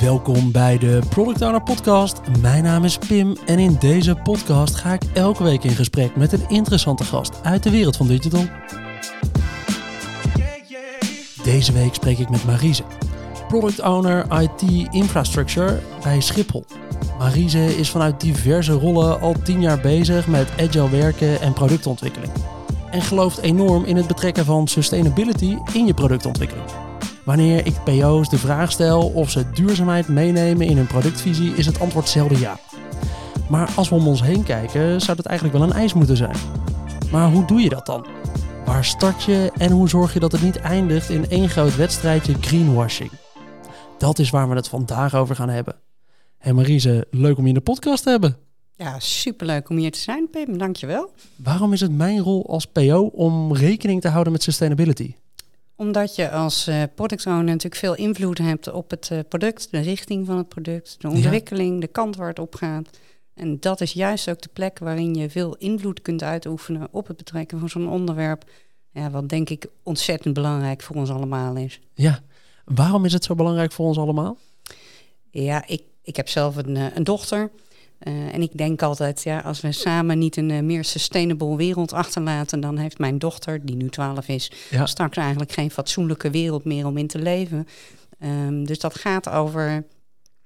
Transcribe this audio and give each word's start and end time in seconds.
Welkom 0.00 0.52
bij 0.52 0.78
de 0.78 1.00
Product 1.08 1.42
Owner 1.42 1.62
Podcast. 1.62 2.20
Mijn 2.40 2.62
naam 2.62 2.84
is 2.84 2.98
Pim 2.98 3.36
en 3.46 3.58
in 3.58 3.76
deze 3.78 4.14
podcast 4.14 4.74
ga 4.74 4.92
ik 4.92 5.02
elke 5.14 5.42
week 5.42 5.64
in 5.64 5.70
gesprek 5.70 6.16
met 6.16 6.32
een 6.32 6.48
interessante 6.48 7.04
gast 7.04 7.40
uit 7.42 7.62
de 7.62 7.70
wereld 7.70 7.96
van 7.96 8.06
digital. 8.06 8.44
Deze 11.42 11.72
week 11.72 11.94
spreek 11.94 12.18
ik 12.18 12.30
met 12.30 12.44
Marise, 12.44 12.82
Product 13.48 13.80
Owner 13.80 14.40
IT 14.40 14.88
Infrastructure 14.90 15.80
bij 16.02 16.20
Schiphol. 16.20 16.64
Marise 17.18 17.76
is 17.76 17.90
vanuit 17.90 18.20
diverse 18.20 18.72
rollen 18.72 19.20
al 19.20 19.34
tien 19.42 19.60
jaar 19.60 19.80
bezig 19.80 20.26
met 20.26 20.48
agile 20.58 20.90
werken 20.90 21.40
en 21.40 21.52
productontwikkeling. 21.52 22.32
En 22.90 23.02
gelooft 23.02 23.38
enorm 23.38 23.84
in 23.84 23.96
het 23.96 24.06
betrekken 24.06 24.44
van 24.44 24.68
sustainability 24.68 25.56
in 25.72 25.86
je 25.86 25.94
productontwikkeling. 25.94 26.89
Wanneer 27.24 27.66
ik 27.66 27.84
PO's 27.84 28.28
de 28.28 28.38
vraag 28.38 28.72
stel 28.72 29.08
of 29.08 29.30
ze 29.30 29.50
duurzaamheid 29.50 30.08
meenemen 30.08 30.66
in 30.66 30.76
hun 30.76 30.86
productvisie, 30.86 31.54
is 31.54 31.66
het 31.66 31.80
antwoord 31.80 32.08
zelden 32.08 32.38
ja. 32.38 32.58
Maar 33.48 33.70
als 33.76 33.88
we 33.88 33.94
om 33.94 34.08
ons 34.08 34.22
heen 34.22 34.42
kijken, 34.42 35.00
zou 35.00 35.16
dat 35.16 35.26
eigenlijk 35.26 35.58
wel 35.58 35.68
een 35.68 35.74
eis 35.74 35.94
moeten 35.94 36.16
zijn. 36.16 36.36
Maar 37.12 37.30
hoe 37.30 37.46
doe 37.46 37.60
je 37.60 37.68
dat 37.68 37.86
dan? 37.86 38.06
Waar 38.64 38.84
start 38.84 39.22
je 39.22 39.52
en 39.56 39.70
hoe 39.70 39.88
zorg 39.88 40.12
je 40.12 40.20
dat 40.20 40.32
het 40.32 40.42
niet 40.42 40.56
eindigt 40.56 41.10
in 41.10 41.28
één 41.28 41.48
groot 41.48 41.76
wedstrijdje 41.76 42.34
greenwashing? 42.40 43.10
Dat 43.98 44.18
is 44.18 44.30
waar 44.30 44.48
we 44.48 44.54
het 44.54 44.68
vandaag 44.68 45.14
over 45.14 45.36
gaan 45.36 45.48
hebben. 45.48 45.74
Hey 46.38 46.52
Marise, 46.52 47.06
leuk 47.10 47.36
om 47.36 47.42
je 47.42 47.48
in 47.48 47.54
de 47.54 47.60
podcast 47.60 48.02
te 48.02 48.10
hebben. 48.10 48.36
Ja, 48.76 48.98
superleuk 48.98 49.68
om 49.68 49.76
hier 49.76 49.92
te 49.92 49.98
zijn, 49.98 50.30
Pim. 50.30 50.58
Dankjewel. 50.58 51.12
Waarom 51.36 51.72
is 51.72 51.80
het 51.80 51.92
mijn 51.92 52.20
rol 52.20 52.46
als 52.48 52.66
PO 52.66 53.10
om 53.12 53.54
rekening 53.54 54.00
te 54.00 54.08
houden 54.08 54.32
met 54.32 54.42
sustainability? 54.42 55.14
Omdat 55.80 56.14
je 56.14 56.30
als 56.30 56.68
uh, 56.68 56.82
product 56.94 57.26
owner 57.26 57.44
natuurlijk 57.44 57.74
veel 57.74 57.94
invloed 57.94 58.38
hebt 58.38 58.72
op 58.72 58.90
het 58.90 59.08
uh, 59.12 59.18
product, 59.28 59.70
de 59.70 59.80
richting 59.80 60.26
van 60.26 60.36
het 60.36 60.48
product, 60.48 60.96
de 60.98 61.08
ontwikkeling, 61.08 61.74
ja. 61.74 61.80
de 61.80 61.86
kant 61.86 62.16
waar 62.16 62.28
het 62.28 62.38
op 62.38 62.54
gaat. 62.54 62.98
En 63.34 63.60
dat 63.60 63.80
is 63.80 63.92
juist 63.92 64.30
ook 64.30 64.40
de 64.40 64.48
plek 64.52 64.78
waarin 64.78 65.14
je 65.14 65.30
veel 65.30 65.56
invloed 65.56 66.02
kunt 66.02 66.22
uitoefenen 66.22 66.88
op 66.90 67.06
het 67.06 67.16
betrekken 67.16 67.58
van 67.58 67.68
zo'n 67.68 67.88
onderwerp. 67.88 68.50
Ja, 68.92 69.10
wat 69.10 69.28
denk 69.28 69.50
ik 69.50 69.66
ontzettend 69.82 70.34
belangrijk 70.34 70.82
voor 70.82 70.96
ons 70.96 71.10
allemaal 71.10 71.56
is. 71.56 71.80
Ja, 71.94 72.20
waarom 72.64 73.04
is 73.04 73.12
het 73.12 73.24
zo 73.24 73.34
belangrijk 73.34 73.72
voor 73.72 73.86
ons 73.86 73.98
allemaal? 73.98 74.36
Ja, 75.30 75.66
ik, 75.66 75.82
ik 76.02 76.16
heb 76.16 76.28
zelf 76.28 76.56
een, 76.56 76.76
uh, 76.76 76.96
een 76.96 77.04
dochter. 77.04 77.50
Uh, 78.08 78.34
en 78.34 78.42
ik 78.42 78.56
denk 78.56 78.82
altijd, 78.82 79.22
ja, 79.22 79.38
als 79.38 79.60
we 79.60 79.72
samen 79.72 80.18
niet 80.18 80.36
een 80.36 80.50
uh, 80.50 80.60
meer 80.60 80.84
sustainable 80.84 81.56
wereld 81.56 81.92
achterlaten, 81.92 82.60
dan 82.60 82.76
heeft 82.76 82.98
mijn 82.98 83.18
dochter, 83.18 83.66
die 83.66 83.76
nu 83.76 83.88
12 83.88 84.28
is, 84.28 84.52
ja. 84.70 84.86
straks 84.86 85.16
eigenlijk 85.16 85.52
geen 85.52 85.70
fatsoenlijke 85.70 86.30
wereld 86.30 86.64
meer 86.64 86.86
om 86.86 86.96
in 86.96 87.06
te 87.06 87.18
leven. 87.18 87.66
Um, 88.22 88.66
dus 88.66 88.78
dat 88.78 88.98
gaat 88.98 89.28
over 89.28 89.84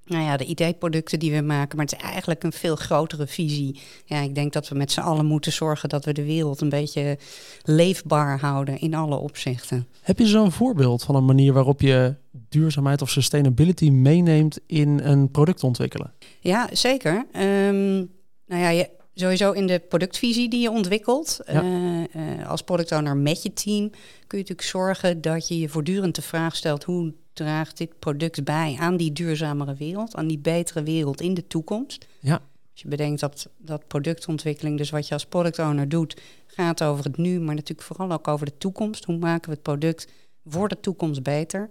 nou 0.05 0.23
ja, 0.23 0.37
de 0.37 0.45
ideeproducten 0.45 1.19
die 1.19 1.31
we 1.31 1.41
maken, 1.41 1.77
maar 1.77 1.85
het 1.85 1.95
is 1.95 2.09
eigenlijk 2.09 2.43
een 2.43 2.51
veel 2.51 2.75
grotere 2.75 3.27
visie. 3.27 3.79
Ja, 4.05 4.19
ik 4.19 4.35
denk 4.35 4.53
dat 4.53 4.67
we 4.67 4.75
met 4.75 4.91
z'n 4.91 4.99
allen 4.99 5.25
moeten 5.25 5.51
zorgen 5.51 5.89
dat 5.89 6.05
we 6.05 6.13
de 6.13 6.25
wereld 6.25 6.61
een 6.61 6.69
beetje 6.69 7.17
leefbaar 7.63 8.39
houden 8.39 8.79
in 8.79 8.93
alle 8.93 9.15
opzichten. 9.15 9.87
Heb 10.01 10.19
je 10.19 10.27
zo'n 10.27 10.51
voorbeeld 10.51 11.03
van 11.03 11.15
een 11.15 11.25
manier 11.25 11.53
waarop 11.53 11.81
je 11.81 12.15
duurzaamheid 12.49 13.01
of 13.01 13.09
sustainability 13.09 13.89
meeneemt 13.89 14.59
in 14.67 14.99
een 14.99 15.31
product 15.31 15.63
ontwikkelen? 15.63 16.13
Ja, 16.39 16.69
zeker. 16.71 17.25
Um, 17.35 18.11
nou 18.45 18.61
ja, 18.61 18.69
je, 18.69 18.89
sowieso 19.13 19.51
in 19.51 19.67
de 19.67 19.79
productvisie 19.79 20.49
die 20.49 20.61
je 20.61 20.71
ontwikkelt. 20.71 21.39
Ja. 21.45 21.63
Uh, 21.63 22.03
uh, 22.15 22.49
als 22.49 22.61
product 22.61 22.91
owner 22.91 23.17
met 23.17 23.43
je 23.43 23.53
team 23.53 23.89
kun 23.89 24.37
je 24.37 24.37
natuurlijk 24.37 24.67
zorgen 24.67 25.21
dat 25.21 25.47
je 25.47 25.59
je 25.59 25.69
voortdurend 25.69 26.15
de 26.15 26.21
vraag 26.21 26.55
stelt 26.55 26.83
hoe 26.83 27.13
draagt 27.33 27.77
dit 27.77 27.99
product 27.99 28.43
bij 28.43 28.75
aan 28.79 28.97
die 28.97 29.11
duurzamere 29.11 29.75
wereld, 29.75 30.15
aan 30.15 30.27
die 30.27 30.39
betere 30.39 30.83
wereld 30.83 31.21
in 31.21 31.33
de 31.33 31.47
toekomst. 31.47 32.07
Ja. 32.19 32.41
Als 32.71 32.81
je 32.83 32.87
bedenkt 32.87 33.19
dat, 33.19 33.49
dat 33.57 33.87
productontwikkeling, 33.87 34.77
dus 34.77 34.89
wat 34.89 35.07
je 35.07 35.13
als 35.13 35.25
product 35.25 35.59
owner 35.59 35.89
doet, 35.89 36.21
gaat 36.47 36.83
over 36.83 37.03
het 37.03 37.17
nu, 37.17 37.39
maar 37.39 37.55
natuurlijk 37.55 37.87
vooral 37.87 38.11
ook 38.11 38.27
over 38.27 38.45
de 38.45 38.57
toekomst. 38.57 39.05
Hoe 39.05 39.17
maken 39.17 39.49
we 39.49 39.55
het 39.55 39.61
product 39.61 40.07
voor 40.45 40.67
de 40.67 40.79
toekomst 40.79 41.23
beter? 41.23 41.69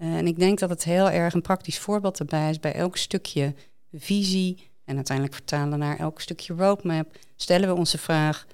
En 0.00 0.26
ik 0.26 0.38
denk 0.38 0.58
dat 0.58 0.70
het 0.70 0.84
heel 0.84 1.10
erg 1.10 1.34
een 1.34 1.42
praktisch 1.42 1.78
voorbeeld 1.78 2.18
erbij 2.18 2.50
is 2.50 2.60
bij 2.60 2.74
elk 2.74 2.96
stukje 2.96 3.54
visie 3.92 4.70
en 4.84 4.96
uiteindelijk 4.96 5.36
vertalen 5.36 5.78
naar 5.78 5.98
elk 5.98 6.20
stukje 6.20 6.54
roadmap, 6.54 7.16
stellen 7.36 7.68
we 7.68 7.74
onze 7.74 7.98
vraag: 7.98 8.46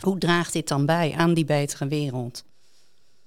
hoe 0.00 0.18
draagt 0.18 0.52
dit 0.52 0.68
dan 0.68 0.86
bij 0.86 1.14
aan 1.16 1.34
die 1.34 1.44
betere 1.44 1.86
wereld? 1.86 2.44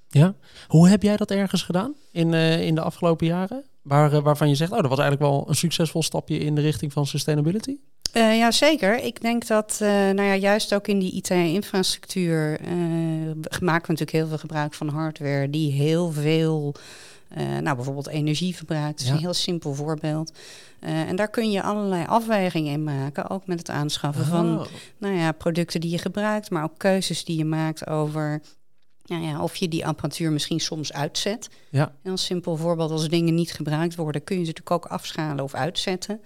Ja, 0.09 0.35
hoe 0.67 0.89
heb 0.89 1.03
jij 1.03 1.17
dat 1.17 1.31
ergens 1.31 1.63
gedaan 1.63 1.93
in, 2.11 2.33
uh, 2.33 2.61
in 2.61 2.75
de 2.75 2.81
afgelopen 2.81 3.27
jaren? 3.27 3.63
Waar, 3.81 4.13
uh, 4.13 4.19
waarvan 4.19 4.49
je 4.49 4.55
zegt, 4.55 4.71
oh, 4.71 4.79
dat 4.79 4.89
was 4.89 4.99
eigenlijk 4.99 5.31
wel 5.31 5.45
een 5.47 5.55
succesvol 5.55 6.03
stapje 6.03 6.37
in 6.37 6.55
de 6.55 6.61
richting 6.61 6.93
van 6.93 7.05
sustainability? 7.05 7.77
Uh, 8.13 8.37
ja, 8.37 8.51
zeker. 8.51 9.03
Ik 9.03 9.21
denk 9.21 9.47
dat, 9.47 9.77
nou 9.79 10.21
ja, 10.21 10.35
juist 10.35 10.73
ook 10.73 10.87
in 10.87 10.99
die 10.99 11.11
IT-infrastructuur 11.11 12.59
maken 13.59 13.61
we 13.61 13.71
natuurlijk 13.71 14.11
heel 14.11 14.27
veel 14.27 14.37
gebruik 14.37 14.73
van 14.73 14.87
hardware 14.87 15.49
die 15.49 15.71
heel 15.71 16.11
veel, 16.11 16.75
nou 17.35 17.75
bijvoorbeeld 17.75 18.07
energie 18.07 18.55
verbruikt. 18.55 18.91
Dat 18.91 18.99
is 18.99 19.07
ja. 19.07 19.13
een 19.13 19.19
heel 19.19 19.33
simpel 19.33 19.73
voorbeeld. 19.73 20.31
Uh, 20.83 21.09
en 21.09 21.15
daar 21.15 21.29
kun 21.29 21.51
je 21.51 21.61
allerlei 21.61 22.05
afwegingen 22.05 22.71
in 22.71 22.83
maken, 22.83 23.29
ook 23.29 23.47
met 23.47 23.59
het 23.59 23.69
aanschaffen 23.69 24.23
oh. 24.23 24.29
van 24.29 24.67
nou 24.97 25.15
ja, 25.15 25.31
producten 25.31 25.81
die 25.81 25.91
je 25.91 25.97
gebruikt, 25.97 26.49
maar 26.49 26.63
ook 26.63 26.77
keuzes 26.77 27.25
die 27.25 27.37
je 27.37 27.45
maakt 27.45 27.87
over 27.87 28.41
nou 29.05 29.23
ja, 29.23 29.41
of 29.41 29.55
je 29.55 29.67
die 29.67 29.85
apparatuur 29.85 30.31
misschien 30.31 30.59
soms 30.59 30.93
uitzet. 30.93 31.49
Ja. 31.69 31.91
Een 32.03 32.17
simpel 32.17 32.55
voorbeeld, 32.55 32.91
als 32.91 33.09
dingen 33.09 33.35
niet 33.35 33.51
gebruikt 33.51 33.95
worden, 33.95 34.23
kun 34.23 34.35
je 34.39 34.45
ze 34.45 34.47
natuurlijk 34.47 34.85
ook 34.85 34.91
afschalen 34.91 35.43
of 35.43 35.53
uitzetten. 35.53 36.21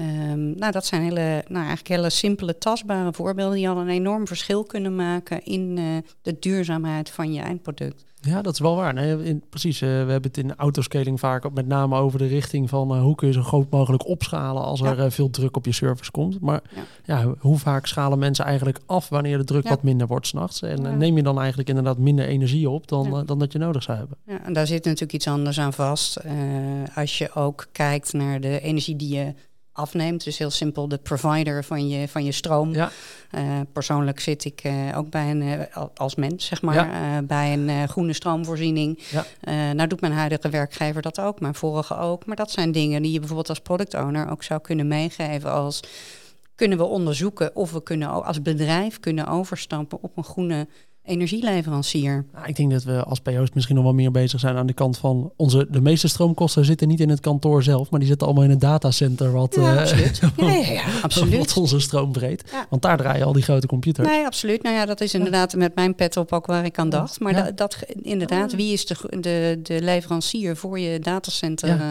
Um, 0.00 0.58
nou, 0.58 0.72
dat 0.72 0.86
zijn 0.86 1.02
hele, 1.02 1.44
nou, 1.48 1.66
eigenlijk 1.66 1.88
hele 1.88 2.10
simpele, 2.10 2.58
tastbare 2.58 3.12
voorbeelden 3.12 3.56
die 3.56 3.68
al 3.68 3.78
een 3.78 3.88
enorm 3.88 4.26
verschil 4.26 4.64
kunnen 4.64 4.94
maken 4.94 5.44
in 5.44 5.76
uh, 5.76 5.96
de 6.22 6.38
duurzaamheid 6.38 7.10
van 7.10 7.32
je 7.32 7.40
eindproduct. 7.40 8.04
Ja, 8.22 8.42
dat 8.42 8.52
is 8.52 8.58
wel 8.58 8.76
waar. 8.76 8.94
Nee, 8.94 9.24
in, 9.24 9.42
precies. 9.50 9.80
Uh, 9.80 9.88
we 9.88 9.94
hebben 9.94 10.22
het 10.22 10.38
in 10.38 10.56
autoscaling 10.56 11.20
vaak 11.20 11.52
met 11.52 11.66
name 11.66 11.96
over 11.96 12.18
de 12.18 12.26
richting 12.26 12.68
van 12.68 12.96
uh, 12.96 13.02
hoe 13.02 13.14
kun 13.14 13.26
je 13.26 13.32
zo 13.32 13.42
groot 13.42 13.70
mogelijk 13.70 14.06
opschalen 14.06 14.62
als 14.62 14.80
ja. 14.80 14.86
er 14.86 15.04
uh, 15.04 15.10
veel 15.10 15.30
druk 15.30 15.56
op 15.56 15.64
je 15.64 15.72
servers 15.72 16.10
komt. 16.10 16.40
Maar 16.40 16.62
ja. 17.04 17.18
ja. 17.18 17.34
hoe 17.38 17.58
vaak 17.58 17.86
schalen 17.86 18.18
mensen 18.18 18.44
eigenlijk 18.44 18.78
af 18.86 19.08
wanneer 19.08 19.38
de 19.38 19.44
druk 19.44 19.62
ja. 19.62 19.68
wat 19.68 19.82
minder 19.82 20.06
wordt 20.06 20.26
s'nachts? 20.26 20.62
En 20.62 20.98
neem 20.98 21.16
je 21.16 21.22
dan 21.22 21.38
eigenlijk 21.38 21.68
inderdaad 21.68 21.98
minder 21.98 22.26
energie 22.26 22.70
op 22.70 22.88
dan, 22.88 23.26
dan 23.26 23.38
dat 23.38 23.52
je 23.52 23.58
nodig 23.58 23.82
zou 23.82 23.98
hebben? 23.98 24.16
Ja, 24.26 24.44
en 24.44 24.52
daar 24.52 24.66
zit 24.66 24.84
natuurlijk 24.84 25.12
iets 25.12 25.28
anders 25.28 25.60
aan 25.60 25.72
vast. 25.72 26.18
als 26.94 27.18
je 27.18 27.34
ook 27.34 27.66
kijkt 27.72 28.12
naar 28.12 28.40
de 28.40 28.60
energie 28.60 28.96
die 28.96 29.16
je 29.16 29.34
afneemt. 29.80 30.24
Dus 30.24 30.38
heel 30.38 30.50
simpel 30.50 30.88
de 30.88 30.98
provider 30.98 31.64
van 31.64 31.88
je, 31.88 32.08
van 32.08 32.24
je 32.24 32.32
stroom. 32.32 32.74
Ja. 32.74 32.90
Uh, 33.34 33.60
persoonlijk 33.72 34.20
zit 34.20 34.44
ik 34.44 34.64
uh, 34.64 34.98
ook 34.98 35.10
bij 35.10 35.30
een, 35.30 35.42
uh, 35.42 35.84
als 35.94 36.14
mens, 36.14 36.46
zeg 36.46 36.62
maar, 36.62 36.74
ja. 36.74 37.22
bij 37.22 37.52
een 37.52 37.88
groene 37.88 38.12
stroomvoorziening. 38.12 39.02
Ja. 39.10 39.24
nou 39.72 39.88
doet 39.88 40.00
mijn 40.00 40.12
huidige 40.12 40.48
werkgever 40.48 41.02
dat 41.02 41.20
ook, 41.20 41.40
mijn 41.40 41.54
vorige 41.54 41.96
ook. 41.96 42.26
Maar 42.26 42.36
dat 42.36 42.50
zijn 42.50 42.72
dingen 42.72 43.02
die 43.02 43.12
je 43.12 43.18
bijvoorbeeld 43.18 43.48
als 43.48 43.60
product 43.60 43.94
owner 43.94 44.30
ook 44.30 44.42
zou 44.42 44.60
kunnen 44.60 44.88
meegeven 44.88 45.52
als... 45.52 45.80
Kunnen 46.54 46.78
we 46.78 46.84
onderzoeken 46.84 47.56
of 47.56 47.72
we 47.72 47.82
kunnen 47.82 48.24
als 48.24 48.42
bedrijf 48.42 49.00
kunnen 49.00 49.26
overstappen 49.26 49.98
op 50.02 50.16
een 50.16 50.24
groene 50.24 50.68
energieleverancier. 51.04 52.24
Nou, 52.32 52.46
ik 52.46 52.56
denk 52.56 52.70
dat 52.70 52.84
we 52.84 53.04
als 53.04 53.20
PO's 53.20 53.48
misschien 53.54 53.74
nog 53.74 53.84
wel 53.84 53.94
meer 53.94 54.10
bezig 54.10 54.40
zijn 54.40 54.56
aan 54.56 54.66
de 54.66 54.72
kant 54.72 54.98
van 54.98 55.32
onze. 55.36 55.66
De 55.70 55.80
meeste 55.80 56.08
stroomkosten 56.08 56.64
zitten 56.64 56.88
niet 56.88 57.00
in 57.00 57.08
het 57.08 57.20
kantoor 57.20 57.62
zelf, 57.62 57.90
maar 57.90 58.00
die 58.00 58.08
zitten 58.08 58.26
allemaal 58.26 58.44
in 58.44 58.50
het 58.50 58.60
datacenter. 58.60 59.32
Wat, 59.32 59.54
ja, 59.54 59.80
absoluut. 59.80 60.20
Uh, 60.40 60.46
ja, 60.46 60.72
ja, 60.72 60.72
ja, 60.72 61.00
absoluut. 61.02 61.38
wat 61.38 61.56
onze 61.56 61.80
stroom 61.80 62.12
breed. 62.12 62.44
Want 62.68 62.82
daar 62.82 62.96
draaien 62.96 63.26
al 63.26 63.32
die 63.32 63.42
grote 63.42 63.66
computers. 63.66 64.08
Nee, 64.08 64.24
absoluut. 64.24 64.62
Nou 64.62 64.76
ja, 64.76 64.86
dat 64.86 65.00
is 65.00 65.14
inderdaad 65.14 65.54
met 65.54 65.74
mijn 65.74 65.94
pet 65.94 66.16
op 66.16 66.32
ook 66.32 66.46
waar 66.46 66.64
ik 66.64 66.78
aan 66.78 66.88
dacht. 66.88 67.20
Maar 67.20 67.34
dat, 67.34 67.56
dat, 67.56 67.76
inderdaad, 68.02 68.52
wie 68.52 68.72
is 68.72 68.86
de, 68.86 68.96
de, 69.20 69.60
de 69.62 69.82
leverancier 69.82 70.56
voor 70.56 70.78
je 70.78 70.98
datacenter 70.98 71.68
uh, 71.68 71.84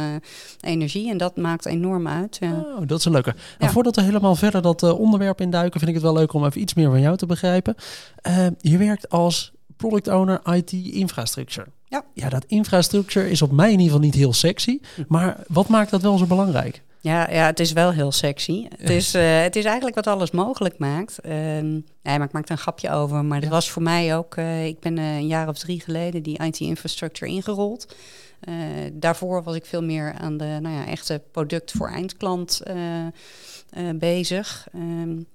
energie? 0.61 1.09
En 1.09 1.17
dat 1.17 1.37
maakt 1.37 1.65
enorm 1.65 2.07
uit. 2.07 2.39
Oh, 2.43 2.87
dat 2.87 2.99
is 2.99 3.05
een 3.05 3.11
leuke. 3.11 3.35
Nou, 3.59 3.71
voordat 3.71 3.95
we 3.95 4.01
helemaal 4.01 4.35
verder 4.35 4.61
dat 4.61 4.83
uh, 4.83 4.99
onderwerp 4.99 5.41
induiken, 5.41 5.79
vind 5.79 5.91
ik 5.91 5.95
het 5.95 6.05
wel 6.05 6.13
leuk 6.13 6.33
om 6.33 6.45
even 6.45 6.61
iets 6.61 6.73
meer 6.73 6.89
van 6.89 7.01
jou 7.01 7.17
te 7.17 7.25
begrijpen. 7.25 7.75
je 8.57 8.77
werkt 8.77 8.98
als 9.07 9.51
product 9.77 10.07
owner 10.07 10.41
IT 10.55 10.71
infrastructure. 10.71 11.67
Ja. 11.85 12.05
ja, 12.13 12.29
dat 12.29 12.45
infrastructure 12.47 13.29
is 13.29 13.41
op 13.41 13.51
mij 13.51 13.65
in 13.65 13.71
ieder 13.71 13.85
geval 13.85 13.99
niet 13.99 14.15
heel 14.15 14.33
sexy. 14.33 14.79
Maar 15.07 15.43
wat 15.47 15.67
maakt 15.67 15.91
dat 15.91 16.01
wel 16.01 16.17
zo 16.17 16.25
belangrijk? 16.25 16.81
Ja, 17.01 17.31
ja 17.31 17.45
het 17.45 17.59
is 17.59 17.71
wel 17.71 17.91
heel 17.91 18.11
sexy. 18.11 18.67
Het 18.77 18.89
is, 18.89 19.15
uh, 19.15 19.41
het 19.41 19.55
is 19.55 19.65
eigenlijk 19.65 19.95
wat 19.95 20.07
alles 20.07 20.31
mogelijk 20.31 20.77
maakt. 20.77 21.19
Uh, 21.25 21.31
nee, 21.31 21.81
maar 22.03 22.21
ik 22.21 22.31
maak 22.31 22.45
er 22.45 22.51
een 22.51 22.57
grapje 22.57 22.91
over. 22.91 23.25
Maar 23.25 23.41
dat 23.41 23.49
was 23.49 23.69
voor 23.69 23.81
mij 23.81 24.17
ook... 24.17 24.35
Uh, 24.35 24.65
ik 24.65 24.79
ben 24.79 24.97
een 24.97 25.27
jaar 25.27 25.47
of 25.47 25.57
drie 25.57 25.81
geleden 25.81 26.23
die 26.23 26.43
IT-infrastructure 26.43 27.31
ingerold. 27.31 27.95
daarvoor 28.93 29.43
was 29.43 29.55
ik 29.55 29.65
veel 29.65 29.83
meer 29.83 30.13
aan 30.13 30.37
de 30.37 30.57
nou 30.61 30.75
ja, 30.75 30.85
echte 30.85 31.21
product 31.31 31.71
voor 31.71 31.89
eindklant 31.89 32.61
bezig. 33.95 34.67
Um, 34.75 35.27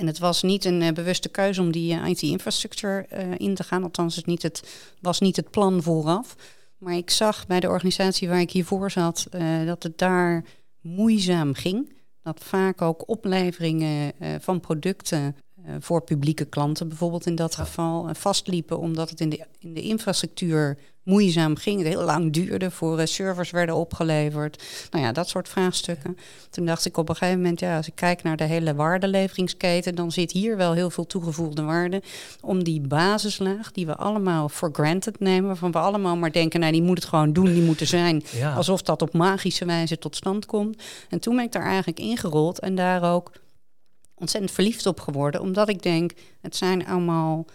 en 0.00 0.06
het 0.06 0.18
was 0.18 0.42
niet 0.42 0.64
een 0.64 0.80
uh, 0.80 0.92
bewuste 0.92 1.28
keuze 1.28 1.60
om 1.60 1.72
die 1.72 1.94
uh, 1.94 2.08
IT-infrastructure 2.08 3.06
uh, 3.12 3.34
in 3.36 3.54
te 3.54 3.62
gaan. 3.62 3.82
Althans, 3.82 4.16
het, 4.16 4.26
niet 4.26 4.42
het 4.42 4.62
was 5.00 5.20
niet 5.20 5.36
het 5.36 5.50
plan 5.50 5.82
vooraf. 5.82 6.36
Maar 6.78 6.94
ik 6.94 7.10
zag 7.10 7.46
bij 7.46 7.60
de 7.60 7.68
organisatie 7.68 8.28
waar 8.28 8.40
ik 8.40 8.50
hiervoor 8.50 8.90
zat 8.90 9.26
dat 9.66 9.82
het 9.82 9.98
daar 9.98 10.44
moeizaam 10.80 11.54
ging. 11.54 11.92
Dat 12.22 12.40
vaak 12.44 12.82
ook 12.82 13.08
opleveringen 13.08 14.12
van 14.40 14.60
producten 14.60 15.36
voor 15.78 16.02
publieke 16.02 16.44
klanten 16.44 16.88
bijvoorbeeld 16.88 17.26
in 17.26 17.34
dat 17.34 17.54
geval 17.54 18.08
vastliepen, 18.14 18.78
omdat 18.78 19.10
het 19.10 19.20
in 19.20 19.28
de, 19.28 19.46
in 19.58 19.74
de 19.74 19.82
infrastructuur 19.82 20.78
moeizaam 21.10 21.56
ging. 21.56 21.78
Het 21.78 21.88
heel 21.88 22.04
lang 22.04 22.32
duurde 22.32 22.70
voor 22.70 23.06
servers 23.06 23.50
werden 23.50 23.74
opgeleverd. 23.74 24.62
Nou 24.90 25.04
ja, 25.04 25.12
dat 25.12 25.28
soort 25.28 25.48
vraagstukken. 25.48 26.16
Toen 26.50 26.66
dacht 26.66 26.84
ik 26.84 26.96
op 26.96 27.08
een 27.08 27.16
gegeven 27.16 27.40
moment, 27.40 27.60
ja, 27.60 27.76
als 27.76 27.86
ik 27.86 27.94
kijk 27.94 28.22
naar 28.22 28.36
de 28.36 28.44
hele 28.44 28.74
waardeleveringsketen, 28.74 29.94
dan 29.94 30.12
zit 30.12 30.32
hier 30.32 30.56
wel 30.56 30.72
heel 30.72 30.90
veel 30.90 31.06
toegevoegde 31.06 31.62
waarde 31.62 32.02
om 32.40 32.64
die 32.64 32.80
basislaag 32.80 33.72
die 33.72 33.86
we 33.86 33.96
allemaal 33.96 34.48
for 34.48 34.70
granted 34.72 35.20
nemen, 35.20 35.46
waarvan 35.46 35.72
we 35.72 35.78
allemaal 35.78 36.16
maar 36.16 36.32
denken, 36.32 36.60
nou 36.60 36.72
die 36.72 36.82
moet 36.82 36.98
het 36.98 37.08
gewoon 37.08 37.32
doen, 37.32 37.52
die 37.52 37.62
moet 37.62 37.80
er 37.80 37.86
zijn. 37.86 38.22
Ja. 38.32 38.54
Alsof 38.54 38.82
dat 38.82 39.02
op 39.02 39.12
magische 39.12 39.64
wijze 39.64 39.98
tot 39.98 40.16
stand 40.16 40.46
komt. 40.46 40.82
En 41.08 41.20
toen 41.20 41.36
ben 41.36 41.44
ik 41.44 41.52
daar 41.52 41.66
eigenlijk 41.66 42.00
ingerold 42.00 42.58
en 42.58 42.74
daar 42.74 43.14
ook 43.14 43.32
ontzettend 44.14 44.52
verliefd 44.52 44.86
op 44.86 45.00
geworden, 45.00 45.40
omdat 45.40 45.68
ik 45.68 45.82
denk, 45.82 46.12
het 46.40 46.56
zijn 46.56 46.86
allemaal 46.86 47.46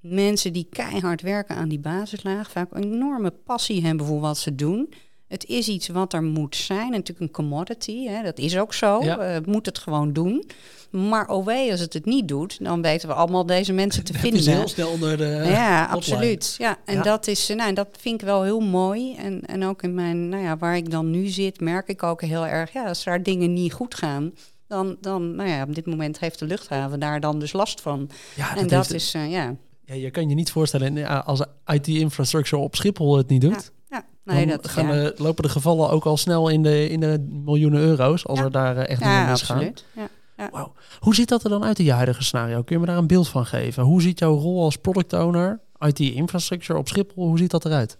mensen 0.00 0.52
die 0.52 0.66
keihard 0.70 1.22
werken 1.22 1.56
aan 1.56 1.68
die 1.68 1.78
basislaag, 1.78 2.50
vaak 2.50 2.68
een 2.72 2.92
enorme 2.92 3.30
passie 3.30 3.84
hebben 3.84 4.06
voor 4.06 4.20
wat 4.20 4.38
ze 4.38 4.54
doen. 4.54 4.92
Het 5.28 5.46
is 5.46 5.68
iets 5.68 5.88
wat 5.88 6.12
er 6.12 6.22
moet 6.22 6.56
zijn, 6.56 6.90
natuurlijk 6.90 7.20
een 7.20 7.30
commodity, 7.30 8.06
hè, 8.06 8.22
dat 8.22 8.38
is 8.38 8.58
ook 8.58 8.74
zo. 8.74 9.04
Ja. 9.04 9.36
Uh, 9.36 9.46
moet 9.46 9.66
het 9.66 9.78
gewoon 9.78 10.12
doen. 10.12 10.44
Maar 10.90 11.28
oh 11.28 11.44
wee, 11.46 11.70
als 11.70 11.80
het 11.80 11.92
het 11.92 12.04
niet 12.04 12.28
doet, 12.28 12.64
dan 12.64 12.82
weten 12.82 13.08
we 13.08 13.14
allemaal 13.14 13.46
deze 13.46 13.72
mensen 13.72 14.04
te 14.04 14.12
vinden. 14.18 14.42
heel 14.42 14.68
snel 14.68 14.90
onder 14.90 15.16
de 15.16 15.42
Ja, 15.44 15.86
absoluut. 15.96 16.54
Ja, 16.58 16.78
en 16.84 17.02
dat 17.02 17.26
is, 17.26 17.48
nou, 17.48 17.72
dat 17.72 17.88
vind 17.98 18.20
ik 18.20 18.26
wel 18.26 18.42
heel 18.42 18.60
mooi. 18.60 19.14
En, 19.14 19.44
en 19.46 19.64
ook 19.64 19.82
in 19.82 19.94
mijn, 19.94 20.28
nou 20.28 20.42
ja, 20.42 20.56
waar 20.56 20.76
ik 20.76 20.90
dan 20.90 21.10
nu 21.10 21.26
zit, 21.26 21.60
merk 21.60 21.88
ik 21.88 22.02
ook 22.02 22.22
heel 22.22 22.46
erg, 22.46 22.72
ja, 22.72 22.84
als 22.84 23.06
er 23.06 23.22
dingen 23.22 23.52
niet 23.52 23.72
goed 23.72 23.94
gaan, 23.94 24.32
dan, 24.66 24.96
dan, 25.00 25.34
nou 25.34 25.48
ja, 25.48 25.62
op 25.62 25.74
dit 25.74 25.86
moment 25.86 26.18
heeft 26.18 26.38
de 26.38 26.46
luchthaven 26.46 27.00
daar 27.00 27.20
dan 27.20 27.38
dus 27.38 27.52
last 27.52 27.80
van. 27.80 28.10
Ja, 28.36 28.56
en 28.56 28.66
dat, 28.66 28.92
is, 28.92 29.14
uh, 29.14 29.30
ja. 29.30 29.54
Ja, 29.90 29.96
je 29.96 30.10
kan 30.10 30.28
je 30.28 30.34
niet 30.34 30.50
voorstellen 30.50 31.24
als 31.24 31.42
IT-infrastructure 31.66 32.62
op 32.62 32.76
Schiphol 32.76 33.16
het 33.16 33.28
niet 33.28 33.40
doet. 33.40 33.72
Ja, 33.88 34.04
ja. 34.24 34.34
Nee, 34.34 34.46
dat, 34.46 34.68
gaan 34.68 34.96
ja. 34.96 35.12
lopen 35.16 35.42
de 35.42 35.48
gevallen 35.48 35.90
ook 35.90 36.04
al 36.04 36.16
snel 36.16 36.48
in 36.48 36.62
de, 36.62 36.88
in 36.88 37.00
de 37.00 37.26
miljoenen 37.44 37.80
euro's 37.80 38.26
als 38.26 38.40
er 38.40 38.50
daar 38.50 38.76
eh, 38.76 38.88
echt 38.88 39.02
dingen 39.02 39.30
misgaan. 39.30 39.62
Ja, 39.94 40.08
ja. 40.36 40.48
Wow. 40.52 40.76
Hoe 40.98 41.14
ziet 41.14 41.28
dat 41.28 41.44
er 41.44 41.50
dan 41.50 41.64
uit 41.64 41.78
in 41.78 41.84
je 41.84 41.92
huidige 41.92 42.22
scenario? 42.22 42.62
Kun 42.62 42.74
je 42.74 42.80
me 42.80 42.86
daar 42.86 42.96
een 42.96 43.06
beeld 43.06 43.28
van 43.28 43.46
geven? 43.46 43.82
Hoe 43.82 44.02
ziet 44.02 44.18
jouw 44.18 44.34
rol 44.34 44.62
als 44.62 44.76
product 44.76 45.12
owner, 45.12 45.60
IT-infrastructure 45.78 46.78
op 46.78 46.88
Schiphol, 46.88 47.26
hoe 47.26 47.38
ziet 47.38 47.50
dat 47.50 47.64
eruit? 47.64 47.98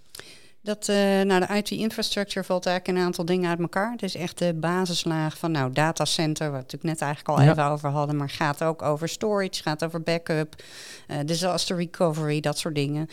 Dat, 0.62 0.88
uh, 0.88 0.96
nou, 0.96 1.46
de 1.46 1.56
IT-infrastructure 1.56 2.46
valt 2.46 2.66
eigenlijk 2.66 2.98
een 2.98 3.04
aantal 3.04 3.24
dingen 3.24 3.50
uit 3.50 3.60
elkaar. 3.60 3.92
Het 3.92 4.02
is 4.02 4.14
echt 4.14 4.38
de 4.38 4.54
basislaag 4.54 5.38
van 5.38 5.50
nou, 5.50 5.72
datacenter, 5.72 6.44
wat 6.46 6.54
we 6.54 6.62
natuurlijk 6.62 6.92
net 6.92 7.00
eigenlijk 7.00 7.38
al 7.38 7.46
even 7.48 7.64
over 7.64 7.88
hadden, 7.88 8.16
maar 8.16 8.30
gaat 8.30 8.64
ook 8.64 8.82
over 8.82 9.08
storage, 9.08 9.62
gaat 9.62 9.84
over 9.84 10.02
backup, 10.02 10.62
uh, 11.08 11.16
disaster 11.24 11.76
recovery, 11.76 12.40
dat 12.40 12.58
soort 12.58 12.74
dingen. 12.74 13.08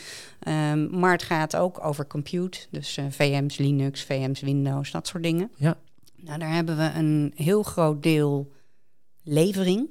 Um, 0.47 0.99
maar 0.99 1.11
het 1.11 1.23
gaat 1.23 1.55
ook 1.55 1.83
over 1.85 2.07
compute, 2.07 2.59
dus 2.69 2.97
uh, 2.97 3.05
VM's 3.09 3.57
Linux, 3.57 4.03
VM's 4.03 4.41
Windows, 4.41 4.91
dat 4.91 5.07
soort 5.07 5.23
dingen. 5.23 5.51
Ja. 5.55 5.77
Nou, 6.15 6.39
daar 6.39 6.53
hebben 6.53 6.77
we 6.77 6.91
een 6.95 7.33
heel 7.35 7.63
groot 7.63 8.03
deel 8.03 8.51
levering. 9.23 9.89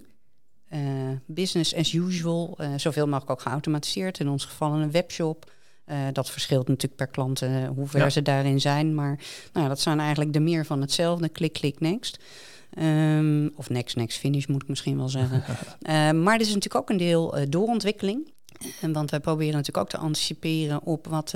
business 1.26 1.74
as 1.74 1.92
usual, 1.92 2.58
zoveel 2.76 3.06
mogelijk 3.06 3.30
ook 3.30 3.40
geautomatiseerd. 3.40 4.20
In 4.20 4.28
ons 4.28 4.44
geval 4.44 4.72
een 4.72 4.90
webshop. 4.90 5.54
Uh, 5.90 5.96
dat 6.12 6.30
verschilt 6.30 6.68
natuurlijk 6.68 6.96
per 6.96 7.06
klant 7.06 7.42
uh, 7.42 7.68
hoe 7.68 7.86
ver 7.86 8.10
ze 8.10 8.22
daarin 8.22 8.60
zijn. 8.60 8.94
Maar 8.94 9.18
nou, 9.52 9.68
dat 9.68 9.80
zijn 9.80 10.00
eigenlijk 10.00 10.32
de 10.32 10.40
meer 10.40 10.66
van 10.66 10.80
hetzelfde. 10.80 11.28
Klik, 11.28 11.52
klik, 11.52 11.80
next. 11.80 12.18
Um, 12.78 13.52
of 13.54 13.70
next, 13.70 13.96
next, 13.96 14.18
finish 14.18 14.46
moet 14.46 14.62
ik 14.62 14.68
misschien 14.68 14.96
wel 14.96 15.08
zeggen. 15.08 15.42
uh, 15.46 16.10
maar 16.24 16.34
er 16.34 16.40
is 16.40 16.46
natuurlijk 16.46 16.74
ook 16.74 16.90
een 16.90 16.96
deel 16.96 17.34
doorontwikkeling. 17.48 18.32
want 18.80 19.10
wij 19.10 19.20
proberen 19.20 19.54
natuurlijk 19.54 19.84
ook 19.84 19.88
te 19.88 20.06
anticiperen 20.06 20.82
op 20.82 21.06
wat 21.06 21.34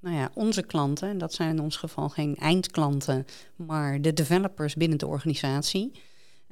nou 0.00 0.16
ja, 0.16 0.30
onze 0.34 0.62
klanten, 0.62 1.08
en 1.08 1.18
dat 1.18 1.34
zijn 1.34 1.56
in 1.56 1.62
ons 1.62 1.76
geval 1.76 2.08
geen 2.08 2.36
eindklanten, 2.36 3.26
maar 3.56 4.00
de 4.00 4.12
developers 4.12 4.74
binnen 4.74 4.98
de 4.98 5.06
organisatie. 5.06 5.92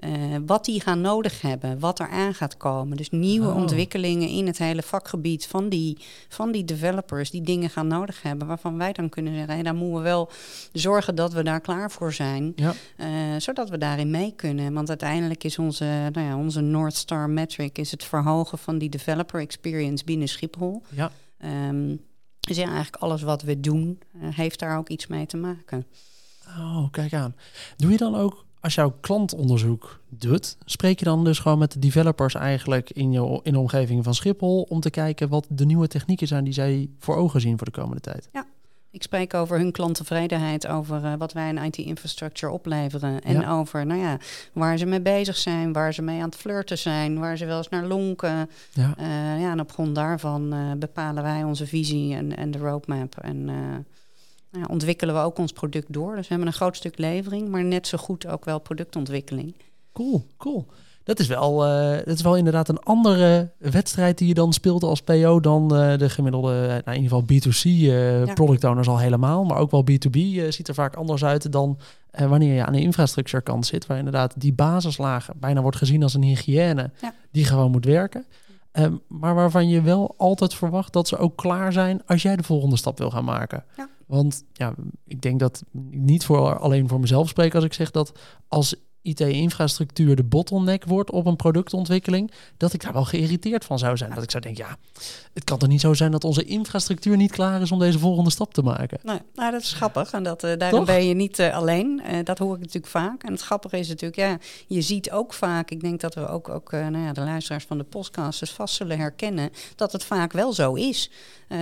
Uh, 0.04 0.36
wat 0.46 0.64
die 0.64 0.80
gaan 0.80 1.00
nodig 1.00 1.40
hebben, 1.40 1.78
wat 1.78 1.98
er 1.98 2.08
aan 2.08 2.34
gaat 2.34 2.56
komen. 2.56 2.96
Dus 2.96 3.10
nieuwe 3.10 3.48
oh. 3.48 3.56
ontwikkelingen 3.56 4.28
in 4.28 4.46
het 4.46 4.58
hele 4.58 4.82
vakgebied 4.82 5.46
van 5.46 5.68
die, 5.68 5.98
van 6.28 6.52
die 6.52 6.64
developers 6.64 7.30
die 7.30 7.42
dingen 7.42 7.70
gaan 7.70 7.86
nodig 7.86 8.22
hebben, 8.22 8.46
waarvan 8.46 8.78
wij 8.78 8.92
dan 8.92 9.08
kunnen 9.08 9.34
zeggen, 9.34 9.54
hey, 9.54 9.62
dan 9.62 9.76
moeten 9.76 9.96
we 9.96 10.02
wel 10.02 10.30
zorgen 10.72 11.14
dat 11.14 11.32
we 11.32 11.42
daar 11.42 11.60
klaar 11.60 11.90
voor 11.90 12.12
zijn, 12.12 12.52
ja. 12.56 12.74
uh, 12.96 13.06
zodat 13.38 13.70
we 13.70 13.78
daarin 13.78 14.10
mee 14.10 14.32
kunnen. 14.36 14.72
Want 14.72 14.88
uiteindelijk 14.88 15.44
is 15.44 15.58
onze, 15.58 15.84
nou 16.12 16.26
ja, 16.26 16.36
onze 16.36 16.60
North 16.60 16.96
Star 16.96 17.30
metric 17.30 17.78
is 17.78 17.90
het 17.90 18.04
verhogen 18.04 18.58
van 18.58 18.78
die 18.78 18.88
developer 18.88 19.40
experience 19.40 20.04
binnen 20.04 20.28
Schiphol. 20.28 20.82
Ja. 20.88 21.10
Um, 21.68 22.04
dus 22.40 22.56
ja, 22.56 22.64
eigenlijk 22.64 23.02
alles 23.02 23.22
wat 23.22 23.42
we 23.42 23.60
doen, 23.60 23.98
uh, 24.14 24.28
heeft 24.36 24.58
daar 24.58 24.78
ook 24.78 24.88
iets 24.88 25.06
mee 25.06 25.26
te 25.26 25.36
maken. 25.36 25.86
Oh, 26.46 26.90
kijk 26.90 27.14
aan. 27.14 27.34
Doe 27.76 27.90
je 27.90 27.96
dan 27.96 28.14
ook 28.16 28.45
als 28.60 28.74
jouw 28.74 28.94
klantonderzoek 29.00 30.00
doet, 30.08 30.56
spreek 30.64 30.98
je 30.98 31.04
dan 31.04 31.24
dus 31.24 31.38
gewoon 31.38 31.58
met 31.58 31.72
de 31.72 31.78
developers 31.78 32.34
eigenlijk 32.34 32.90
in, 32.90 33.12
je, 33.12 33.40
in 33.42 33.52
de 33.52 33.58
omgeving 33.58 34.04
van 34.04 34.14
Schiphol 34.14 34.62
om 34.68 34.80
te 34.80 34.90
kijken 34.90 35.28
wat 35.28 35.46
de 35.48 35.64
nieuwe 35.64 35.88
technieken 35.88 36.26
zijn 36.26 36.44
die 36.44 36.52
zij 36.52 36.88
voor 36.98 37.16
ogen 37.16 37.40
zien 37.40 37.56
voor 37.56 37.66
de 37.66 37.80
komende 37.80 38.00
tijd? 38.00 38.28
Ja. 38.32 38.46
Ik 38.96 39.02
spreek 39.02 39.34
over 39.34 39.58
hun 39.58 39.72
klanttevredenheid, 39.72 40.66
over 40.66 41.04
uh, 41.04 41.12
wat 41.18 41.32
wij 41.32 41.48
in 41.48 41.58
IT-infrastructure 41.58 42.52
opleveren. 42.52 43.20
En 43.20 43.48
over 43.48 43.86
nou 43.86 44.00
ja, 44.00 44.18
waar 44.52 44.78
ze 44.78 44.86
mee 44.86 45.00
bezig 45.00 45.36
zijn, 45.36 45.72
waar 45.72 45.94
ze 45.94 46.02
mee 46.02 46.20
aan 46.20 46.28
het 46.28 46.36
flirten 46.36 46.78
zijn, 46.78 47.18
waar 47.18 47.36
ze 47.36 47.44
wel 47.44 47.56
eens 47.56 47.68
naar 47.68 47.86
lonken. 47.86 48.50
Ja. 48.72 48.94
Uh, 48.98 49.40
ja 49.40 49.50
en 49.50 49.60
op 49.60 49.72
grond 49.72 49.94
daarvan 49.94 50.54
uh, 50.54 50.72
bepalen 50.78 51.22
wij 51.22 51.44
onze 51.44 51.66
visie 51.66 52.14
en, 52.14 52.36
en 52.36 52.50
de 52.50 52.58
roadmap. 52.58 53.16
En 53.18 53.48
nou, 54.58 54.70
ontwikkelen 54.70 55.14
we 55.14 55.20
ook 55.20 55.38
ons 55.38 55.52
product 55.52 55.92
door. 55.92 56.16
Dus 56.16 56.22
we 56.22 56.28
hebben 56.28 56.46
een 56.46 56.52
groot 56.52 56.76
stuk 56.76 56.98
levering, 56.98 57.48
maar 57.48 57.64
net 57.64 57.86
zo 57.86 57.98
goed 57.98 58.26
ook 58.26 58.44
wel 58.44 58.58
productontwikkeling. 58.58 59.54
Cool, 59.92 60.26
cool. 60.36 60.66
Dat 61.06 61.18
is 61.18 61.26
wel, 61.26 61.66
uh, 61.66 61.96
dat 61.96 62.14
is 62.14 62.22
wel 62.22 62.36
inderdaad 62.36 62.68
een 62.68 62.78
andere 62.82 63.50
wedstrijd 63.58 64.18
die 64.18 64.28
je 64.28 64.34
dan 64.34 64.52
speelt 64.52 64.82
als 64.82 65.02
PO 65.02 65.40
dan 65.40 65.62
uh, 65.76 65.98
de 65.98 66.10
gemiddelde, 66.10 66.62
uh, 66.62 66.68
nou, 66.68 66.96
in 66.96 67.02
ieder 67.02 67.18
geval 67.18 67.22
B2C 67.22 67.62
ja. 67.62 68.34
product 68.34 68.64
owners 68.64 68.88
al 68.88 68.98
helemaal, 68.98 69.44
maar 69.44 69.58
ook 69.58 69.70
wel 69.70 69.84
B2B 69.90 70.48
ziet 70.48 70.68
er 70.68 70.74
vaak 70.74 70.94
anders 70.94 71.24
uit 71.24 71.52
dan 71.52 71.78
wanneer 72.10 72.54
je 72.54 72.64
aan 72.64 72.72
de 72.72 72.80
infrastructure 72.80 73.42
kant 73.42 73.66
zit, 73.66 73.86
waar 73.86 73.98
inderdaad 73.98 74.34
die 74.36 74.52
basislaag 74.52 75.28
bijna 75.36 75.60
wordt 75.60 75.76
gezien 75.76 76.02
als 76.02 76.14
een 76.14 76.22
hygiëne 76.22 76.90
ja. 77.00 77.14
die 77.30 77.44
gewoon 77.44 77.70
moet 77.70 77.84
werken. 77.84 78.24
Um, 78.78 79.00
maar 79.08 79.34
waarvan 79.34 79.68
je 79.68 79.80
wel 79.80 80.14
altijd 80.16 80.54
verwacht 80.54 80.92
dat 80.92 81.08
ze 81.08 81.16
ook 81.16 81.36
klaar 81.36 81.72
zijn 81.72 82.02
als 82.06 82.22
jij 82.22 82.36
de 82.36 82.42
volgende 82.42 82.76
stap 82.76 82.98
wil 82.98 83.10
gaan 83.10 83.24
maken. 83.24 83.64
Ja. 83.76 83.88
Want 84.06 84.44
ja, 84.52 84.74
ik 85.04 85.22
denk 85.22 85.40
dat 85.40 85.62
ik 85.72 86.00
niet 86.00 86.24
voor, 86.24 86.58
alleen 86.58 86.88
voor 86.88 87.00
mezelf 87.00 87.28
spreek 87.28 87.54
als 87.54 87.64
ik 87.64 87.72
zeg 87.72 87.90
dat 87.90 88.18
als 88.48 88.76
IT-infrastructuur 89.06 90.16
de 90.16 90.24
bottleneck 90.24 90.84
wordt 90.84 91.10
op 91.10 91.26
een 91.26 91.36
productontwikkeling, 91.36 92.30
dat 92.56 92.72
ik 92.72 92.82
daar 92.82 92.92
wel 92.92 93.04
geïrriteerd 93.04 93.64
van 93.64 93.78
zou 93.78 93.96
zijn. 93.96 94.14
Dat 94.14 94.22
ik 94.22 94.30
zou 94.30 94.42
denken, 94.42 94.64
ja, 94.64 94.76
het 95.34 95.44
kan 95.44 95.58
toch 95.58 95.68
niet 95.68 95.80
zo 95.80 95.94
zijn 95.94 96.10
dat 96.10 96.24
onze 96.24 96.44
infrastructuur 96.44 97.16
niet 97.16 97.30
klaar 97.30 97.60
is 97.60 97.72
om 97.72 97.78
deze 97.78 97.98
volgende 97.98 98.30
stap 98.30 98.54
te 98.54 98.62
maken. 98.62 98.98
Nee, 99.02 99.18
nou, 99.34 99.52
dat 99.52 99.60
is 99.60 99.72
grappig 99.72 100.12
en 100.12 100.22
dat, 100.22 100.44
uh, 100.44 100.56
daarom 100.58 100.84
ben 100.84 101.04
je 101.06 101.14
niet 101.14 101.38
uh, 101.38 101.54
alleen. 101.56 102.02
Uh, 102.10 102.18
dat 102.24 102.38
hoor 102.38 102.54
ik 102.54 102.60
natuurlijk 102.60 102.86
vaak. 102.86 103.22
En 103.22 103.32
het 103.32 103.40
grappige 103.40 103.78
is 103.78 103.88
natuurlijk, 103.88 104.20
ja, 104.20 104.38
je 104.66 104.82
ziet 104.82 105.10
ook 105.10 105.32
vaak, 105.32 105.70
ik 105.70 105.80
denk 105.80 106.00
dat 106.00 106.14
we 106.14 106.28
ook, 106.28 106.48
ook 106.48 106.70
nou 106.70 106.98
ja, 106.98 107.12
de 107.12 107.20
luisteraars 107.20 107.64
van 107.64 107.78
de 107.78 107.84
podcasters 107.84 108.50
vast 108.50 108.74
zullen 108.74 108.98
herkennen, 108.98 109.50
dat 109.76 109.92
het 109.92 110.04
vaak 110.04 110.32
wel 110.32 110.52
zo 110.52 110.74
is. 110.74 111.10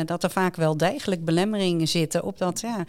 dat 0.05 0.23
er 0.23 0.31
vaak 0.31 0.57
wel 0.57 0.77
degelijk 0.77 1.25
belemmeringen 1.25 1.89
zitten 1.89 2.25
op 2.25 2.39
dat 2.39 2.61
ja, 2.61 2.85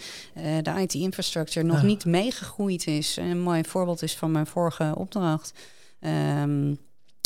de 0.62 0.82
IT-infrastructure 0.82 1.66
nog 1.66 1.84
niet 1.84 2.06
meegegroeid 2.06 2.88
is. 2.88 3.18
Een 3.18 3.42
mooi 3.42 3.64
voorbeeld 3.64 4.02
is 4.02 4.16
van 4.16 4.32
mijn 4.32 4.45
vorige 4.46 4.94
opdracht. 4.98 5.54
Um, 6.42 6.78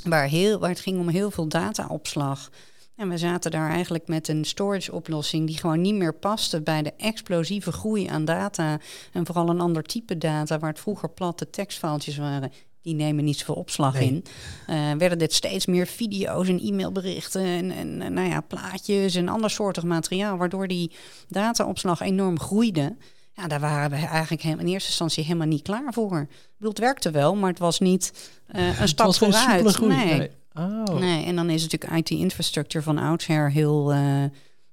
waar, 0.03 0.27
heel, 0.27 0.59
waar 0.59 0.69
het 0.69 0.79
ging 0.79 0.99
om 0.99 1.07
heel 1.07 1.31
veel 1.31 1.47
dataopslag. 1.47 2.49
En 2.95 3.09
we 3.09 3.17
zaten 3.17 3.51
daar 3.51 3.69
eigenlijk 3.69 4.07
met 4.07 4.27
een 4.27 4.45
storage 4.45 4.91
oplossing 4.91 5.47
die 5.47 5.57
gewoon 5.57 5.81
niet 5.81 5.95
meer 5.95 6.13
paste 6.13 6.61
bij 6.61 6.81
de 6.81 6.93
explosieve 6.97 7.71
groei 7.71 8.07
aan 8.07 8.25
data. 8.25 8.79
En 9.13 9.25
vooral 9.25 9.49
een 9.49 9.61
ander 9.61 9.83
type 9.83 10.17
data, 10.17 10.59
waar 10.59 10.69
het 10.69 10.79
vroeger 10.79 11.09
platte 11.09 11.49
tekstfoutjes 11.49 12.17
waren. 12.17 12.51
Die 12.81 12.95
nemen 12.95 13.23
niet 13.23 13.37
zoveel 13.37 13.55
opslag 13.55 13.99
in. 13.99 14.23
Uh, 14.69 14.91
werden 14.91 15.17
dit 15.17 15.33
steeds 15.33 15.65
meer 15.65 15.87
video's 15.87 16.47
en 16.47 16.59
e-mailberichten 16.59 17.43
en, 17.43 17.71
en, 17.71 18.13
nou 18.13 18.29
ja, 18.29 18.41
plaatjes 18.41 19.15
en 19.15 19.27
ander 19.27 19.49
soortig 19.49 19.83
materiaal. 19.83 20.37
Waardoor 20.37 20.67
die 20.67 20.91
dataopslag 21.27 22.01
enorm 22.01 22.39
groeide. 22.39 22.95
Ja, 23.39 23.47
daar 23.47 23.59
waren 23.59 23.89
we 23.89 24.05
eigenlijk 24.05 24.43
in 24.43 24.67
eerste 24.67 24.89
instantie 24.89 25.23
helemaal 25.23 25.47
niet 25.47 25.61
klaar 25.61 25.93
voor. 25.93 26.19
Ik 26.19 26.55
bedoel, 26.57 26.69
het 26.69 26.79
werkte 26.79 27.11
wel, 27.11 27.35
maar 27.35 27.49
het 27.49 27.59
was 27.59 27.79
niet 27.79 28.31
uh, 28.55 28.79
een 28.81 28.87
stap 28.87 29.13
vooruit. 29.13 29.79
Nee. 29.79 30.17
Nee. 30.17 30.31
Oh. 30.53 30.99
nee. 30.99 31.25
En 31.25 31.35
dan 31.35 31.49
is 31.49 31.61
natuurlijk 31.67 32.09
IT-infrastructure 32.09 32.83
van 32.83 32.97
oudsher 32.97 33.51
heel, 33.51 33.93
uh, 33.93 34.23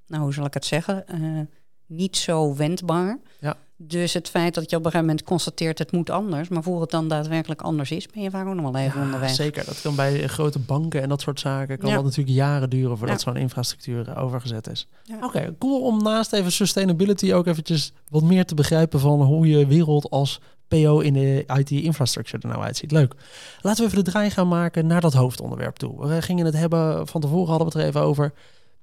nou 0.06 0.22
hoe 0.22 0.32
zal 0.32 0.44
ik 0.44 0.54
het 0.54 0.64
zeggen, 0.64 1.04
uh, 1.14 1.40
niet 1.86 2.16
zo 2.16 2.54
wendbaar. 2.54 3.18
Ja. 3.40 3.56
Dus 3.78 4.12
het 4.12 4.28
feit 4.28 4.54
dat 4.54 4.70
je 4.70 4.76
op 4.76 4.84
een 4.84 4.90
gegeven 4.90 5.06
moment 5.06 5.26
constateert 5.26 5.78
het 5.78 5.92
moet 5.92 6.10
anders, 6.10 6.48
maar 6.48 6.62
voor 6.62 6.80
het 6.80 6.90
dan 6.90 7.08
daadwerkelijk 7.08 7.62
anders 7.62 7.90
is, 7.90 8.06
ben 8.06 8.22
je 8.22 8.30
vaak 8.30 8.46
ook 8.46 8.54
nog 8.54 8.72
wel 8.72 8.80
even 8.82 8.98
Ja, 9.00 9.04
onderweg. 9.04 9.30
Zeker, 9.30 9.64
dat 9.64 9.80
kan 9.80 9.94
bij 9.96 10.26
grote 10.26 10.58
banken 10.58 11.02
en 11.02 11.08
dat 11.08 11.20
soort 11.20 11.40
zaken. 11.40 11.78
Kan 11.78 11.88
Ja. 11.88 11.94
dat 11.94 12.04
natuurlijk 12.04 12.36
jaren 12.36 12.70
duren 12.70 12.98
voordat 12.98 13.22
Ja. 13.22 13.22
zo'n 13.32 13.40
infrastructuur 13.40 14.08
eh, 14.08 14.22
overgezet 14.22 14.68
is. 14.70 14.86
Oké, 15.22 15.54
cool 15.58 15.80
om 15.80 16.02
naast 16.02 16.32
even 16.32 16.52
sustainability 16.52 17.32
ook 17.32 17.46
eventjes 17.46 17.92
wat 18.08 18.22
meer 18.22 18.44
te 18.44 18.54
begrijpen 18.54 19.00
van 19.00 19.22
hoe 19.22 19.46
je 19.48 19.66
wereld 19.66 20.10
als 20.10 20.40
PO 20.68 20.98
in 20.98 21.12
de 21.12 21.44
IT-infrastructure 21.56 22.42
er 22.42 22.48
nou 22.48 22.62
uitziet. 22.62 22.90
Leuk. 22.92 23.14
Laten 23.60 23.80
we 23.84 23.90
even 23.90 24.04
de 24.04 24.10
draai 24.10 24.30
gaan 24.30 24.48
maken 24.48 24.86
naar 24.86 25.00
dat 25.00 25.12
hoofdonderwerp 25.12 25.76
toe. 25.76 26.06
We 26.06 26.22
gingen 26.22 26.44
het 26.44 26.56
hebben, 26.56 27.06
van 27.06 27.20
tevoren 27.20 27.48
hadden 27.48 27.66
we 27.66 27.72
het 27.72 27.82
er 27.82 27.88
even 27.88 28.00
over. 28.08 28.32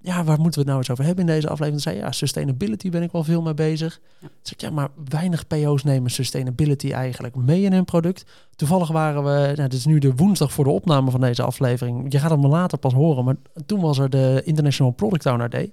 Ja, 0.05 0.24
waar 0.24 0.39
moeten 0.39 0.53
we 0.53 0.60
het 0.60 0.65
nou 0.67 0.77
eens 0.77 0.89
over 0.89 1.05
hebben 1.05 1.27
in 1.27 1.33
deze 1.33 1.48
aflevering? 1.48 1.81
Toen 1.81 1.93
zei 1.93 2.03
ja, 2.03 2.12
sustainability 2.12 2.89
ben 2.89 3.03
ik 3.03 3.12
wel 3.12 3.24
veel 3.24 3.41
mee 3.41 3.53
bezig. 3.53 4.00
Ja. 4.19 4.27
Ik, 4.43 4.62
ja, 4.62 4.69
maar 4.69 4.89
weinig 5.10 5.48
PO's 5.48 5.83
nemen 5.83 6.12
sustainability 6.12 6.91
eigenlijk 6.91 7.36
mee 7.36 7.62
in 7.62 7.74
hun 7.74 7.86
product. 7.86 8.25
Toevallig 8.55 8.91
waren 8.91 9.24
we, 9.24 9.53
nou, 9.55 9.69
dit 9.69 9.74
is 9.74 9.86
nu 9.86 10.00
de 10.00 10.15
woensdag 10.15 10.53
voor 10.53 10.63
de 10.63 10.69
opname 10.69 11.12
van 11.12 11.22
deze 11.22 11.43
aflevering. 11.43 12.12
Je 12.12 12.19
gaat 12.19 12.31
het 12.31 12.39
me 12.39 12.48
later 12.48 12.77
pas 12.77 12.93
horen, 12.93 13.25
maar 13.25 13.36
toen 13.65 13.81
was 13.81 13.98
er 13.98 14.10
de 14.10 14.41
International 14.45 14.91
Product 14.91 15.25
Owner 15.25 15.50
Day. 15.50 15.72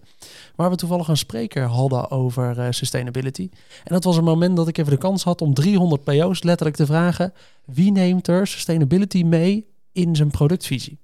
Waar 0.54 0.70
we 0.70 0.76
toevallig 0.76 1.08
een 1.08 1.16
spreker 1.16 1.64
hadden 1.64 2.10
over 2.10 2.58
eh, 2.58 2.66
sustainability. 2.70 3.48
En 3.84 3.94
dat 3.94 4.04
was 4.04 4.16
een 4.16 4.24
moment 4.24 4.56
dat 4.56 4.68
ik 4.68 4.78
even 4.78 4.92
de 4.92 4.98
kans 4.98 5.24
had 5.24 5.42
om 5.42 5.54
300 5.54 6.04
PO's 6.04 6.42
letterlijk 6.42 6.76
te 6.76 6.86
vragen. 6.86 7.32
Wie 7.64 7.92
neemt 7.92 8.28
er 8.28 8.46
sustainability 8.46 9.22
mee 9.22 9.66
in 9.92 10.16
zijn 10.16 10.30
productvisie? 10.30 10.98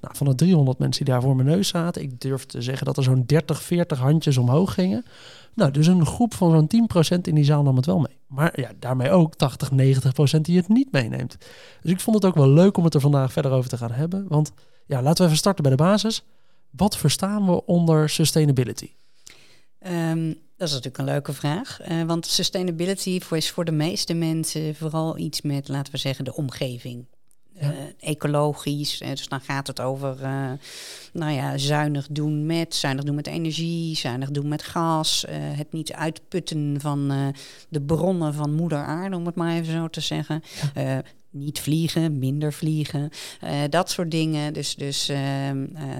Nou, 0.00 0.16
van 0.16 0.26
de 0.26 0.34
300 0.34 0.78
mensen 0.78 1.04
die 1.04 1.14
daar 1.14 1.22
voor 1.22 1.36
mijn 1.36 1.48
neus 1.48 1.68
zaten, 1.68 2.02
ik 2.02 2.20
durf 2.20 2.44
te 2.44 2.62
zeggen 2.62 2.86
dat 2.86 2.96
er 2.96 3.02
zo'n 3.02 3.22
30, 3.26 3.62
40 3.62 3.98
handjes 3.98 4.36
omhoog 4.36 4.74
gingen. 4.74 5.04
Nou, 5.54 5.70
dus 5.70 5.86
een 5.86 6.06
groep 6.06 6.34
van 6.34 6.50
zo'n 6.50 7.16
10% 7.16 7.20
in 7.20 7.34
die 7.34 7.44
zaal 7.44 7.62
nam 7.62 7.76
het 7.76 7.86
wel 7.86 7.98
mee. 7.98 8.18
Maar 8.26 8.60
ja, 8.60 8.70
daarmee 8.78 9.10
ook 9.10 9.34
80, 9.34 9.70
90% 9.70 10.40
die 10.40 10.56
het 10.56 10.68
niet 10.68 10.92
meeneemt. 10.92 11.36
Dus 11.80 11.90
ik 11.92 12.00
vond 12.00 12.16
het 12.16 12.24
ook 12.24 12.34
wel 12.34 12.48
leuk 12.48 12.76
om 12.76 12.84
het 12.84 12.94
er 12.94 13.00
vandaag 13.00 13.32
verder 13.32 13.52
over 13.52 13.70
te 13.70 13.76
gaan 13.76 13.92
hebben. 13.92 14.24
Want 14.28 14.52
ja, 14.86 15.02
laten 15.02 15.18
we 15.18 15.24
even 15.24 15.36
starten 15.36 15.62
bij 15.62 15.72
de 15.76 15.82
basis. 15.82 16.24
Wat 16.70 16.96
verstaan 16.96 17.46
we 17.46 17.64
onder 17.64 18.08
sustainability? 18.10 18.90
Ehm, 19.78 20.32
dat 20.56 20.68
is 20.68 20.74
natuurlijk 20.74 20.98
een 20.98 21.04
leuke 21.04 21.32
vraag. 21.32 21.80
eh, 21.80 22.02
want 22.02 22.26
sustainability 22.26 23.20
is 23.30 23.50
voor 23.50 23.64
de 23.64 23.72
meeste 23.72 24.14
mensen 24.14 24.74
vooral 24.74 25.18
iets 25.18 25.42
met, 25.42 25.68
laten 25.68 25.92
we 25.92 25.98
zeggen, 25.98 26.24
de 26.24 26.34
omgeving. 26.34 27.06
Ja. 27.60 27.72
Eh, 27.72 28.08
ecologisch. 28.10 29.00
eh, 29.00 29.10
dus 29.10 29.28
dan 29.28 29.40
gaat 29.40 29.66
het 29.66 29.80
over 29.80 30.22
eh, 30.22 30.52
nou 31.12 31.32
ja, 31.32 31.58
zuinig 31.58 32.06
doen 32.10 32.46
met, 32.46 32.74
zuinig 32.74 33.04
doen 33.04 33.14
met 33.14 33.26
energie, 33.26 33.96
zuinig 33.96 34.30
doen 34.30 34.48
met 34.48 34.62
gas. 34.62 35.24
het 35.28 35.72
niet 35.72 35.92
uitputten 35.92 36.80
van 36.80 37.32
de 37.68 37.82
bronnen 37.82 38.34
van 38.34 38.54
moeder 38.54 38.78
aarde, 38.78 39.16
om 39.16 39.26
het 39.26 39.34
maar 39.34 39.54
even 39.54 39.72
zo 39.72 39.88
te 39.88 40.00
zeggen. 40.00 40.42
Niet 41.30 41.60
vliegen, 41.60 42.18
minder 42.18 42.52
vliegen, 42.52 43.10
dat 43.68 43.90
soort 43.90 44.10
dingen. 44.10 44.52
Dus, 44.52 44.74
dus 44.74 45.10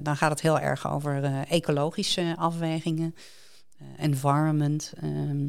dan 0.02 0.16
gaat 0.16 0.30
het 0.30 0.40
heel 0.40 0.61
erg 0.61 0.90
over 0.90 1.44
ecologische 1.49 2.34
afwegingen. 2.37 3.14
Environment. 3.96 4.92
ehm, 5.00 5.46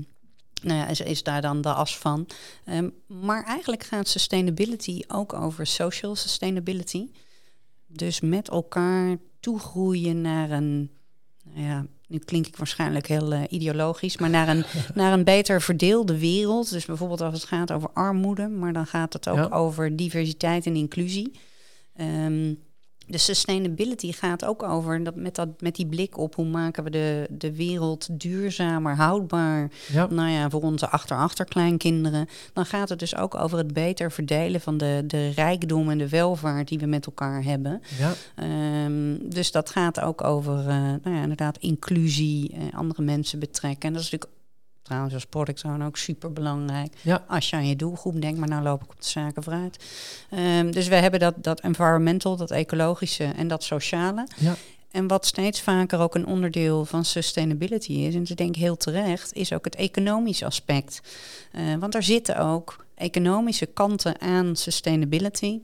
nou 0.66 0.80
ja, 0.80 0.88
is, 0.88 1.02
is 1.02 1.24
daar 1.24 1.42
dan 1.42 1.62
de 1.62 1.74
as 1.74 1.98
van. 1.98 2.28
Ehm, 2.66 2.90
maar 3.08 3.44
eigenlijk 3.44 3.84
gaat 3.84 4.08
sustainability 4.08 5.02
ook 5.08 5.34
over 5.34 5.68
social 5.68 6.16
sustainability. 6.16 7.08
Dus 7.88 8.20
met 8.22 8.50
elkaar 8.50 9.18
toegroeien 9.40 10.22
naar 10.22 10.52
een, 10.52 10.90
nou 11.44 11.68
ja, 11.68 11.86
nu 12.08 12.18
klink 12.18 12.48
ik 12.48 12.58
waarschijnlijk 12.58 13.08
heel 13.08 13.32
eh, 13.34 13.42
ideologisch, 13.50 14.18
maar 14.18 14.30
naar 14.30 14.48
een, 14.48 14.66
naar 14.94 15.14
een 15.14 15.24
beter 15.24 15.62
verdeelde 15.62 16.18
wereld. 16.20 16.70
Dus 16.72 16.86
bijvoorbeeld 16.86 17.22
als 17.22 17.34
het 17.34 17.44
gaat 17.44 17.72
over 17.72 17.90
armoede, 17.94 18.48
maar 18.48 18.74
dan 18.74 18.86
gaat 18.88 19.14
het 19.14 19.28
ook 19.30 19.38
Ja. 19.38 19.48
over 19.50 19.96
diversiteit 19.96 20.66
en 20.66 20.76
inclusie. 20.76 21.32
Ehm, 21.96 22.54
de 23.08 23.18
sustainability 23.18 24.12
gaat 24.12 24.46
ook 24.46 24.64
over 24.64 25.04
dat 25.04 25.16
met, 25.16 25.36
dat, 25.36 25.48
met 25.60 25.76
die 25.76 25.86
blik 25.86 26.18
op 26.18 26.36
hoe 26.36 26.46
maken 26.46 26.84
we 26.84 26.90
de, 26.90 27.28
de 27.30 27.56
wereld 27.56 28.08
duurzamer, 28.12 28.96
houdbaar. 28.96 29.72
Ja, 29.92 30.08
Nou 30.10 30.30
ja, 30.30 30.50
voor 30.50 30.62
onze 30.62 30.90
achter-achterkleinkinderen. 30.90 32.28
Dan 32.54 32.66
gaat 32.66 32.90
het 32.90 33.00
dus 33.00 33.16
ook 33.16 33.36
over 33.36 33.58
het 33.58 33.74
beter 33.74 34.12
verdelen 34.12 34.62
van 34.62 34.78
de, 34.78 35.04
de 35.08 35.30
rijkdom 35.30 35.90
en 35.90 35.98
de 35.98 36.10
welvaart 36.10 36.68
die 36.68 36.80
we 36.80 36.86
met 36.86 37.06
elkaar 37.06 37.44
hebben. 37.44 37.82
ja, 37.98 38.14
Ehm, 38.36 39.30
dus 39.30 39.52
dat 39.52 39.70
gaat 39.70 40.00
ook 40.00 40.24
over, 40.24 40.60
eh, 40.60 40.66
nou 40.76 41.16
ja, 41.16 41.22
inderdaad, 41.22 41.58
inclusie, 41.58 42.52
eh, 42.52 42.78
andere 42.78 43.02
mensen 43.02 43.40
betrekken. 43.40 43.88
En 43.88 43.94
dat 43.94 44.02
is 44.02 44.12
natuurlijk 44.12 44.35
trouwens 44.86 45.14
als 45.14 45.26
product 45.26 45.64
owner 45.64 45.88
ook 45.88 45.98
super 45.98 46.34
belangrijk. 46.34 46.94
ja, 47.02 47.24
Als 47.28 47.50
je 47.50 47.56
aan 47.56 47.68
je 47.68 47.76
doelgroep 47.76 48.22
denkt, 48.22 48.40
maar 48.40 48.48
nou 48.48 48.64
loop 48.64 48.84
ik 48.84 48.90
op 48.90 49.02
de 49.02 49.08
zaken 49.08 49.44
vooruit. 49.44 49.86
Ehm, 50.30 50.72
dus 50.72 50.88
we 50.88 50.96
hebben 50.96 51.20
dat, 51.20 51.34
dat 51.38 51.60
environmental, 51.60 52.36
dat 52.36 52.52
ecologische 52.52 53.24
en 53.24 53.48
dat 53.48 53.64
sociale. 53.64 54.28
ja. 54.36 54.56
En 54.92 55.08
wat 55.08 55.26
steeds 55.26 55.62
vaker 55.62 56.00
ook 56.00 56.16
een 56.16 56.26
onderdeel 56.26 56.86
van 56.86 57.06
sustainability 57.06 57.92
is, 57.92 58.16
en 58.16 58.22
ik 58.22 58.38
denk 58.38 58.56
heel 58.56 58.78
terecht, 58.78 59.34
is 59.34 59.54
ook 59.54 59.66
het 59.66 59.76
economische 59.76 60.46
aspect. 60.46 61.02
Eh, 61.52 61.76
want 61.80 61.96
er 61.96 62.04
zitten 62.04 62.38
ook 62.38 62.86
economische 62.96 63.66
kanten 63.66 64.22
aan 64.22 64.56
sustainability. 64.56 65.60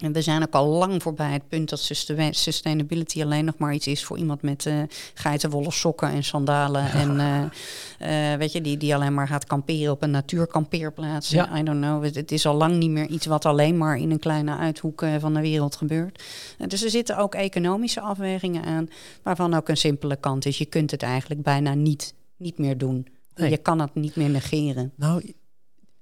En 0.00 0.12
we 0.12 0.22
zijn 0.22 0.42
ook 0.42 0.54
al 0.54 0.66
lang 0.66 1.02
voorbij 1.02 1.32
het 1.32 1.48
punt 1.48 1.68
dat 1.68 1.78
susta- 1.78 2.32
sustainability 2.32 3.22
alleen 3.22 3.44
nog 3.44 3.58
maar 3.58 3.74
iets 3.74 3.86
is 3.86 4.04
voor 4.04 4.18
iemand 4.18 4.42
met 4.42 4.66
eh 4.66 4.82
geitenwolle 5.14 5.70
sokken 5.70 6.08
en 6.08 6.24
sandalen. 6.24 6.90
En 6.90 7.20
eh, 7.20 8.32
eh, 8.32 8.38
weet 8.38 8.52
je, 8.52 8.60
die, 8.60 8.76
die 8.76 8.94
alleen 8.94 9.14
maar 9.14 9.28
gaat 9.28 9.44
kamperen 9.44 9.92
op 9.92 10.02
een 10.02 10.10
natuurkampeerplaats. 10.10 11.30
Ja. 11.30 11.58
I 11.58 11.62
don't 11.62 11.80
know. 11.80 12.04
Het, 12.04 12.14
het 12.14 12.32
is 12.32 12.46
al 12.46 12.54
lang 12.54 12.76
niet 12.76 12.90
meer 12.90 13.06
iets 13.06 13.26
wat 13.26 13.44
alleen 13.44 13.76
maar 13.76 13.96
in 13.96 14.10
een 14.10 14.18
kleine 14.18 14.56
uithoek 14.56 15.04
van 15.18 15.34
de 15.34 15.40
wereld 15.40 15.76
gebeurt. 15.76 16.22
Dus 16.66 16.82
er 16.84 16.90
zitten 16.90 17.16
ook 17.16 17.34
economische 17.34 18.00
afwegingen 18.00 18.64
aan, 18.64 18.88
waarvan 19.22 19.54
ook 19.54 19.68
een 19.68 19.76
simpele 19.76 20.16
kant 20.16 20.46
is. 20.46 20.58
Je 20.58 20.64
kunt 20.64 20.90
het 20.90 21.02
eigenlijk 21.02 21.42
bijna 21.42 21.74
niet, 21.74 22.14
niet 22.36 22.58
meer 22.58 22.78
doen. 22.78 23.06
Nee. 23.34 23.50
Je 23.50 23.56
kan 23.56 23.80
het 23.80 23.94
niet 23.94 24.16
meer 24.16 24.28
negeren. 24.30 24.92
Nou, 24.96 25.34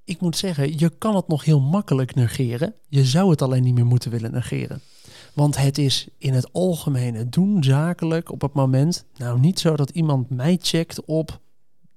ik 0.09 0.21
moet 0.21 0.37
zeggen, 0.37 0.79
je 0.79 0.91
kan 0.99 1.17
het 1.17 1.29
nog 1.29 1.45
heel 1.45 1.61
makkelijk 1.61 2.15
negeren. 2.15 2.75
Je 2.89 3.05
zou 3.05 3.31
het 3.31 3.43
alleen 3.43 3.63
niet 3.63 3.75
meer 3.75 3.87
moeten 3.87 4.11
willen 4.11 4.33
negeren. 4.33 4.81
Want 5.35 5.57
het 5.57 5.79
is 5.79 6.09
in 6.19 6.35
het 6.35 6.53
algemene 6.53 7.29
doen 7.29 7.65
zakelijk 7.65 8.33
op 8.33 8.41
het 8.41 8.53
moment 8.53 9.05
nou 9.17 9.41
niet 9.41 9.59
zo 9.59 9.77
dat 9.77 9.91
iemand 9.91 10.31
mij 10.31 10.59
checkt 10.61 11.05
op 11.05 11.41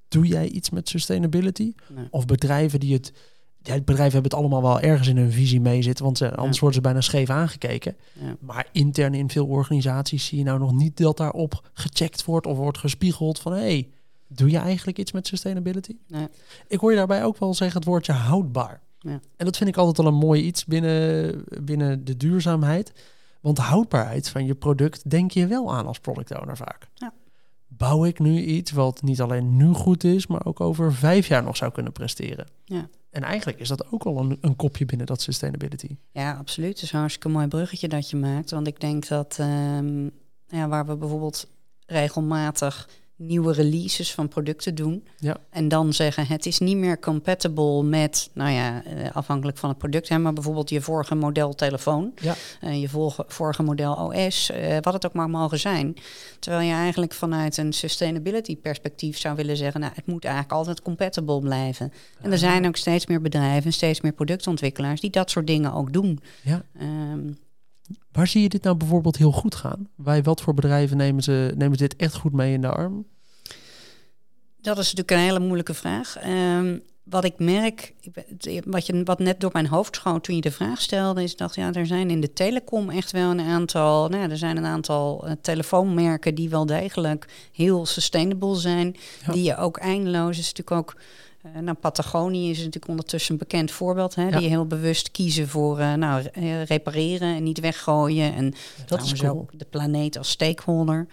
doe 0.08 0.28
jij 0.28 0.48
iets 0.48 0.70
met 0.70 0.90
sustainability? 0.90 1.74
Nee. 1.96 2.08
Of 2.10 2.26
bedrijven 2.26 2.80
die 2.80 2.94
het 2.94 3.14
ja, 3.62 3.74
bedrijven 3.74 4.14
hebben 4.14 4.32
het 4.32 4.34
allemaal 4.34 4.62
wel 4.62 4.80
ergens 4.80 5.08
in 5.08 5.18
hun 5.18 5.32
visie 5.32 5.62
mee 5.62 5.82
zitten, 5.82 6.06
want 6.06 6.18
ze, 6.18 6.36
anders 6.36 6.60
worden 6.60 6.78
ze 6.78 6.84
bijna 6.84 7.02
scheef 7.02 7.30
aangekeken. 7.30 7.96
Ja. 8.14 8.36
Maar 8.40 8.68
intern 8.72 9.14
in 9.14 9.30
veel 9.30 9.46
organisaties 9.46 10.26
zie 10.26 10.38
je 10.38 10.44
nou 10.44 10.60
nog 10.60 10.74
niet 10.74 10.98
dat 10.98 11.18
daarop 11.18 11.70
gecheckt 11.74 12.26
wordt 12.26 12.48
of 12.48 12.58
wordt 12.58 12.78
gespiegeld 12.78 13.40
van 13.40 13.52
hé, 13.52 13.60
hey, 13.60 13.90
doe 14.34 14.50
je 14.50 14.58
eigenlijk 14.58 14.98
iets 14.98 15.12
met 15.12 15.28
sustainability? 15.28 15.96
Nee. 16.08 16.28
Ik 16.68 16.80
hoor 16.80 16.92
je 16.92 16.98
daarbij 16.98 17.24
ook 17.24 17.38
wel 17.38 17.54
zeggen 17.54 17.78
het 17.78 17.88
woordje 17.88 18.12
houdbaar. 18.12 18.82
Ja. 19.00 19.20
En 19.38 19.46
dat 19.46 19.58
vind 19.58 19.70
ik 19.70 19.78
altijd 19.78 19.98
wel 19.98 20.08
een 20.08 20.28
mooi 20.28 20.42
iets 20.44 20.66
binnen, 20.66 21.44
binnen 21.64 22.06
de 22.06 22.18
duurzaamheid. 22.18 22.94
Want 23.42 23.58
houdbaarheid 23.58 24.30
van 24.30 24.46
je 24.46 24.56
product 24.56 25.10
denk 25.10 25.32
je 25.32 25.48
wel 25.48 25.74
aan 25.74 25.88
als 25.88 26.00
product 26.00 26.40
owner 26.40 26.58
vaak. 26.58 26.88
Ja. 26.94 27.14
Bouw 27.68 28.06
ik 28.06 28.20
nu 28.20 28.42
iets 28.42 28.72
wat 28.72 29.02
niet 29.02 29.22
alleen 29.22 29.58
nu 29.58 29.74
goed 29.74 30.04
is, 30.04 30.28
maar 30.28 30.46
ook 30.46 30.60
over 30.60 30.94
vijf 30.94 31.28
jaar 31.28 31.44
nog 31.44 31.58
zou 31.58 31.72
kunnen 31.72 31.92
presteren? 31.92 32.48
Ja. 32.66 32.90
En 33.10 33.24
eigenlijk 33.24 33.60
is 33.60 33.68
dat 33.68 33.92
ook 33.92 34.04
al 34.04 34.18
een, 34.18 34.38
een 34.42 34.56
kopje 34.56 34.86
binnen 34.86 35.08
dat 35.08 35.22
sustainability. 35.22 35.96
Ja, 36.12 36.34
absoluut. 36.34 36.74
Het 36.74 36.82
is 36.82 36.92
een 36.92 37.00
hartstikke 37.00 37.30
mooi 37.30 37.48
bruggetje 37.48 37.88
dat 37.88 38.10
je 38.10 38.18
maakt. 38.18 38.52
Want 38.52 38.68
ik 38.68 38.80
denk 38.80 39.08
dat 39.08 39.38
ehm, 39.40 40.04
ja, 40.48 40.68
waar 40.68 40.86
we 40.86 40.96
bijvoorbeeld 40.96 41.48
regelmatig 41.86 42.90
nieuwe 43.22 43.54
releases 43.54 44.14
van 44.14 44.28
producten 44.28 44.76
doen. 44.76 45.08
Ja. 45.18 45.38
En 45.50 45.68
dan 45.68 45.94
zeggen 45.94 46.28
het 46.28 46.46
is 46.46 46.60
niet 46.60 46.78
meer 46.78 47.00
compatible 47.00 47.84
met, 47.84 48.30
nou 48.34 48.52
ja, 48.52 48.84
eh, 48.84 49.16
afhankelijk 49.16 49.58
van 49.58 49.70
het 49.70 49.78
product, 49.78 50.10
hè, 50.10 50.18
maar 50.18 50.34
bijvoorbeeld 50.34 50.70
je 50.70 50.82
vorige 50.82 51.16
model 51.16 51.54
telefoon, 51.56 52.12
Ja. 52.22 52.36
eh, 52.62 52.82
je 52.82 52.90
vorige, 52.90 53.26
vorige 53.28 53.64
model 53.64 53.94
OS, 53.94 54.52
eh, 54.52 54.78
wat 54.82 54.94
het 54.94 55.06
ook 55.06 55.14
maar 55.14 55.30
mogen 55.30 55.60
zijn. 55.60 55.96
Terwijl 56.40 56.68
je 56.68 56.74
eigenlijk 56.74 57.14
vanuit 57.14 57.58
een 57.58 57.74
sustainability 57.74 58.58
perspectief 58.58 59.18
zou 59.18 59.36
willen 59.36 59.58
zeggen, 59.58 59.82
nou, 59.82 59.94
het 59.96 60.06
moet 60.06 60.26
eigenlijk 60.26 60.54
altijd 60.54 60.82
compatible 60.82 61.40
blijven. 61.40 61.92
En 62.22 62.32
er 62.32 62.38
zijn 62.38 62.68
ook 62.68 62.78
steeds 62.78 63.06
meer 63.06 63.22
bedrijven, 63.22 63.74
steeds 63.74 64.02
meer 64.02 64.14
productontwikkelaars 64.14 65.02
die 65.02 65.10
dat 65.10 65.30
soort 65.30 65.48
dingen 65.48 65.74
ook 65.74 65.94
doen. 65.94 66.20
Ja. 66.44 66.64
Ehm, 66.80 67.20
Waar 68.12 68.28
zie 68.28 68.42
je 68.42 68.50
dit 68.50 68.64
nou 68.64 68.76
bijvoorbeeld 68.76 69.18
heel 69.18 69.32
goed 69.32 69.56
gaan? 69.56 69.88
Bij 69.96 70.24
wat 70.24 70.42
voor 70.42 70.54
bedrijven 70.54 70.98
nemen 70.98 71.24
ze, 71.24 71.54
nemen 71.56 71.78
ze 71.78 71.88
dit 71.88 71.96
echt 71.96 72.16
goed 72.16 72.34
mee 72.34 72.54
in 72.54 72.62
de 72.62 72.70
arm? 72.70 73.06
Dat 74.62 74.78
is 74.78 74.94
natuurlijk 74.94 75.12
een 75.12 75.18
hele 75.18 75.40
moeilijke 75.40 75.74
vraag. 75.74 76.18
Ehm, 76.18 76.78
wat 77.04 77.24
ik 77.24 77.40
merk, 77.40 77.94
wat, 78.66 78.86
je, 78.86 79.04
wat 79.04 79.20
net 79.20 79.40
door 79.40 79.50
mijn 79.54 79.68
hoofd 79.68 79.96
schoot 79.96 80.24
toen 80.24 80.36
je 80.36 80.42
de 80.42 80.52
vraag 80.52 80.82
stelde, 80.82 81.24
is 81.24 81.36
dat 81.36 81.56
ja, 81.56 81.74
er 81.74 81.86
zijn 81.86 82.10
in 82.10 82.22
de 82.22 82.34
telecom 82.34 82.90
echt 82.90 83.12
wel 83.12 83.32
een 83.32 83.40
aantal, 83.40 84.08
nou, 84.08 84.30
er 84.30 84.38
zijn 84.38 84.58
een 84.58 84.66
aantal 84.66 85.28
uh, 85.28 85.32
telefoonmerken 85.42 86.36
die 86.36 86.50
wel 86.50 86.66
degelijk 86.66 87.28
heel 87.52 87.86
sustainable 87.86 88.56
zijn, 88.56 88.96
die 89.32 89.44
je 89.44 89.58
ook 89.58 89.78
eindeloos, 89.78 90.38
is 90.38 90.54
natuurlijk 90.54 90.78
ook 90.78 90.96
nou, 91.62 91.78
Patagonië 91.78 92.50
is 92.50 92.58
natuurlijk 92.58 92.88
ondertussen 92.88 93.32
een 93.32 93.40
bekend 93.40 93.72
voorbeeld. 93.72 94.16
Hè, 94.16 94.30
Die 94.30 94.50
heel 94.50 94.66
bewust 94.66 95.12
kiezen 95.12 95.48
voor 95.48 95.80
uh, 95.80 95.94
nou, 95.94 96.28
repareren 96.66 97.36
en 97.36 97.44
niet 97.44 97.60
weggooien. 97.60 98.34
En 98.34 98.54
dat 98.86 99.02
is 99.04 99.14
cool. 99.14 99.32
ook 99.32 99.60
de 99.60 99.66
planeet 99.70 100.18
als 100.18 100.30
stakeholder. 100.30 101.08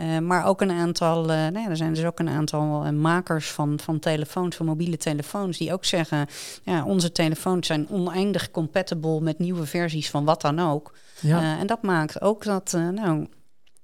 Uh, 0.00 0.18
maar 0.18 0.46
ook 0.46 0.60
een 0.60 0.70
aantal, 0.70 1.22
uh, 1.22 1.26
nou 1.28 1.58
ja, 1.58 1.68
er 1.68 1.76
zijn 1.76 1.94
dus 1.94 2.04
ook 2.04 2.18
een 2.18 2.28
aantal 2.28 2.92
makers 2.92 3.50
van, 3.50 3.78
van 3.80 3.98
telefoons, 3.98 4.56
van 4.56 4.66
mobiele 4.66 4.96
telefoons, 4.96 5.58
die 5.58 5.72
ook 5.72 5.84
zeggen, 5.84 6.26
ja, 6.62 6.84
onze 6.84 7.12
telefoons 7.12 7.66
zijn 7.66 7.88
oneindig 7.88 8.50
compatible 8.50 9.20
met 9.20 9.38
nieuwe 9.38 9.66
versies 9.66 10.10
van 10.10 10.24
wat 10.24 10.40
dan 10.40 10.58
ook. 10.58 10.94
Ja. 11.20 11.58
en 11.58 11.66
dat 11.66 11.82
maakt 11.82 12.20
ook 12.20 12.44
dat, 12.44 12.72
nou, 12.94 13.26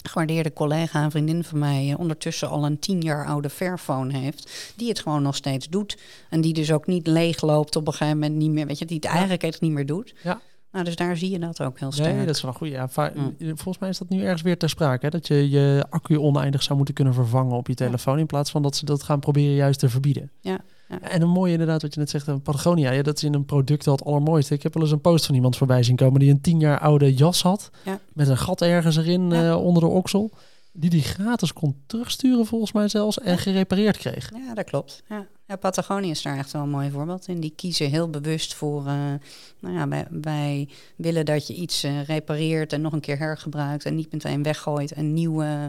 gewaardeerde 0.09 0.53
collega 0.53 1.03
en 1.03 1.11
vriendin 1.11 1.45
van 1.45 1.59
mij 1.59 1.95
ondertussen 1.99 2.49
al 2.49 2.65
een 2.65 2.79
tien 2.79 3.01
jaar 3.01 3.27
oude 3.27 3.51
Fairphone 3.51 4.19
heeft, 4.19 4.73
die 4.77 4.89
het 4.89 5.01
gewoon 5.01 5.23
nog 5.23 5.37
steeds 5.37 5.69
doet. 5.69 5.99
En 6.31 6.41
die 6.41 6.53
dus 6.53 6.73
ook 6.73 6.87
niet 6.87 7.07
leeg 7.07 7.41
loopt 7.41 7.77
op 7.77 7.87
een 7.87 7.93
gegeven 7.93 8.19
moment 8.19 8.35
niet 8.35 8.51
meer, 8.51 8.67
weet 8.67 8.79
je, 8.79 8.85
die 8.85 8.97
het 8.97 9.05
eigenlijk 9.05 9.43
echt 9.43 9.61
niet 9.61 9.73
meer 9.73 9.87
doet. 9.87 10.15
Ja. 10.23 10.41
Nou, 10.75 10.87
dus 10.87 10.97
daar 10.97 11.17
zie 11.17 11.31
je 11.31 11.39
dat 11.39 11.63
ook 11.63 11.79
heel 11.79 11.93
sterk. 11.93 12.15
Nee, 12.15 12.27
dat 12.27 12.37
is 12.37 12.43
wel 12.43 12.53
goed. 12.53 12.69
Ja, 12.69 12.89
mm. 12.97 13.35
Volgens 13.39 13.79
mij 13.79 13.89
is 13.89 13.99
dat 13.99 14.09
nu 14.09 14.23
ergens 14.23 14.43
weer 14.43 14.59
ter 14.59 14.69
sprake. 14.69 15.05
Hè? 15.05 15.11
Dat 15.11 15.27
je 15.27 15.51
je 15.51 15.85
accu 15.91 16.19
oneindig 16.19 16.63
zou 16.63 16.77
moeten 16.77 16.95
kunnen 16.95 17.15
vervangen 17.15 17.57
op 17.57 17.69
je 17.69 17.75
telefoon. 17.75 18.19
In 18.19 18.27
plaats 18.27 18.51
van 18.51 18.63
dat 18.63 18.77
ze 18.77 18.85
dat 18.85 19.03
gaan 19.03 19.21
proberen 19.21 19.55
juist 19.55 19.79
te 19.79 19.89
verbieden. 19.89 20.31
Ja. 20.41 20.61
Ja. 20.89 21.01
En 21.01 21.23
een 21.23 21.29
mooie 21.29 21.53
inderdaad, 21.53 21.83
wat 21.83 21.95
je 21.95 22.01
net 22.01 22.11
zegt, 22.11 22.43
Patagonia. 22.43 22.91
Ja, 22.91 23.03
dat 23.03 23.17
is 23.17 23.25
in 23.25 23.35
een 23.35 23.45
product 23.45 23.87
al 23.87 23.93
het 23.93 24.05
allermooiste. 24.05 24.55
Ik 24.55 24.63
heb 24.63 24.75
wel 24.75 24.83
eens 24.83 24.93
een 24.93 25.01
post 25.01 25.27
van 25.27 25.35
iemand 25.35 25.57
voorbij 25.57 25.83
zien 25.83 25.97
komen 25.97 26.21
die 26.21 26.31
een 26.31 26.41
tien 26.41 26.61
jaar 26.61 26.81
oude 26.81 27.15
jas 27.15 27.43
had. 27.43 27.71
Met 28.13 28.29
een 28.29 28.37
gat 28.37 28.63
ergens 28.63 28.97
erin 28.97 29.31
uh, 29.31 29.65
onder 29.65 29.83
de 29.83 29.89
oksel 29.89 30.31
die 30.77 30.91
die 30.91 31.03
gratis 31.03 31.53
kon 31.53 31.83
terugsturen 31.87 32.47
volgens 32.47 32.73
mij 32.73 32.89
zelfs 32.89 33.19
en 33.19 33.39
gerepareerd 33.39 33.97
kreeg. 33.97 34.31
Ja, 34.47 34.55
dat 34.55 34.65
klopt. 34.65 35.03
Ja. 35.09 35.27
ja, 35.47 35.57
Patagonië 35.57 36.11
is 36.11 36.23
daar 36.23 36.39
echt 36.39 36.53
wel 36.53 36.63
een 36.63 36.71
mooi 36.71 36.91
voorbeeld 36.91 37.29
in. 37.29 37.41
Die 37.41 37.53
kiezen 37.57 37.91
heel 37.91 38.11
bewust 38.11 38.55
voor, 38.55 38.81
uh, 38.81 39.13
nou 39.61 39.75
ja, 39.75 39.89
wij, 39.89 40.07
wij, 40.11 40.69
willen 40.97 41.25
dat 41.25 41.47
je 41.47 41.55
iets 41.55 41.85
uh, 41.85 42.05
repareert 42.05 42.73
en 42.73 42.81
nog 42.81 42.93
een 42.93 43.01
keer 43.01 43.19
hergebruikt 43.19 43.85
en 43.85 43.95
niet 43.95 44.13
meteen 44.13 44.43
weggooit 44.43 44.93
en 44.93 45.13
nieuw, 45.13 45.43
uh, 45.43 45.65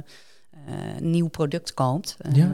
nieuw 0.99 1.27
product 1.27 1.73
koopt. 1.73 2.17
Ja. 2.33 2.51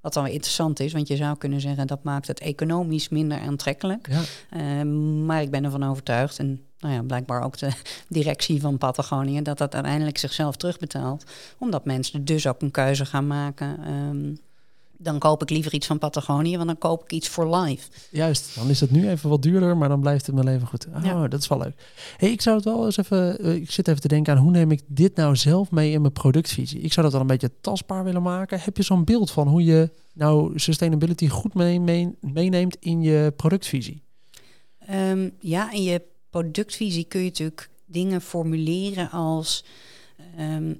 Wat 0.00 0.12
dan 0.12 0.24
weer 0.24 0.32
interessant 0.32 0.80
is, 0.80 0.92
want 0.92 1.08
je 1.08 1.16
zou 1.16 1.36
kunnen 1.36 1.60
zeggen 1.60 1.86
dat 1.86 2.02
maakt 2.02 2.26
het 2.26 2.40
economisch 2.40 3.08
minder 3.08 3.38
aantrekkelijk. 3.38 4.08
Ja. 4.10 4.84
maar 5.24 5.42
ik 5.42 5.50
ben 5.50 5.64
ervan 5.64 5.84
overtuigd, 5.84 6.38
en 6.38 6.62
nou 6.78 6.94
ja, 6.94 7.02
blijkbaar 7.02 7.42
ook 7.42 7.58
de 7.58 7.70
directie 8.08 8.60
van 8.60 8.78
Patagonië, 8.78 9.42
dat 9.42 9.58
dat 9.58 9.74
uiteindelijk 9.74 10.18
zichzelf 10.18 10.56
terugbetaalt. 10.56 11.24
Omdat 11.58 11.84
mensen 11.84 12.24
dus 12.24 12.46
ook 12.46 12.62
een 12.62 12.70
keuze 12.70 13.04
gaan 13.04 13.26
maken. 13.26 13.78
Ehm, 13.84 14.34
dan 15.00 15.18
koop 15.18 15.42
ik 15.42 15.50
liever 15.50 15.74
iets 15.74 15.86
van 15.86 15.98
Patagonië, 15.98 16.56
want 16.56 16.66
dan 16.66 16.78
koop 16.78 17.02
ik 17.02 17.12
iets 17.12 17.28
voor 17.28 17.56
life. 17.56 17.88
Juist, 18.10 18.54
dan 18.54 18.68
is 18.68 18.80
het 18.80 18.90
nu 18.90 19.08
even 19.08 19.28
wat 19.28 19.42
duurder, 19.42 19.76
maar 19.76 19.88
dan 19.88 20.00
blijft 20.00 20.26
het 20.26 20.34
mijn 20.34 20.46
leven 20.46 20.66
goed. 20.66 20.86
Oh, 20.96 21.04
ja. 21.04 21.28
dat 21.28 21.40
is 21.40 21.48
wel 21.48 21.58
leuk. 21.58 21.74
Hey, 22.16 22.30
ik 22.30 22.40
zou 22.40 22.56
het 22.56 22.64
wel 22.64 22.84
eens 22.84 22.96
even, 22.96 23.46
uh, 23.46 23.54
ik 23.54 23.70
zit 23.70 23.88
even 23.88 24.00
te 24.00 24.08
denken 24.08 24.36
aan 24.36 24.42
hoe 24.42 24.50
neem 24.50 24.70
ik 24.70 24.82
dit 24.86 25.16
nou 25.16 25.36
zelf 25.36 25.70
mee 25.70 25.92
in 25.92 26.00
mijn 26.00 26.12
productvisie. 26.12 26.80
Ik 26.80 26.92
zou 26.92 27.02
dat 27.02 27.12
wel 27.12 27.20
een 27.20 27.26
beetje 27.26 27.50
tastbaar 27.60 28.04
willen 28.04 28.22
maken. 28.22 28.60
Heb 28.60 28.76
je 28.76 28.82
zo'n 28.82 29.04
beeld 29.04 29.30
van 29.30 29.48
hoe 29.48 29.64
je 29.64 29.90
nou 30.12 30.58
sustainability 30.58 31.28
goed 31.28 31.54
mee, 31.54 31.80
mee, 31.80 32.16
meeneemt 32.20 32.76
in 32.80 33.02
je 33.02 33.32
productvisie? 33.36 34.02
Um, 34.90 35.32
ja, 35.40 35.72
in 35.72 35.82
je 35.82 36.02
productvisie 36.30 37.04
kun 37.04 37.20
je 37.20 37.26
natuurlijk 37.26 37.70
dingen 37.86 38.20
formuleren 38.20 39.10
als 39.10 39.64
ehm, 40.36 40.74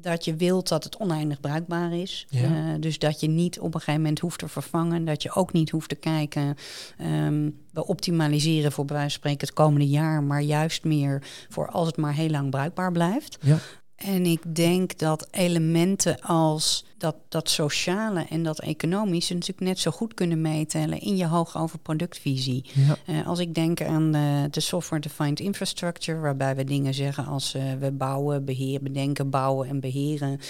dat 0.00 0.24
je 0.24 0.34
wilt 0.34 0.68
dat 0.68 0.84
het 0.84 0.96
oneindig 0.96 1.40
bruikbaar 1.40 1.92
is. 1.92 2.26
Uh, 2.34 2.40
dus 2.80 2.98
dat 2.98 3.20
je 3.20 3.28
niet 3.28 3.60
op 3.60 3.74
een 3.74 3.80
gegeven 3.80 4.00
moment 4.00 4.18
hoeft 4.18 4.38
te 4.38 4.48
vervangen. 4.48 5.04
Dat 5.04 5.22
je 5.22 5.34
ook 5.34 5.52
niet 5.52 5.70
hoeft 5.70 5.88
te 5.88 5.94
kijken. 5.94 6.56
Um, 7.00 7.58
we 7.72 7.86
optimaliseren 7.86 8.72
voor 8.72 8.84
bij 8.84 8.96
wijze 8.96 9.10
van 9.10 9.18
spreken 9.18 9.46
het 9.46 9.56
komende 9.56 9.88
jaar, 9.88 10.22
maar 10.22 10.42
juist 10.42 10.84
meer 10.84 11.22
voor 11.48 11.68
als 11.68 11.86
het 11.86 11.96
maar 11.96 12.14
heel 12.14 12.30
lang 12.30 12.50
bruikbaar 12.50 12.92
blijft. 12.92 13.38
Ja. 13.40 13.58
En 14.04 14.26
ik 14.26 14.54
denk 14.54 14.98
dat 14.98 15.28
elementen 15.30 16.20
als 16.20 16.84
dat, 16.98 17.16
dat 17.28 17.50
sociale 17.50 18.26
en 18.30 18.42
dat 18.42 18.60
economische 18.60 19.34
natuurlijk 19.34 19.60
net 19.60 19.78
zo 19.78 19.90
goed 19.90 20.14
kunnen 20.14 20.40
meetellen 20.40 21.00
in 21.00 21.16
je 21.16 21.26
hoogover 21.26 21.78
productvisie. 21.78 22.64
Ja. 22.74 22.96
Uh, 23.06 23.26
als 23.26 23.38
ik 23.38 23.54
denk 23.54 23.82
aan 23.82 24.12
de, 24.12 24.48
de 24.50 24.60
software-defined 24.60 25.40
infrastructure, 25.40 26.18
waarbij 26.18 26.56
we 26.56 26.64
dingen 26.64 26.94
zeggen 26.94 27.26
als 27.26 27.54
uh, 27.54 27.62
we 27.80 27.90
bouwen, 27.90 28.44
beheren, 28.44 28.82
bedenken, 28.82 29.30
bouwen 29.30 29.68
en 29.68 29.80
beheren 29.80 30.40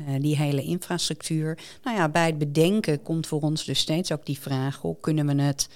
uh, 0.00 0.20
die 0.20 0.36
hele 0.36 0.62
infrastructuur. 0.62 1.58
Nou 1.82 1.96
ja, 1.96 2.08
bij 2.08 2.26
het 2.26 2.38
bedenken 2.38 3.02
komt 3.02 3.26
voor 3.26 3.40
ons 3.40 3.64
dus 3.64 3.78
steeds 3.78 4.12
ook 4.12 4.26
die 4.26 4.38
vraag: 4.38 4.76
hoe 4.76 4.96
kunnen 5.00 5.26
we 5.26 5.42
het 5.42 5.68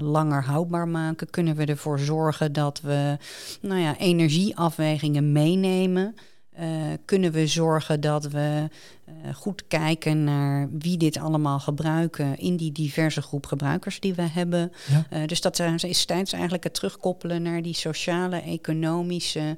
langer 0.00 0.44
houdbaar 0.44 0.88
maken? 0.88 1.30
Kunnen 1.30 1.56
we 1.56 1.64
ervoor 1.64 1.98
zorgen 1.98 2.52
dat 2.52 2.80
we 2.80 3.16
nou 3.60 3.80
ja, 3.80 3.98
energieafwegingen 3.98 5.32
meenemen? 5.32 6.14
Uh, 6.60 6.66
kunnen 7.04 7.32
we 7.32 7.46
zorgen 7.46 8.00
dat 8.00 8.24
we 8.24 8.68
uh, 9.08 9.34
goed 9.34 9.64
kijken 9.68 10.24
naar 10.24 10.68
wie 10.70 10.96
dit 10.96 11.18
allemaal 11.18 11.60
gebruiken 11.60 12.38
in 12.38 12.56
die 12.56 12.72
diverse 12.72 13.22
groep 13.22 13.46
gebruikers 13.46 14.00
die 14.00 14.14
we 14.14 14.22
hebben. 14.22 14.72
Ja. 14.88 15.18
Uh, 15.18 15.26
dus 15.26 15.40
dat 15.40 15.60
is 15.60 15.98
steeds 15.98 16.32
eigenlijk 16.32 16.64
het 16.64 16.74
terugkoppelen 16.74 17.42
naar 17.42 17.62
die 17.62 17.74
sociale, 17.74 18.40
economische 18.40 19.56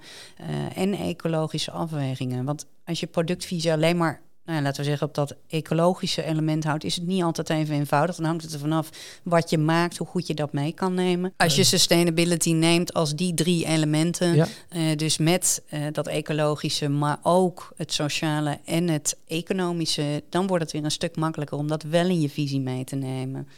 en 0.75 0.95
ecologische 0.95 1.71
afwegingen. 1.71 2.45
Want 2.45 2.67
als 2.85 3.01
je 3.01 3.07
productvisie 3.07 3.73
alleen 3.73 3.97
maar 3.97 4.21
nou, 4.51 4.63
laten 4.63 4.81
we 4.81 4.89
zeggen, 4.89 5.07
op 5.07 5.15
dat 5.15 5.35
ecologische 5.49 6.23
element 6.23 6.65
houdt, 6.65 6.85
is 6.85 6.95
het 6.95 7.07
niet 7.07 7.23
altijd 7.23 7.51
even 7.51 7.75
eenvoudig. 7.75 8.17
Dan 8.17 8.25
hangt 8.25 8.43
het 8.43 8.53
er 8.53 8.59
vanaf 8.59 8.91
wat 9.23 9.51
je 9.51 9.59
maakt, 9.59 9.97
hoe 9.97 10.07
goed 10.07 10.27
je 10.27 10.35
dat 10.35 10.53
mee 10.53 10.73
kan 10.73 10.95
nemen. 10.95 11.33
Als 11.37 11.57
je 11.57 11.65
sustainability 11.65 12.53
neemt 12.53 12.93
als 12.93 13.15
die 13.15 13.35
drie 13.35 13.67
elementen, 13.67 14.35
ja. 14.35 14.47
uh, 14.73 14.97
dus 14.97 15.19
met 15.19 15.63
uh, 15.71 15.87
dat 15.93 16.07
ecologische, 16.07 16.89
maar 16.89 17.19
ook 17.23 17.73
het 17.77 17.93
sociale 17.93 18.59
en 18.65 18.89
het 18.89 19.17
economische, 19.27 20.23
dan 20.29 20.47
wordt 20.47 20.63
het 20.63 20.73
weer 20.73 20.85
een 20.85 20.91
stuk 20.91 21.17
makkelijker 21.17 21.59
om 21.59 21.69
dat 21.69 21.83
wel 21.83 22.09
in 22.09 22.21
je 22.21 22.31
visie 22.31 22.61
mee 22.61 22.85
te 22.85 22.97
nemen. 22.97 23.49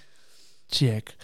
Check. 0.67 1.17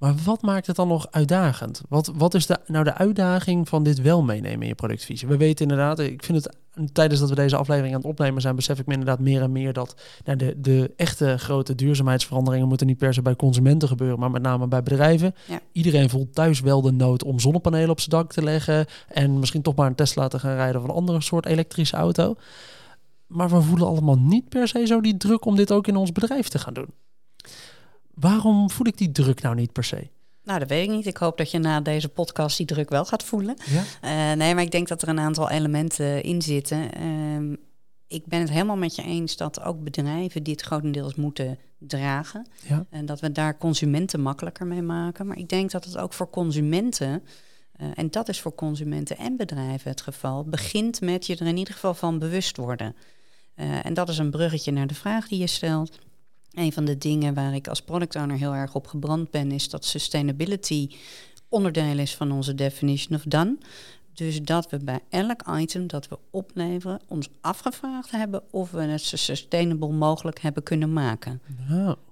Maar 0.00 0.14
wat 0.24 0.42
maakt 0.42 0.66
het 0.66 0.76
dan 0.76 0.88
nog 0.88 1.06
uitdagend? 1.10 1.82
Wat, 1.88 2.12
wat 2.14 2.34
is 2.34 2.46
de, 2.46 2.58
nou 2.66 2.84
de 2.84 2.94
uitdaging 2.94 3.68
van 3.68 3.82
dit 3.82 4.00
wel 4.00 4.22
meenemen 4.22 4.62
in 4.62 4.68
je 4.68 4.74
productvisie? 4.74 5.28
We 5.28 5.36
weten 5.36 5.68
inderdaad, 5.68 5.98
ik 5.98 6.24
vind 6.24 6.44
het 6.44 6.56
tijdens 6.92 7.20
dat 7.20 7.28
we 7.28 7.34
deze 7.34 7.56
aflevering 7.56 7.94
aan 7.94 8.00
het 8.00 8.10
opnemen 8.10 8.42
zijn, 8.42 8.56
besef 8.56 8.78
ik 8.78 8.86
me 8.86 8.92
inderdaad 8.92 9.18
meer 9.18 9.42
en 9.42 9.52
meer 9.52 9.72
dat 9.72 9.94
nou, 10.24 10.38
de, 10.38 10.54
de 10.60 10.92
echte 10.96 11.38
grote 11.38 11.74
duurzaamheidsveranderingen 11.74 12.68
moeten 12.68 12.86
niet 12.86 12.98
per 12.98 13.14
se 13.14 13.22
bij 13.22 13.36
consumenten 13.36 13.88
gebeuren, 13.88 14.18
maar 14.18 14.30
met 14.30 14.42
name 14.42 14.68
bij 14.68 14.82
bedrijven. 14.82 15.34
Iedereen 15.72 16.10
voelt 16.10 16.34
thuis 16.34 16.60
wel 16.60 16.82
de 16.82 16.92
nood 16.92 17.24
om 17.24 17.40
zonnepanelen 17.40 17.90
op 17.90 18.00
zijn 18.00 18.10
dak 18.10 18.32
te 18.32 18.42
leggen 18.42 18.86
en 19.08 19.38
misschien 19.38 19.62
toch 19.62 19.74
maar 19.74 19.86
een 19.86 19.94
Tesla 19.94 20.28
te 20.28 20.38
gaan 20.38 20.54
rijden 20.54 20.80
of 20.80 20.88
een 20.88 20.94
andere 20.94 21.20
soort 21.20 21.46
elektrische 21.46 21.96
auto. 21.96 22.34
Maar 23.26 23.50
we 23.50 23.60
voelen 23.60 23.86
allemaal 23.86 24.18
niet 24.18 24.48
per 24.48 24.68
se 24.68 24.86
zo 24.86 25.00
die 25.00 25.16
druk 25.16 25.44
om 25.44 25.56
dit 25.56 25.72
ook 25.72 25.86
in 25.86 25.96
ons 25.96 26.12
bedrijf 26.12 26.48
te 26.48 26.58
gaan 26.58 26.74
doen. 26.74 26.88
Waarom 28.14 28.70
voel 28.70 28.86
ik 28.86 28.98
die 28.98 29.12
druk 29.12 29.42
nou 29.42 29.54
niet 29.54 29.72
per 29.72 29.84
se? 29.84 30.08
Nou, 30.42 30.58
dat 30.58 30.68
weet 30.68 30.88
ik 30.88 30.94
niet. 30.94 31.06
Ik 31.06 31.16
hoop 31.16 31.38
dat 31.38 31.50
je 31.50 31.58
na 31.58 31.80
deze 31.80 32.08
podcast 32.08 32.56
die 32.56 32.66
druk 32.66 32.88
wel 32.88 33.04
gaat 33.04 33.24
voelen. 33.24 33.56
Ja? 33.66 33.82
Uh, 34.32 34.36
nee, 34.36 34.54
maar 34.54 34.62
ik 34.62 34.70
denk 34.70 34.88
dat 34.88 35.02
er 35.02 35.08
een 35.08 35.18
aantal 35.18 35.50
elementen 35.50 36.22
in 36.22 36.42
zitten. 36.42 37.00
Uh, 37.02 37.56
ik 38.06 38.26
ben 38.26 38.40
het 38.40 38.50
helemaal 38.50 38.76
met 38.76 38.94
je 38.94 39.02
eens 39.02 39.36
dat 39.36 39.62
ook 39.62 39.84
bedrijven 39.84 40.42
dit 40.42 40.60
grotendeels 40.60 41.14
moeten 41.14 41.58
dragen. 41.78 42.46
Ja. 42.68 42.86
En 42.90 43.06
dat 43.06 43.20
we 43.20 43.32
daar 43.32 43.58
consumenten 43.58 44.20
makkelijker 44.20 44.66
mee 44.66 44.82
maken. 44.82 45.26
Maar 45.26 45.38
ik 45.38 45.48
denk 45.48 45.70
dat 45.70 45.84
het 45.84 45.96
ook 45.96 46.12
voor 46.12 46.30
consumenten, 46.30 47.22
uh, 47.80 47.88
en 47.94 48.10
dat 48.10 48.28
is 48.28 48.40
voor 48.40 48.54
consumenten 48.54 49.16
en 49.16 49.36
bedrijven 49.36 49.90
het 49.90 50.00
geval, 50.00 50.44
begint 50.44 51.00
met 51.00 51.26
je 51.26 51.36
er 51.36 51.46
in 51.46 51.56
ieder 51.56 51.74
geval 51.74 51.94
van 51.94 52.18
bewust 52.18 52.56
worden. 52.56 52.96
Uh, 53.56 53.84
en 53.86 53.94
dat 53.94 54.08
is 54.08 54.18
een 54.18 54.30
bruggetje 54.30 54.72
naar 54.72 54.86
de 54.86 54.94
vraag 54.94 55.28
die 55.28 55.38
je 55.38 55.46
stelt. 55.46 55.98
Een 56.52 56.72
van 56.72 56.84
de 56.84 56.98
dingen 56.98 57.34
waar 57.34 57.54
ik 57.54 57.68
als 57.68 57.82
product 57.82 58.16
owner 58.16 58.36
heel 58.36 58.54
erg 58.54 58.74
op 58.74 58.86
gebrand 58.86 59.30
ben, 59.30 59.52
is 59.52 59.68
dat 59.68 59.84
sustainability 59.84 60.88
onderdeel 61.48 61.98
is 61.98 62.16
van 62.16 62.32
onze 62.32 62.54
definition 62.54 63.16
of 63.16 63.22
done. 63.22 63.58
Dus 64.14 64.42
dat 64.42 64.70
we 64.70 64.84
bij 64.84 65.00
elk 65.08 65.42
item 65.58 65.86
dat 65.86 66.08
we 66.08 66.18
opleveren 66.30 67.00
ons 67.08 67.28
afgevraagd 67.40 68.10
hebben 68.10 68.42
of 68.50 68.70
we 68.70 68.82
het 68.82 69.02
zo 69.02 69.16
sustainable 69.16 69.92
mogelijk 69.92 70.40
hebben 70.40 70.62
kunnen 70.62 70.92
maken. 70.92 71.42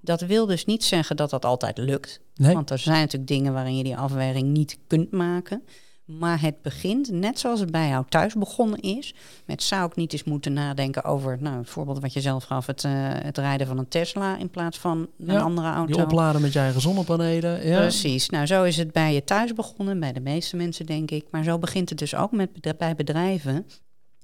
Dat 0.00 0.20
wil 0.20 0.46
dus 0.46 0.64
niet 0.64 0.84
zeggen 0.84 1.16
dat 1.16 1.30
dat 1.30 1.44
altijd 1.44 1.78
lukt. 1.78 2.20
Want 2.34 2.70
er 2.70 2.78
zijn 2.78 3.00
natuurlijk 3.00 3.30
dingen 3.30 3.52
waarin 3.52 3.76
je 3.76 3.84
die 3.84 3.96
afweging 3.96 4.48
niet 4.48 4.78
kunt 4.86 5.10
maken. 5.10 5.62
Maar 6.08 6.40
het 6.40 6.62
begint, 6.62 7.10
net 7.10 7.38
zoals 7.38 7.60
het 7.60 7.70
bij 7.70 7.88
jou 7.88 8.04
thuis 8.08 8.34
begonnen 8.34 8.80
is, 8.80 9.14
met 9.44 9.62
zou 9.62 9.86
ik 9.86 9.96
niet 9.96 10.12
eens 10.12 10.24
moeten 10.24 10.52
nadenken 10.52 11.04
over, 11.04 11.38
nou, 11.40 11.58
het 11.58 11.68
voorbeeld 11.68 12.00
wat 12.00 12.12
je 12.12 12.20
zelf 12.20 12.44
gaf, 12.44 12.66
het, 12.66 12.84
uh, 12.84 12.92
het 13.12 13.38
rijden 13.38 13.66
van 13.66 13.78
een 13.78 13.88
Tesla 13.88 14.36
in 14.36 14.50
plaats 14.50 14.78
van 14.78 15.08
een 15.18 15.40
andere 15.40 15.68
auto. 15.68 15.92
Die 15.92 16.02
opladen 16.02 16.40
met 16.40 16.52
je 16.52 16.58
eigen 16.58 16.80
zonnepanelen. 16.80 17.66
Ja. 17.66 17.78
Precies. 17.80 18.28
Nou, 18.28 18.46
zo 18.46 18.64
is 18.64 18.76
het 18.76 18.92
bij 18.92 19.14
je 19.14 19.24
thuis 19.24 19.52
begonnen, 19.52 20.00
bij 20.00 20.12
de 20.12 20.20
meeste 20.20 20.56
mensen 20.56 20.86
denk 20.86 21.10
ik. 21.10 21.26
Maar 21.30 21.44
zo 21.44 21.58
begint 21.58 21.88
het 21.88 21.98
dus 21.98 22.14
ook 22.14 22.32
met, 22.32 22.76
bij 22.78 22.94
bedrijven. 22.94 23.66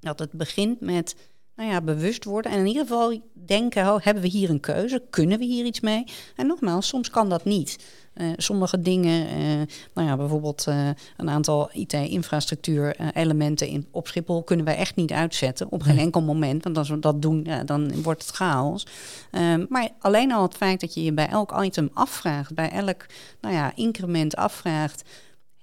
Dat 0.00 0.18
het 0.18 0.32
begint 0.32 0.80
met 0.80 1.16
nou 1.56 1.70
ja, 1.70 1.80
bewust 1.80 2.24
worden. 2.24 2.52
En 2.52 2.58
in 2.58 2.66
ieder 2.66 2.82
geval 2.82 3.20
denken, 3.32 3.94
oh, 3.94 4.02
hebben 4.02 4.22
we 4.22 4.28
hier 4.28 4.50
een 4.50 4.60
keuze? 4.60 5.02
Kunnen 5.10 5.38
we 5.38 5.44
hier 5.44 5.64
iets 5.64 5.80
mee? 5.80 6.04
En 6.36 6.46
nogmaals, 6.46 6.88
soms 6.88 7.10
kan 7.10 7.28
dat 7.28 7.44
niet. 7.44 7.78
Uh, 8.14 8.32
sommige 8.36 8.80
dingen, 8.80 9.26
uh, 9.26 9.62
nou 9.94 10.08
ja, 10.08 10.16
bijvoorbeeld 10.16 10.64
uh, 10.68 10.88
een 11.16 11.28
aantal 11.28 11.70
IT-infrastructuur-elementen 11.72 13.66
in 13.68 13.86
op 13.90 14.06
Schiphol 14.06 14.42
kunnen 14.42 14.64
wij 14.64 14.76
echt 14.76 14.96
niet 14.96 15.12
uitzetten 15.12 15.70
op 15.70 15.82
geen 15.82 15.98
enkel 15.98 16.22
moment. 16.22 16.64
Want 16.64 16.78
als 16.78 16.88
we 16.88 16.98
dat 16.98 17.22
doen, 17.22 17.44
ja, 17.44 17.64
dan 17.64 18.02
wordt 18.02 18.26
het 18.26 18.34
chaos. 18.34 18.86
Ehm, 19.30 19.66
maar 19.68 19.88
alleen 19.98 20.32
al 20.32 20.42
het 20.42 20.54
feit 20.54 20.80
dat 20.80 20.94
je 20.94 21.02
je 21.02 21.12
bij 21.12 21.28
elk 21.28 21.62
item 21.62 21.90
afvraagt, 21.92 22.54
bij 22.54 22.70
elk 22.70 23.06
nou 23.40 23.54
ja, 23.54 23.72
increment 23.74 24.36
afvraagt 24.36 25.02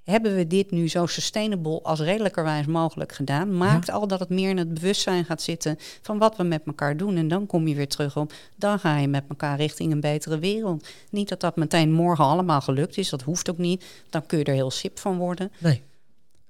hebben 0.04 0.36
we 0.36 0.48
dit 0.48 0.72
nu 0.72 0.90
zo 0.90 1.06
sustainable 1.06 1.80
als 1.84 2.00
redelijkerwijs 2.00 2.66
mogelijk 2.66 3.12
gedaan, 3.12 3.58
maakt 3.58 3.92
al 3.92 4.08
dat 4.08 4.20
het 4.20 4.30
meer 4.30 4.50
in 4.50 4.58
het 4.58 4.74
bewustzijn 4.74 5.26
gaat 5.26 5.42
zitten 5.42 5.78
van 6.02 6.18
wat 6.18 6.38
we 6.38 6.44
met 6.44 6.62
elkaar 6.66 6.98
doen. 6.98 7.16
En 7.16 7.28
dan 7.28 7.46
kom 7.46 7.68
je 7.68 7.76
weer 7.76 7.88
terug 7.88 8.18
op, 8.18 8.34
dan 8.56 8.80
ga 8.80 8.98
je 8.98 9.08
met 9.08 9.24
elkaar 9.30 9.58
richting 9.58 9.92
een 9.92 10.00
betere 10.00 10.40
wereld. 10.40 10.88
Niet 11.10 11.30
dat 11.30 11.40
dat 11.40 11.56
meteen 11.56 11.92
morgen 11.92 12.26
allemaal 12.26 12.62
gelukt 12.62 12.98
is, 12.98 13.10
dat 13.10 13.22
hoeft 13.22 13.50
ook 13.50 13.58
niet. 13.58 13.86
Dan 14.10 14.26
kun 14.26 14.38
je 14.38 14.44
er 14.44 14.54
heel 14.54 14.72
sip 14.72 15.00
van 15.00 15.18
worden. 15.18 15.52
Nee. 15.58 15.82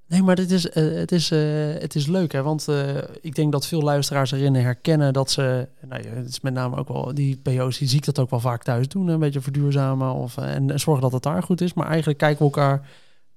Nee, 0.07 0.23
maar 0.23 0.35
dit 0.35 0.51
is, 0.51 0.65
uh, 0.65 0.73
het, 0.73 1.11
is, 1.11 1.31
uh, 1.31 1.39
het 1.73 1.95
is 1.95 2.07
leuk, 2.07 2.31
hè? 2.31 2.41
want 2.41 2.67
uh, 2.69 2.97
ik 3.21 3.35
denk 3.35 3.51
dat 3.51 3.67
veel 3.67 3.81
luisteraars 3.81 4.31
erin 4.31 4.55
herkennen 4.55 5.13
dat 5.13 5.31
ze, 5.31 5.67
nou, 5.87 6.07
het 6.07 6.27
is 6.27 6.41
met 6.41 6.53
name 6.53 6.77
ook 6.77 6.87
wel, 6.87 7.13
die 7.13 7.37
PO's, 7.37 7.77
die 7.77 7.87
zie 7.87 7.97
ik 7.97 8.05
dat 8.05 8.19
ook 8.19 8.29
wel 8.29 8.39
vaak 8.39 8.63
thuis 8.63 8.87
doen, 8.87 9.07
een 9.07 9.19
beetje 9.19 9.41
verduurzamen 9.41 10.13
of, 10.13 10.37
en 10.37 10.79
zorgen 10.79 11.03
dat 11.03 11.11
het 11.11 11.23
daar 11.23 11.43
goed 11.43 11.61
is. 11.61 11.73
Maar 11.73 11.87
eigenlijk 11.87 12.17
kijken 12.17 12.37
we 12.37 12.43
elkaar 12.43 12.87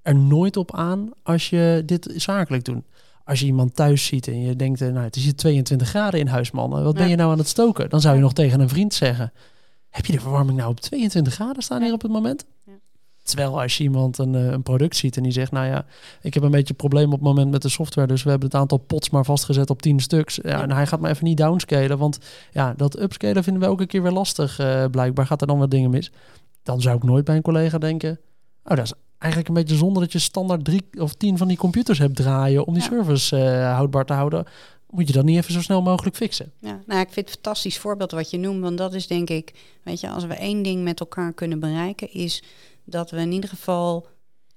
er 0.05 0.15
nooit 0.15 0.57
op 0.57 0.75
aan 0.75 1.09
als 1.23 1.49
je 1.49 1.83
dit 1.85 2.13
zakelijk 2.15 2.65
doet. 2.65 2.83
Als 3.23 3.39
je 3.39 3.45
iemand 3.45 3.75
thuis 3.75 4.05
ziet 4.05 4.27
en 4.27 4.41
je 4.41 4.55
denkt, 4.55 4.81
eh, 4.81 4.87
nou, 4.87 5.03
het 5.05 5.15
is 5.15 5.23
hier 5.23 5.35
22 5.35 5.87
graden 5.87 6.19
in 6.19 6.27
huis, 6.27 6.51
man. 6.51 6.69
Wat 6.69 6.95
ben 6.95 7.09
je 7.09 7.15
nou 7.15 7.31
aan 7.31 7.37
het 7.37 7.47
stoken? 7.47 7.89
Dan 7.89 8.01
zou 8.01 8.15
je 8.15 8.21
nog 8.21 8.33
tegen 8.33 8.59
een 8.59 8.69
vriend 8.69 8.93
zeggen, 8.93 9.33
heb 9.89 10.05
je 10.05 10.11
de 10.11 10.19
verwarming 10.19 10.57
nou 10.57 10.69
op 10.69 10.79
22 10.79 11.33
graden 11.33 11.63
staan 11.63 11.81
hier 11.81 11.93
op 11.93 12.01
het 12.01 12.11
moment? 12.11 12.45
Terwijl 13.23 13.61
als 13.61 13.77
je 13.77 13.83
iemand 13.83 14.17
een, 14.17 14.35
eh, 14.35 14.51
een 14.51 14.63
product 14.63 14.95
ziet 14.95 15.17
en 15.17 15.23
die 15.23 15.31
zegt, 15.31 15.51
nou 15.51 15.67
ja, 15.67 15.85
ik 16.21 16.33
heb 16.33 16.43
een 16.43 16.51
beetje 16.51 16.69
een 16.69 16.75
probleem 16.75 17.05
op 17.05 17.11
het 17.11 17.21
moment 17.21 17.51
met 17.51 17.61
de 17.61 17.69
software, 17.69 18.07
dus 18.07 18.23
we 18.23 18.29
hebben 18.29 18.47
het 18.47 18.57
aantal 18.57 18.77
pots 18.77 19.09
maar 19.09 19.25
vastgezet 19.25 19.69
op 19.69 19.81
10 19.81 19.99
stuks. 19.99 20.39
Ja, 20.41 20.61
En 20.61 20.71
hij 20.71 20.87
gaat 20.87 20.99
maar 20.99 21.11
even 21.11 21.25
niet 21.25 21.37
downscalen, 21.37 21.97
want 21.97 22.19
ja, 22.51 22.73
dat 22.77 22.99
upscalen 22.99 23.43
vinden 23.43 23.61
we 23.61 23.67
elke 23.67 23.85
keer 23.85 24.01
weer 24.01 24.11
lastig. 24.11 24.59
Uh, 24.59 24.85
blijkbaar 24.85 25.25
gaat 25.25 25.41
er 25.41 25.47
dan 25.47 25.59
wat 25.59 25.71
dingen 25.71 25.89
mis. 25.89 26.11
Dan 26.63 26.81
zou 26.81 26.97
ik 26.97 27.03
nooit 27.03 27.25
bij 27.25 27.35
een 27.35 27.41
collega 27.41 27.77
denken, 27.77 28.19
oh, 28.63 28.75
dat 28.75 28.85
is 28.85 28.93
eigenlijk 29.17 29.47
een 29.47 29.61
beetje 29.63 29.75
zonder 29.75 30.01
dat 30.03 30.11
je 30.11 30.19
standaard 30.19 30.65
drie 30.65 30.85
of 30.97 31.13
tien 31.13 31.37
van 31.37 31.47
die 31.47 31.57
computers 31.57 31.99
hebt 31.99 32.15
draaien 32.15 32.65
om 32.65 32.73
die 32.73 32.83
service 32.83 33.37
uh, 33.37 33.73
houdbaar 33.73 34.05
te 34.05 34.13
houden. 34.13 34.45
Moet 34.89 35.07
je 35.07 35.13
dat 35.13 35.25
niet 35.25 35.37
even 35.37 35.53
zo 35.53 35.61
snel 35.61 35.81
mogelijk 35.81 36.15
fixen? 36.15 36.51
Ja, 36.59 36.81
nou, 36.85 37.01
ik 37.01 37.11
vind 37.11 37.15
het 37.15 37.27
een 37.27 37.43
fantastisch 37.43 37.77
voorbeeld 37.77 38.11
wat 38.11 38.29
je 38.29 38.37
noemt. 38.37 38.61
Want 38.61 38.77
dat 38.77 38.93
is 38.93 39.07
denk 39.07 39.29
ik, 39.29 39.53
weet 39.83 39.99
je, 39.99 40.09
als 40.09 40.25
we 40.25 40.33
één 40.33 40.63
ding 40.63 40.83
met 40.83 40.99
elkaar 40.99 41.33
kunnen 41.33 41.59
bereiken, 41.59 42.13
is 42.13 42.43
dat 42.83 43.11
we 43.11 43.17
in 43.17 43.31
ieder 43.31 43.49
geval 43.49 44.07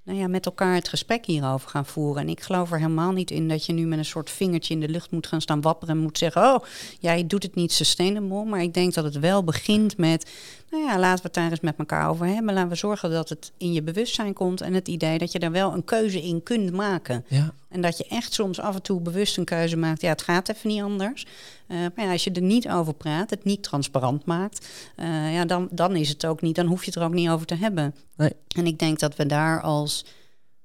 nou 0.08 0.20
ja, 0.20 0.28
met 0.28 0.46
elkaar 0.46 0.74
het 0.74 0.88
gesprek 0.88 1.26
hierover 1.26 1.68
gaan 1.68 1.86
voeren. 1.86 2.22
En 2.22 2.28
ik 2.28 2.40
geloof 2.40 2.70
er 2.72 2.78
helemaal 2.78 3.12
niet 3.12 3.30
in 3.30 3.48
dat 3.48 3.66
je 3.66 3.72
nu 3.72 3.86
met 3.86 3.98
een 3.98 4.04
soort 4.04 4.30
vingertje 4.30 4.74
in 4.74 4.80
de 4.80 4.88
lucht 4.88 5.10
moet 5.10 5.26
gaan 5.26 5.40
staan 5.40 5.60
wapperen 5.60 5.94
en 5.94 6.02
moet 6.02 6.18
zeggen: 6.18 6.42
Oh, 6.42 6.64
jij 6.98 7.26
doet 7.26 7.42
het 7.42 7.54
niet 7.54 7.72
sustainable. 7.72 8.44
Maar 8.44 8.62
ik 8.62 8.74
denk 8.74 8.94
dat 8.94 9.04
het 9.04 9.18
wel 9.18 9.44
begint 9.44 9.96
met: 9.96 10.30
Nou 10.70 10.84
ja, 10.84 10.98
laten 10.98 11.16
we 11.16 11.22
het 11.22 11.34
daar 11.34 11.50
eens 11.50 11.60
met 11.60 11.76
elkaar 11.78 12.08
over 12.08 12.26
hebben. 12.26 12.54
Laten 12.54 12.68
we 12.68 12.74
zorgen 12.74 13.10
dat 13.10 13.28
het 13.28 13.52
in 13.56 13.72
je 13.72 13.82
bewustzijn 13.82 14.32
komt 14.32 14.60
en 14.60 14.74
het 14.74 14.88
idee 14.88 15.18
dat 15.18 15.32
je 15.32 15.38
daar 15.38 15.50
wel 15.50 15.72
een 15.72 15.84
keuze 15.84 16.22
in 16.22 16.42
kunt 16.42 16.72
maken. 16.72 17.24
Ja. 17.28 17.52
En 17.68 17.80
dat 17.80 17.98
je 17.98 18.06
echt 18.08 18.32
soms 18.32 18.60
af 18.60 18.74
en 18.74 18.82
toe 18.82 19.00
bewust 19.00 19.36
een 19.36 19.44
keuze 19.44 19.76
maakt. 19.76 20.00
Ja, 20.00 20.08
het 20.08 20.22
gaat 20.22 20.48
even 20.48 20.68
niet 20.68 20.82
anders. 20.82 21.26
Uh, 21.68 21.78
maar 21.94 22.04
ja, 22.04 22.12
als 22.12 22.24
je 22.24 22.30
er 22.30 22.42
niet 22.42 22.68
over 22.68 22.94
praat, 22.94 23.30
het 23.30 23.44
niet 23.44 23.62
transparant 23.62 24.24
maakt, 24.24 24.68
uh, 24.96 25.34
ja, 25.34 25.44
dan, 25.44 25.68
dan 25.70 25.96
is 25.96 26.08
het 26.08 26.26
ook 26.26 26.40
niet, 26.40 26.56
dan 26.56 26.66
hoef 26.66 26.80
je 26.80 26.90
het 26.90 27.00
er 27.00 27.06
ook 27.06 27.12
niet 27.12 27.28
over 27.28 27.46
te 27.46 27.54
hebben. 27.54 27.94
Nee. 28.16 28.32
En 28.56 28.66
ik 28.66 28.78
denk 28.78 28.98
dat 28.98 29.16
we 29.16 29.26
daar 29.26 29.62
als 29.62 30.04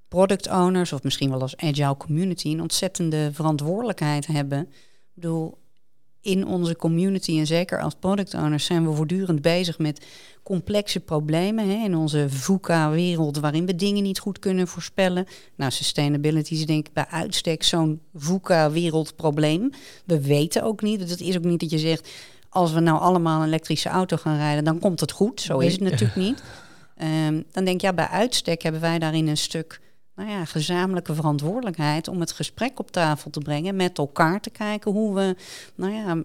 product 0.08 0.48
owners, 0.48 0.94
of 0.94 1.04
misschien 1.04 1.30
wel 1.30 1.42
als 1.42 1.58
agile 1.58 1.98
community, 1.98 2.48
een 2.48 2.62
ontzettende 2.62 3.30
verantwoordelijkheid 3.34 4.28
hebben. 4.28 4.60
Ik 4.60 5.22
bedoel, 5.22 5.58
in 6.24 6.48
onze 6.48 6.76
community 6.76 7.38
en 7.40 7.48
zeker 7.48 7.82
als 7.82 7.96
product 8.00 8.34
owners 8.34 8.66
zijn 8.66 8.88
we 8.88 8.96
voortdurend 8.96 9.42
bezig 9.42 9.78
met 9.80 10.06
complexe 10.44 11.00
problemen 11.00 11.70
hè, 11.70 11.86
in 11.86 11.96
onze 11.96 12.26
VUCA-wereld 12.30 13.40
waarin 13.40 13.66
we 13.66 13.76
dingen 13.76 14.04
niet 14.04 14.20
goed 14.20 14.40
kunnen 14.40 14.68
voorspellen. 14.68 15.26
Nou, 15.56 15.72
sustainability 15.72 16.54
is 16.54 16.66
denk 16.66 16.88
ik 16.88 16.94
bij 16.94 17.06
uitstek 17.10 17.64
zo'n 17.64 18.02
VUCA-wereldprobleem. 18.14 19.70
We 20.06 20.22
weten 20.22 20.64
ook 20.64 20.82
niet, 20.82 21.00
het 21.10 21.22
is 21.22 21.38
ook 21.38 21.44
niet 21.44 21.60
dat 21.60 21.70
je 21.70 21.78
zegt, 21.78 22.10
als 22.50 22.72
we 22.72 22.80
nou 22.80 23.00
allemaal 23.00 23.42
een 23.42 23.48
elektrische 23.48 23.90
auto 23.90 24.18
gaan 24.18 24.38
rijden, 24.38 24.64
dan 24.64 24.80
komt 24.80 25.00
het 25.00 25.12
goed. 25.12 25.42
Zo 25.42 25.60
is 25.60 25.72
het 25.72 25.82
natuurlijk 25.82 26.16
niet. 26.16 26.44
Um, 27.28 27.44
dan 27.52 27.64
denk 27.64 27.76
ik, 27.76 27.82
ja, 27.82 27.94
bij 27.94 28.08
uitstek 28.08 28.62
hebben 28.62 28.82
wij 28.82 29.00
daarin 29.00 29.28
een 29.28 29.38
stuk 29.38 29.80
nou 30.16 30.30
ja, 30.30 30.46
gezamenlijke 30.46 31.16
verantwoordelijkheid 31.16 32.08
om 32.08 32.20
het 32.20 32.32
gesprek 32.32 32.80
op 32.80 32.92
tafel 32.92 33.30
te 33.30 33.40
brengen, 33.40 33.76
met 33.76 33.98
elkaar 33.98 34.42
te 34.42 34.50
kijken 34.50 34.92
hoe 34.92 35.16
we, 35.16 35.36
nou 35.76 35.94
ja, 35.94 36.24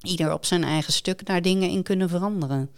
ieder 0.00 0.32
op 0.32 0.44
zijn 0.44 0.64
eigen 0.64 0.92
stuk 0.92 1.26
daar 1.26 1.42
dingen 1.42 1.70
in 1.70 1.82
kunnen 1.82 2.08
veranderen. 2.08 2.70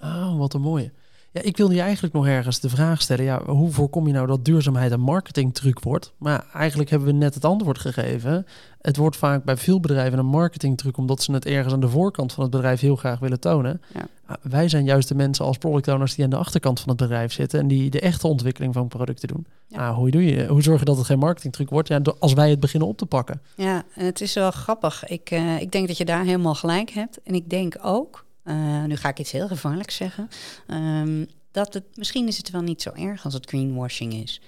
Oh, 0.00 0.38
wat 0.38 0.54
een 0.54 0.60
mooie. 0.60 0.92
Ja, 1.32 1.42
ik 1.42 1.56
wilde 1.56 1.74
je 1.74 1.80
eigenlijk 1.80 2.14
nog 2.14 2.26
ergens 2.26 2.60
de 2.60 2.68
vraag 2.68 3.02
stellen. 3.02 3.24
Ja, 3.24 3.44
hoe 3.44 3.70
voorkom 3.70 4.06
je 4.06 4.12
nou 4.12 4.26
dat 4.26 4.44
duurzaamheid 4.44 4.92
een 4.92 5.00
marketingtruc 5.00 5.80
wordt? 5.80 6.12
Maar 6.16 6.46
eigenlijk 6.52 6.90
hebben 6.90 7.08
we 7.08 7.14
net 7.14 7.34
het 7.34 7.44
antwoord 7.44 7.78
gegeven. 7.78 8.46
Het 8.80 8.96
wordt 8.96 9.16
vaak 9.16 9.44
bij 9.44 9.56
veel 9.56 9.80
bedrijven 9.80 10.18
een 10.18 10.26
marketingtruc 10.26 10.96
omdat 10.96 11.22
ze 11.22 11.32
het 11.32 11.46
ergens 11.46 11.74
aan 11.74 11.80
de 11.80 11.88
voorkant 11.88 12.32
van 12.32 12.42
het 12.42 12.52
bedrijf 12.52 12.80
heel 12.80 12.96
graag 12.96 13.18
willen 13.18 13.40
tonen. 13.40 13.82
Ja. 13.94 14.06
Ah, 14.26 14.36
wij 14.42 14.68
zijn 14.68 14.84
juist 14.84 15.08
de 15.08 15.14
mensen 15.14 15.44
als 15.44 15.58
product 15.58 15.88
owners 15.88 16.14
die 16.14 16.24
aan 16.24 16.30
de 16.30 16.36
achterkant 16.36 16.80
van 16.80 16.88
het 16.88 16.98
bedrijf 16.98 17.32
zitten 17.32 17.60
en 17.60 17.68
die 17.68 17.90
de 17.90 18.00
echte 18.00 18.26
ontwikkeling 18.26 18.74
van 18.74 18.88
producten 18.88 19.28
doen. 19.28 19.46
Ja. 19.66 19.88
Ah, 19.88 19.96
hoe 19.96 20.10
doe 20.10 20.24
je? 20.24 20.46
Hoe 20.46 20.62
zorg 20.62 20.78
je 20.78 20.84
dat 20.84 20.96
het 20.96 21.06
geen 21.06 21.18
marketingtruc 21.18 21.70
wordt? 21.70 21.88
Ja, 21.88 22.00
als 22.18 22.32
wij 22.32 22.50
het 22.50 22.60
beginnen 22.60 22.88
op 22.88 22.96
te 22.96 23.06
pakken. 23.06 23.42
Ja, 23.56 23.82
het 23.90 24.20
is 24.20 24.34
wel 24.34 24.50
grappig. 24.50 25.04
Ik, 25.06 25.30
uh, 25.30 25.60
ik 25.60 25.72
denk 25.72 25.86
dat 25.86 25.96
je 25.96 26.04
daar 26.04 26.24
helemaal 26.24 26.54
gelijk 26.54 26.90
hebt. 26.90 27.20
En 27.22 27.34
ik 27.34 27.50
denk 27.50 27.76
ook 27.82 28.24
uh, 28.44 28.84
nu 28.84 28.96
ga 28.96 29.08
ik 29.08 29.18
iets 29.18 29.32
heel 29.32 29.48
gevaarlijks 29.48 29.96
zeggen. 29.96 30.28
Um, 30.68 31.26
dat 31.50 31.74
het, 31.74 31.84
misschien 31.94 32.28
is 32.28 32.36
het 32.36 32.50
wel 32.50 32.62
niet 32.62 32.82
zo 32.82 32.90
erg 32.90 33.24
als 33.24 33.34
het 33.34 33.46
greenwashing 33.46 34.14
is. 34.14 34.40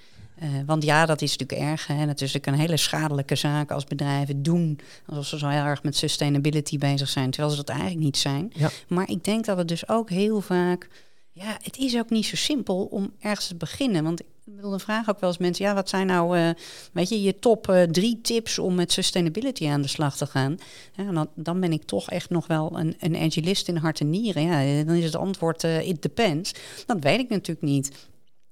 Uh, 0.43 0.49
want 0.67 0.85
ja, 0.85 1.07
dat 1.07 1.23
is 1.23 1.37
natuurlijk 1.37 1.71
erg. 1.71 1.87
Hè? 1.87 1.95
Het 1.95 2.21
is 2.21 2.33
natuurlijk 2.33 2.47
een 2.47 2.67
hele 2.67 2.77
schadelijke 2.77 3.35
zaak 3.35 3.71
als 3.71 3.85
bedrijven 3.85 4.43
doen 4.43 4.79
alsof 5.07 5.27
ze 5.27 5.39
zo 5.39 5.49
heel 5.49 5.65
erg 5.65 5.83
met 5.83 5.97
sustainability 5.97 6.79
bezig 6.79 7.09
zijn, 7.09 7.31
terwijl 7.31 7.53
ze 7.53 7.57
dat 7.65 7.69
eigenlijk 7.69 8.01
niet 8.01 8.17
zijn. 8.17 8.53
Ja. 8.55 8.71
Maar 8.89 9.11
ik 9.11 9.25
denk 9.25 9.45
dat 9.45 9.59
het 9.59 9.69
dus 9.69 9.89
ook 9.89 10.11
heel 10.11 10.41
vaak. 10.41 10.89
Ja, 11.33 11.59
het 11.63 11.77
is 11.77 11.97
ook 11.97 12.11
niet 12.11 12.27
zo 12.27 12.37
simpel 12.37 12.85
om 12.85 13.13
ergens 13.21 13.47
te 13.47 13.55
beginnen. 13.55 14.05
Want 14.05 14.23
ik 14.47 14.57
bedoel, 14.57 14.71
dan 14.71 14.81
vragen 14.81 15.15
ook 15.15 15.21
wel 15.21 15.31
eens 15.31 15.39
mensen, 15.39 15.65
ja, 15.65 15.75
wat 15.75 15.89
zijn 15.89 16.07
nou, 16.07 16.39
uh, 16.39 16.51
weet 16.93 17.09
je, 17.09 17.23
je 17.23 17.39
top 17.39 17.69
uh, 17.69 17.83
drie 17.83 18.21
tips 18.21 18.59
om 18.59 18.75
met 18.75 18.93
sustainability 18.93 19.69
aan 19.69 19.83
de 19.83 19.89
slag 19.89 20.17
te 20.17 20.27
gaan? 20.27 20.59
Ja, 20.93 21.13
dan, 21.13 21.29
dan 21.35 21.61
ben 21.61 21.73
ik 21.73 21.85
toch 21.85 22.11
echt 22.11 22.31
nog 22.31 22.47
wel 22.47 22.79
een, 22.79 22.97
een 22.99 23.17
agilist 23.17 23.69
in 23.69 23.77
hart 23.77 24.01
en 24.01 24.11
nieren. 24.11 24.43
Ja, 24.43 24.85
dan 24.85 24.95
is 24.95 25.05
het 25.05 25.17
antwoord, 25.17 25.65
uh, 25.65 25.89
it 25.89 26.03
depends. 26.03 26.55
Dat 26.87 26.97
weet 27.01 27.21
ik 27.21 27.29
natuurlijk 27.29 27.67
niet. 27.67 27.91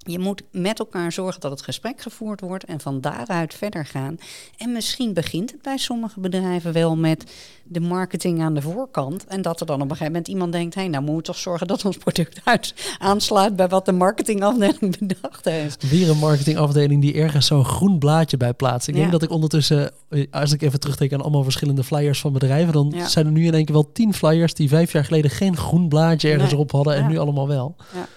Je 0.04 0.18
moet 0.18 0.42
met 0.50 0.78
elkaar 0.78 1.12
zorgen 1.12 1.40
dat 1.40 1.50
het 1.50 1.62
gesprek 1.62 2.00
gevoerd 2.00 2.40
wordt 2.40 2.64
en 2.64 2.80
van 2.80 3.00
daaruit 3.00 3.54
verder 3.54 3.86
gaan. 3.86 4.18
En 4.56 4.72
misschien 4.72 5.12
begint 5.12 5.50
het 5.50 5.62
bij 5.62 5.76
sommige 5.76 6.20
bedrijven 6.20 6.72
wel 6.72 6.96
met 6.96 7.24
de 7.64 7.80
marketing 7.80 8.42
aan 8.42 8.54
de 8.54 8.62
voorkant. 8.62 9.24
En 9.24 9.42
dat 9.42 9.60
er 9.60 9.66
dan 9.66 9.76
op 9.76 9.82
een 9.82 9.88
gegeven 9.88 10.12
moment 10.12 10.28
iemand 10.28 10.52
denkt: 10.52 10.74
hé, 10.74 10.80
hey, 10.80 10.90
nou 10.90 11.02
moeten 11.02 11.20
we 11.20 11.22
toch 11.22 11.38
zorgen 11.38 11.66
dat 11.66 11.84
ons 11.84 11.96
product 11.96 12.40
uit 12.44 12.74
aansluit 12.98 13.56
bij 13.56 13.68
wat 13.68 13.84
de 13.84 13.92
marketingafdeling 13.92 14.98
bedacht 15.06 15.44
heeft. 15.44 15.88
Weer 15.88 16.10
een 16.10 16.18
marketingafdeling 16.18 17.00
die 17.00 17.14
ergens 17.14 17.46
zo'n 17.46 17.64
groen 17.64 17.98
blaadje 17.98 18.36
bij 18.36 18.52
plaatst. 18.52 18.88
Ik 18.88 18.94
denk 18.94 19.12
dat 19.12 19.22
ik 19.22 19.30
ondertussen, 19.30 19.90
eh, 20.08 20.26
als 20.30 20.52
ik 20.52 20.62
even 20.62 20.80
terugdenk 20.80 21.12
aan 21.12 21.20
allemaal 21.20 21.42
verschillende 21.42 21.84
flyers 21.84 22.20
van 22.20 22.32
bedrijven, 22.32 22.72
dan 22.72 22.94
zijn 23.06 23.26
er 23.26 23.32
nu 23.32 23.46
in 23.46 23.54
één 23.54 23.64
keer 23.64 23.74
wel 23.74 23.92
tien 23.92 24.14
flyers 24.14 24.54
die 24.54 24.68
vijf 24.68 24.92
jaar 24.92 25.04
geleden 25.04 25.30
geen 25.30 25.56
groen 25.56 25.88
blaadje 25.88 26.30
ergens 26.30 26.52
erop 26.52 26.70
hadden 26.70 26.94
en 26.94 27.08
nu 27.08 27.18
allemaal 27.18 27.48
wel. 27.48 27.76
Ja. 27.94 28.08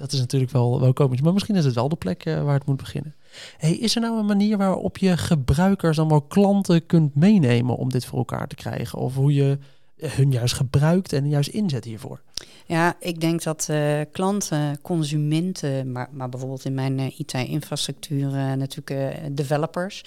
Dat 0.00 0.12
is 0.12 0.18
natuurlijk 0.18 0.52
wel, 0.52 0.80
wel 0.80 0.92
komisch. 0.92 1.20
Maar 1.20 1.32
misschien 1.32 1.56
is 1.56 1.64
het 1.64 1.74
wel 1.74 1.88
de 1.88 1.96
plek 1.96 2.26
uh, 2.26 2.42
waar 2.42 2.54
het 2.54 2.66
moet 2.66 2.76
beginnen. 2.76 3.14
Is 3.58 3.94
er 3.94 4.00
nou 4.00 4.18
een 4.18 4.26
manier 4.26 4.56
waarop 4.56 4.98
je 4.98 5.16
gebruikers, 5.16 5.96
dan 5.96 6.08
wel 6.08 6.22
klanten 6.22 6.86
kunt 6.86 7.14
meenemen 7.14 7.76
om 7.76 7.90
dit 7.90 8.04
voor 8.04 8.18
elkaar 8.18 8.46
te 8.48 8.54
krijgen? 8.54 8.98
Of 8.98 9.14
hoe 9.14 9.34
je 9.34 9.58
hun 10.00 10.30
juist 10.30 10.54
gebruikt 10.54 11.12
en 11.12 11.28
juist 11.28 11.48
inzet 11.48 11.84
hiervoor? 11.84 12.20
Ja, 12.66 12.96
ik 12.98 13.20
denk 13.20 13.42
dat 13.42 13.68
uh, 13.70 14.00
klanten, 14.12 14.80
consumenten, 14.82 15.92
maar, 15.92 16.08
maar 16.12 16.28
bijvoorbeeld 16.28 16.64
in 16.64 16.74
mijn 16.74 16.98
uh, 16.98 17.18
IT-infrastructuur 17.18 18.26
uh, 18.26 18.52
natuurlijk 18.52 19.36
developers, 19.36 20.04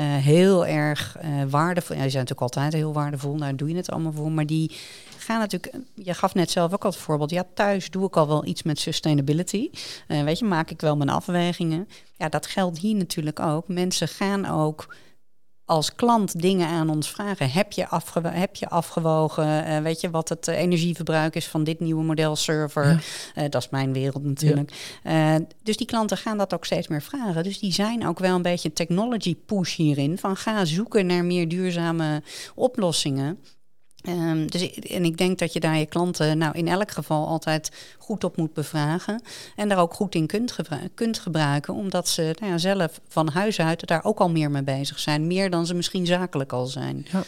heel 0.00 0.66
erg 0.66 1.16
waardevol. 1.48 1.96
Ja, 1.96 2.02
die 2.02 2.10
zijn 2.10 2.24
natuurlijk 2.24 2.40
altijd 2.40 2.72
heel 2.72 2.92
waardevol, 2.92 3.36
daar 3.36 3.56
doe 3.56 3.68
je 3.68 3.76
het 3.76 3.90
allemaal 3.90 4.12
voor. 4.12 4.32
Maar 4.32 4.46
die 4.46 4.70
gaan 5.18 5.38
natuurlijk, 5.38 5.74
je 5.94 6.14
gaf 6.14 6.34
net 6.34 6.50
zelf 6.50 6.72
ook 6.72 6.84
al 6.84 6.90
het 6.90 6.98
voorbeeld, 6.98 7.30
ja, 7.30 7.44
thuis 7.54 7.90
doe 7.90 8.06
ik 8.06 8.16
al 8.16 8.26
wel 8.26 8.46
iets 8.46 8.62
met 8.62 8.78
sustainability. 8.78 9.70
weet 10.06 10.38
je, 10.38 10.44
maak 10.44 10.70
ik 10.70 10.80
wel 10.80 10.96
mijn 10.96 11.10
afwegingen. 11.10 11.88
Ja, 12.16 12.28
dat 12.28 12.46
geldt 12.46 12.78
hier 12.78 12.94
natuurlijk 12.94 13.40
ook. 13.40 13.68
Mensen 13.68 14.08
gaan 14.08 14.46
ook 14.46 14.94
als 15.66 15.94
klant 15.94 16.40
dingen 16.40 16.68
aan 16.68 16.88
ons 16.88 17.10
vragen. 17.10 17.50
Heb 17.50 17.72
je, 17.72 17.88
afge 17.88 18.20
heb 18.28 18.56
je 18.56 18.68
afgewogen, 18.68 19.66
uh, 19.68 19.78
weet 19.78 20.00
je, 20.00 20.10
wat 20.10 20.28
het 20.28 20.48
uh, 20.48 20.58
energieverbruik 20.58 21.34
is 21.34 21.46
van 21.46 21.64
dit 21.64 21.80
nieuwe 21.80 22.04
model 22.04 22.36
server? 22.36 22.86
Ja. 22.86 23.42
Uh, 23.42 23.50
dat 23.50 23.62
is 23.62 23.68
mijn 23.68 23.92
wereld 23.92 24.24
natuurlijk. 24.24 24.72
Ja. 25.02 25.40
dus 25.62 25.76
die 25.76 25.86
klanten 25.86 26.16
gaan 26.16 26.38
dat 26.38 26.54
ook 26.54 26.64
steeds 26.64 26.88
meer 26.88 27.02
vragen. 27.02 27.42
Dus 27.42 27.58
die 27.58 27.72
zijn 27.72 28.06
ook 28.06 28.18
wel 28.18 28.34
een 28.34 28.42
beetje 28.42 28.72
technology 28.72 29.36
push 29.46 29.76
hierin. 29.76 30.18
Van 30.18 30.36
ga 30.36 30.64
zoeken 30.64 31.06
naar 31.06 31.24
meer 31.24 31.48
duurzame 31.48 32.22
oplossingen. 32.54 33.38
Um, 34.08 34.50
dus 34.50 34.74
en 34.74 35.04
ik 35.04 35.16
denk 35.16 35.38
dat 35.38 35.52
je 35.52 35.60
daar 35.60 35.78
je 35.78 35.86
klanten 35.86 36.38
nou 36.38 36.58
in 36.58 36.68
elk 36.68 36.90
geval 36.90 37.26
altijd 37.26 37.70
goed 37.98 38.24
op 38.24 38.36
moet 38.36 38.54
bevragen. 38.54 39.22
En 39.56 39.68
daar 39.68 39.78
ook 39.78 39.94
goed 39.94 40.14
in 40.14 40.26
kunt, 40.26 40.56
kunt 40.94 41.18
gebruiken. 41.18 41.74
Omdat 41.74 42.08
ze 42.08 42.34
nou 42.40 42.52
ja, 42.52 42.58
zelf 42.58 43.00
van 43.08 43.28
huis 43.28 43.60
uit 43.60 43.86
daar 43.86 44.04
ook 44.04 44.18
al 44.18 44.30
meer 44.30 44.50
mee 44.50 44.62
bezig 44.62 44.98
zijn. 44.98 45.26
Meer 45.26 45.50
dan 45.50 45.66
ze 45.66 45.74
misschien 45.74 46.06
zakelijk 46.06 46.52
al 46.52 46.66
zijn. 46.66 47.06
Ja. 47.12 47.22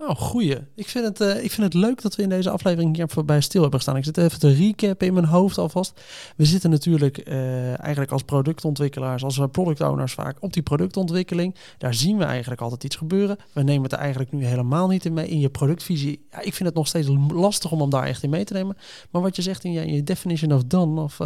Oh, 0.00 0.16
goeie. 0.16 0.56
Ik 0.74 0.88
vind, 0.88 1.04
het, 1.04 1.20
uh, 1.20 1.44
ik 1.44 1.50
vind 1.50 1.62
het 1.72 1.74
leuk 1.74 2.02
dat 2.02 2.16
we 2.16 2.22
in 2.22 2.28
deze 2.28 2.50
aflevering 2.50 2.96
hier 2.96 3.08
voorbij 3.08 3.40
stil 3.40 3.60
hebben 3.60 3.78
gestaan. 3.78 3.96
Ik 3.96 4.04
zit 4.04 4.18
even 4.18 4.38
te 4.38 4.52
recappen 4.52 5.06
in 5.06 5.14
mijn 5.14 5.26
hoofd 5.26 5.58
alvast. 5.58 6.00
We 6.36 6.44
zitten 6.44 6.70
natuurlijk 6.70 7.28
uh, 7.28 7.80
eigenlijk 7.80 8.12
als 8.12 8.22
productontwikkelaars, 8.22 9.24
als 9.24 9.40
product 9.52 9.80
owners 9.80 10.12
vaak 10.12 10.36
op 10.40 10.52
die 10.52 10.62
productontwikkeling. 10.62 11.54
Daar 11.78 11.94
zien 11.94 12.18
we 12.18 12.24
eigenlijk 12.24 12.60
altijd 12.60 12.84
iets 12.84 12.96
gebeuren. 12.96 13.36
We 13.52 13.62
nemen 13.62 13.82
het 13.82 13.92
eigenlijk 13.92 14.32
nu 14.32 14.44
helemaal 14.44 14.88
niet 14.88 15.04
in 15.04 15.12
mee. 15.12 15.28
In 15.28 15.40
je 15.40 15.50
productvisie, 15.50 16.26
ja, 16.30 16.38
ik 16.40 16.54
vind 16.54 16.68
het 16.68 16.74
nog 16.74 16.86
steeds 16.86 17.08
lastig 17.32 17.72
om 17.72 17.80
hem 17.80 17.90
daar 17.90 18.06
echt 18.06 18.22
in 18.22 18.30
mee 18.30 18.44
te 18.44 18.52
nemen. 18.52 18.76
Maar 19.10 19.22
wat 19.22 19.36
je 19.36 19.42
zegt 19.42 19.64
in 19.64 19.72
je, 19.72 19.86
in 19.86 19.94
je 19.94 20.02
definition 20.02 20.52
of 20.52 20.64
done, 20.64 21.00
of, 21.00 21.16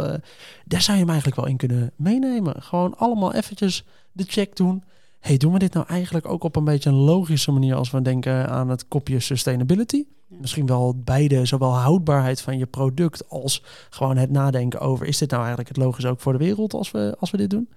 daar 0.65 0.81
zou 0.81 0.97
je 0.97 1.03
hem 1.03 1.09
eigenlijk 1.09 1.35
wel 1.35 1.47
in 1.47 1.57
kunnen 1.57 1.91
meenemen. 1.95 2.61
Gewoon 2.61 2.97
allemaal 2.97 3.33
eventjes 3.33 3.85
de 4.11 4.23
check 4.27 4.55
doen 4.55 4.83
hey, 5.23 5.37
doen 5.37 5.53
we 5.53 5.59
dit 5.59 5.73
nou 5.73 5.85
eigenlijk 5.87 6.27
ook 6.27 6.43
op 6.43 6.55
een 6.55 6.63
beetje 6.63 6.89
een 6.89 6.95
logische 6.95 7.51
manier 7.51 7.75
als 7.75 7.91
we 7.91 8.01
denken 8.01 8.49
aan 8.49 8.69
het 8.69 8.87
kopje 8.87 9.19
sustainability? 9.19 10.05
Misschien 10.27 10.65
wel 10.65 10.95
beide, 11.03 11.45
zowel 11.45 11.73
houdbaarheid 11.73 12.41
van 12.41 12.57
je 12.57 12.65
product 12.65 13.29
als 13.29 13.63
gewoon 13.89 14.17
het 14.17 14.31
nadenken 14.31 14.79
over, 14.79 15.07
is 15.07 15.17
dit 15.17 15.29
nou 15.29 15.41
eigenlijk 15.41 15.75
het 15.75 15.85
logisch 15.85 16.05
ook 16.05 16.19
voor 16.19 16.31
de 16.31 16.37
wereld 16.37 16.73
als 16.73 16.91
we, 16.91 17.15
als 17.19 17.31
we 17.31 17.37
dit 17.37 17.49
doen? 17.49 17.69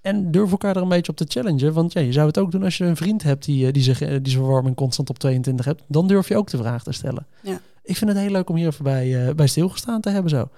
En 0.00 0.30
durf 0.30 0.50
elkaar 0.50 0.76
er 0.76 0.82
een 0.82 0.88
beetje 0.88 1.12
op 1.12 1.18
te 1.18 1.24
challengen. 1.28 1.72
Want 1.72 1.92
ja, 1.92 2.00
je 2.00 2.12
zou 2.12 2.26
het 2.26 2.38
ook 2.38 2.50
doen 2.50 2.62
als 2.62 2.76
je 2.76 2.84
een 2.84 2.96
vriend 2.96 3.22
hebt 3.22 3.44
die, 3.44 3.66
eh, 3.66 3.72
die, 3.72 3.82
zich, 3.82 4.00
eh, 4.00 4.08
die 4.08 4.32
zijn 4.32 4.42
verwarming 4.44 4.76
constant 4.76 5.10
op 5.10 5.18
22 5.18 5.64
hebt. 5.64 5.82
Dan 5.86 6.06
durf 6.06 6.28
je 6.28 6.36
ook 6.36 6.50
de 6.50 6.56
vraag 6.56 6.82
te 6.82 6.92
stellen. 6.92 7.26
Ja. 7.42 7.60
Ik 7.82 7.96
vind 7.96 8.10
het 8.10 8.18
heel 8.18 8.30
leuk 8.30 8.48
om 8.48 8.56
hier 8.56 8.66
even 8.66 8.84
bij, 8.84 9.26
uh, 9.26 9.34
bij 9.34 9.46
stilgestaan 9.46 10.00
te 10.00 10.10
hebben 10.10 10.30
zo. 10.30 10.48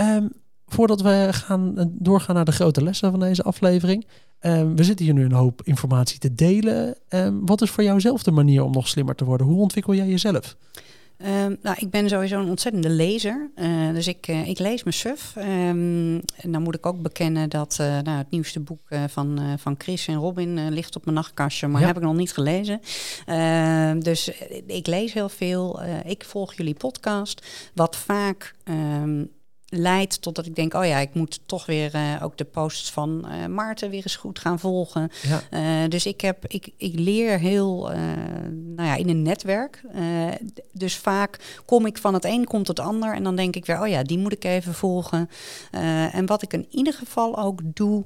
Um, 0.00 0.32
voordat 0.74 1.00
we 1.00 1.28
gaan 1.30 1.92
doorgaan 1.92 2.34
naar 2.34 2.44
de 2.44 2.52
grote 2.52 2.82
lessen 2.82 3.10
van 3.10 3.20
deze 3.20 3.42
aflevering. 3.42 4.06
Um, 4.40 4.76
we 4.76 4.84
zitten 4.84 5.04
hier 5.04 5.14
nu 5.14 5.24
een 5.24 5.32
hoop 5.32 5.62
informatie 5.64 6.18
te 6.18 6.34
delen. 6.34 6.96
Um, 7.08 7.46
wat 7.46 7.62
is 7.62 7.70
voor 7.70 7.84
jou 7.84 8.00
zelf 8.00 8.22
de 8.22 8.30
manier 8.30 8.62
om 8.62 8.72
nog 8.72 8.88
slimmer 8.88 9.14
te 9.14 9.24
worden? 9.24 9.46
Hoe 9.46 9.60
ontwikkel 9.60 9.94
jij 9.94 10.06
jezelf? 10.06 10.56
Um, 11.18 11.56
nou, 11.62 11.76
ik 11.78 11.90
ben 11.90 12.08
sowieso 12.08 12.40
een 12.40 12.48
ontzettende 12.48 12.88
lezer. 12.88 13.50
Uh, 13.56 13.92
dus 13.92 14.06
ik, 14.06 14.28
uh, 14.28 14.48
ik 14.48 14.58
lees 14.58 14.82
me 14.82 14.92
suf. 14.92 15.34
Um, 15.36 16.20
en 16.36 16.52
dan 16.52 16.62
moet 16.62 16.74
ik 16.74 16.86
ook 16.86 17.02
bekennen 17.02 17.50
dat 17.50 17.78
uh, 17.80 17.86
nou, 17.86 18.18
het 18.18 18.30
nieuwste 18.30 18.60
boek 18.60 18.80
van, 19.08 19.40
van 19.58 19.74
Chris 19.78 20.06
en 20.06 20.14
Robin 20.14 20.68
ligt 20.68 20.96
op 20.96 21.04
mijn 21.04 21.16
nachtkastje, 21.16 21.66
maar 21.66 21.80
ja. 21.80 21.86
heb 21.86 21.96
ik 21.96 22.02
nog 22.02 22.16
niet 22.16 22.32
gelezen. 22.32 22.80
Dus 24.02 24.30
ik 24.66 24.86
lees 24.86 25.12
heel 25.12 25.28
veel. 25.28 25.80
ik 26.04 26.24
volg 26.24 26.54
jullie 26.54 26.74
podcast, 26.74 27.46
wat 27.74 27.96
vaak 27.96 28.54
um, 29.02 29.30
leidt 29.76 30.22
totdat 30.22 30.46
ik 30.46 30.54
denk, 30.54 30.74
oh 30.74 30.86
ja, 30.86 30.98
ik 30.98 31.14
moet 31.14 31.40
toch 31.46 31.66
weer 31.66 31.94
uh, 31.94 32.22
ook 32.22 32.36
de 32.36 32.44
posts 32.44 32.92
van 32.92 33.26
uh, 33.26 33.46
Maarten 33.46 33.90
weer 33.90 34.02
eens 34.02 34.16
goed 34.16 34.38
gaan 34.38 34.58
volgen. 34.58 35.10
Ja. 35.22 35.42
Uh, 35.82 35.88
dus 35.88 36.06
ik, 36.06 36.20
heb, 36.20 36.46
ik, 36.46 36.70
ik 36.76 36.98
leer 36.98 37.38
heel 37.38 37.90
nou 38.50 38.88
ja, 38.88 38.94
in 38.94 39.08
een 39.08 39.22
netwerk. 39.22 39.82
dus 40.72 40.96
vaak 40.96 41.62
kom 41.64 41.86
ik 41.86 41.98
van 41.98 42.14
het 42.14 42.24
een 42.24 42.44
komt 42.44 42.68
het 42.68 42.80
ander 42.80 43.14
en 43.14 43.22
dan 43.22 43.36
denk 43.36 43.56
ik 43.56 43.66
weer, 43.66 43.80
oh 43.80 43.88
ja, 43.88 44.02
die 44.02 44.18
moet 44.18 44.32
ik 44.32 44.44
even 44.44 44.74
volgen. 44.74 45.30
en 46.12 46.26
wat 46.26 46.42
ik 46.42 46.52
in 46.52 46.66
ieder 46.70 46.92
geval 46.92 47.38
ook 47.38 47.60
doe, 47.64 48.04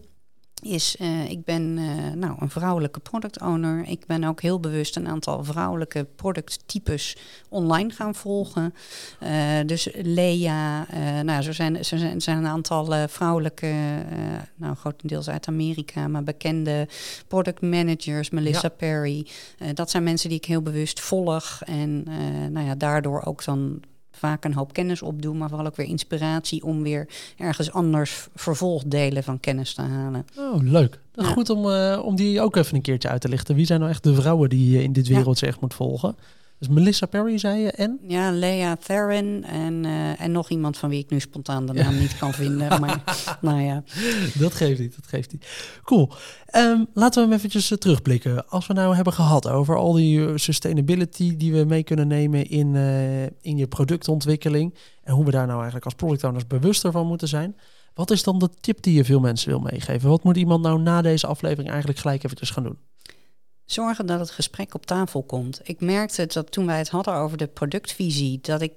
is, 0.62 0.97
uh, 1.01 1.31
ik 1.31 1.44
ben 1.44 1.62
uh, 1.79 2.12
nou, 2.14 2.35
een 2.38 2.51
vrouwelijke 2.51 3.01
product 3.01 3.40
owner. 3.40 3.85
Ik 3.88 4.07
ben 4.07 4.25
ook 4.25 4.42
heel 4.42 4.61
bewust 4.61 4.97
een 4.97 5.09
aantal 5.09 5.44
vrouwelijke 5.44 6.07
producttypes 6.16 7.16
online 7.49 7.90
gaan 7.90 8.14
volgen. 8.14 8.75
Uh, 9.23 9.31
dus 9.66 9.88
Lea, 9.94 10.87
nou, 11.23 11.42
zo 11.42 11.53
zijn, 11.53 11.85
zo 11.85 11.97
zijn, 11.97 12.21
zijn 12.21 12.38
een 12.38 12.47
aantal 12.47 13.09
vrouwelijke, 13.09 13.75
nou 14.55 14.75
grotendeels 14.75 15.29
uit 15.29 15.49
Amerika, 15.49 16.09
maar 16.09 16.23
bekende 16.25 16.88
product 17.29 17.61
managers, 17.61 18.31
Melissa 18.31 18.68
ja. 18.68 18.75
Perry. 18.77 19.27
dat 19.75 19.90
zijn 19.90 20.03
mensen 20.03 20.29
die 20.29 20.38
ik 20.38 20.44
heel 20.44 20.62
bewust 20.62 21.01
volg 21.01 21.61
en 21.64 22.03
nou 22.53 22.66
ja, 22.66 22.75
daardoor 22.75 23.23
ook 23.25 23.44
dan 23.44 23.83
vaak 24.19 24.45
een 24.45 24.55
hoop 24.55 24.73
kennis 24.73 25.03
opdoen, 25.03 25.39
maar 25.39 25.49
vooral 25.49 25.67
ook 25.67 25.77
weer 25.77 25.87
inspiratie 25.87 26.65
om 26.65 26.83
weer 26.83 27.09
ergens 27.37 27.73
anders 27.73 28.29
vervolgdelen 28.35 29.23
van 29.23 29.41
kennis 29.41 29.75
te 29.75 29.83
halen. 29.83 30.27
Oh, 30.37 30.63
leuk. 30.63 31.01
Ja. 31.15 31.25
Goed 31.25 31.51
om, 31.51 31.67
uh, 31.67 32.01
om 32.05 32.17
die 32.17 32.41
ook 32.41 32.57
even 32.57 32.75
een 32.75 32.83
keertje 32.83 33.09
uit 33.09 33.21
te 33.21 33.29
lichten. 33.29 33.55
Wie 33.55 33.67
zijn 33.67 33.81
nou 33.81 33.93
echt 33.93 34.03
de 34.03 34.15
vrouwen 34.15 34.49
die 34.49 34.71
je 34.71 34.83
in 34.83 34.93
dit 34.93 35.09
wereldje 35.09 35.47
ja. 35.47 35.53
echt 35.53 35.61
moet 35.61 35.75
volgen? 35.75 36.17
Dus 36.59 36.68
Melissa 36.68 37.07
Perry, 37.07 37.38
zei 37.38 37.61
je, 37.61 37.71
en? 37.71 37.99
Ja, 38.03 38.31
Lea 38.31 38.77
Theron 38.77 39.44
en, 39.44 39.85
uh, 39.85 40.21
en 40.21 40.33
nog 40.33 40.49
iemand 40.49 40.79
van 40.79 40.88
wie 40.88 40.99
ik 40.99 41.11
nu 41.11 41.21
spontaan 41.21 41.66
de 41.66 41.73
naam 41.73 41.94
ja. 41.94 42.01
niet 42.01 42.18
kan 42.18 42.33
vinden. 42.33 42.81
Maar 42.81 43.03
nou 43.40 43.61
ja. 43.61 43.83
Dat 44.35 44.55
geeft 44.55 44.81
niet, 44.81 44.94
dat 44.94 45.07
geeft 45.07 45.33
niet. 45.33 45.47
Cool. 45.83 46.11
Um, 46.57 46.87
laten 46.94 47.23
we 47.23 47.29
hem 47.29 47.37
eventjes 47.37 47.71
uh, 47.71 47.79
terugblikken. 47.79 48.49
Als 48.49 48.66
we 48.66 48.73
nou 48.73 48.94
hebben 48.94 49.12
gehad 49.12 49.49
over 49.49 49.77
al 49.77 49.92
die 49.92 50.18
uh, 50.18 50.33
sustainability 50.35 51.37
die 51.37 51.53
we 51.53 51.64
mee 51.64 51.83
kunnen 51.83 52.09
nemen 52.09 52.49
in, 52.49 52.75
in 53.40 53.57
je 53.57 53.66
productontwikkeling. 53.66 54.75
En 55.03 55.14
hoe 55.14 55.25
we 55.25 55.31
daar 55.31 55.47
nou 55.47 55.57
eigenlijk 55.57 55.85
als 55.85 55.94
product 55.94 56.25
owners 56.25 56.47
bewuster 56.47 56.92
van 56.92 57.07
moeten 57.07 57.29
zijn. 57.29 57.57
Wat 57.94 58.11
is 58.11 58.23
dan 58.23 58.38
de 58.38 58.51
tip 58.61 58.83
die 58.83 58.94
je 58.94 59.05
veel 59.05 59.21
mensen 59.21 59.49
wil 59.49 59.61
meegeven? 59.61 60.09
Wat 60.09 60.25
moet 60.25 60.37
iemand 60.37 60.62
nou 60.62 60.81
na 60.81 61.03
deze 61.03 61.27
aflevering 61.27 61.68
eigenlijk 61.68 61.99
gelijk 61.99 62.25
eventjes 62.25 62.51
gaan 62.51 62.62
doen? 62.62 62.79
Zorgen 63.71 64.07
dat 64.07 64.21
het 64.21 64.31
gesprek 64.31 64.75
op 64.75 64.87
tafel 64.87 65.23
komt. 65.23 65.61
Ik 65.63 65.81
merkte 65.81 66.27
dat 66.27 66.53
toen 66.53 66.67
wij 66.67 66.79
het 66.79 66.89
hadden 66.89 67.15
over 67.15 67.37
de 67.37 67.47
productvisie, 67.47 68.39
dat 68.43 68.61
ik 68.61 68.73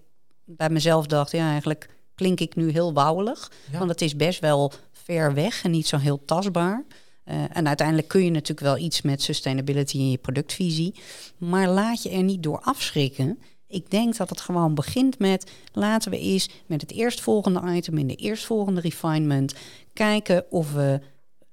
bij 0.46 0.70
mezelf 0.70 1.06
dacht, 1.06 1.32
ja, 1.32 1.50
eigenlijk 1.52 1.90
klink 2.16 2.40
ik 2.40 2.56
nu 2.56 2.72
heel 2.72 2.94
wouwelig. 2.94 3.52
Ja. 3.72 3.78
Want 3.78 3.90
het 3.90 4.02
is 4.02 4.16
best 4.16 4.40
wel 4.40 4.72
ver 4.92 5.34
weg 5.34 5.64
en 5.64 5.72
niet 5.72 5.88
zo 5.88 5.98
heel 5.98 6.26
tastbaar. 6.26 6.86
Uh, 7.26 7.44
en 7.58 7.68
uiteindelijk 7.68 8.08
kun 8.08 8.24
je 8.24 8.32
natuurlijk 8.32 8.60
wel 8.60 8.78
iets 8.78 9.02
met 9.02 9.22
sustainability 9.22 9.98
in 9.98 10.12
je 10.12 10.18
productvisie. 10.18 10.96
Maar 11.38 11.68
laat 11.68 12.04
je 12.04 12.10
er 12.10 12.24
niet 12.24 12.44
door 12.44 12.60
afschrikken. 12.60 13.40
Ik 13.68 13.90
denk 13.90 14.18
dat 14.18 14.30
het 14.30 14.42
gewoon 14.42 14.76
begint 14.76 15.20
met 15.20 15.52
laten 15.74 16.12
we 16.12 16.20
eens 16.20 16.50
met 16.66 16.82
het 16.82 16.92
eerstvolgende 16.92 17.76
item 17.76 17.98
in 17.98 18.08
de 18.08 18.16
eerstvolgende 18.16 18.82
refinement 18.82 19.54
kijken 19.94 20.46
of 20.50 20.74
we 20.74 21.00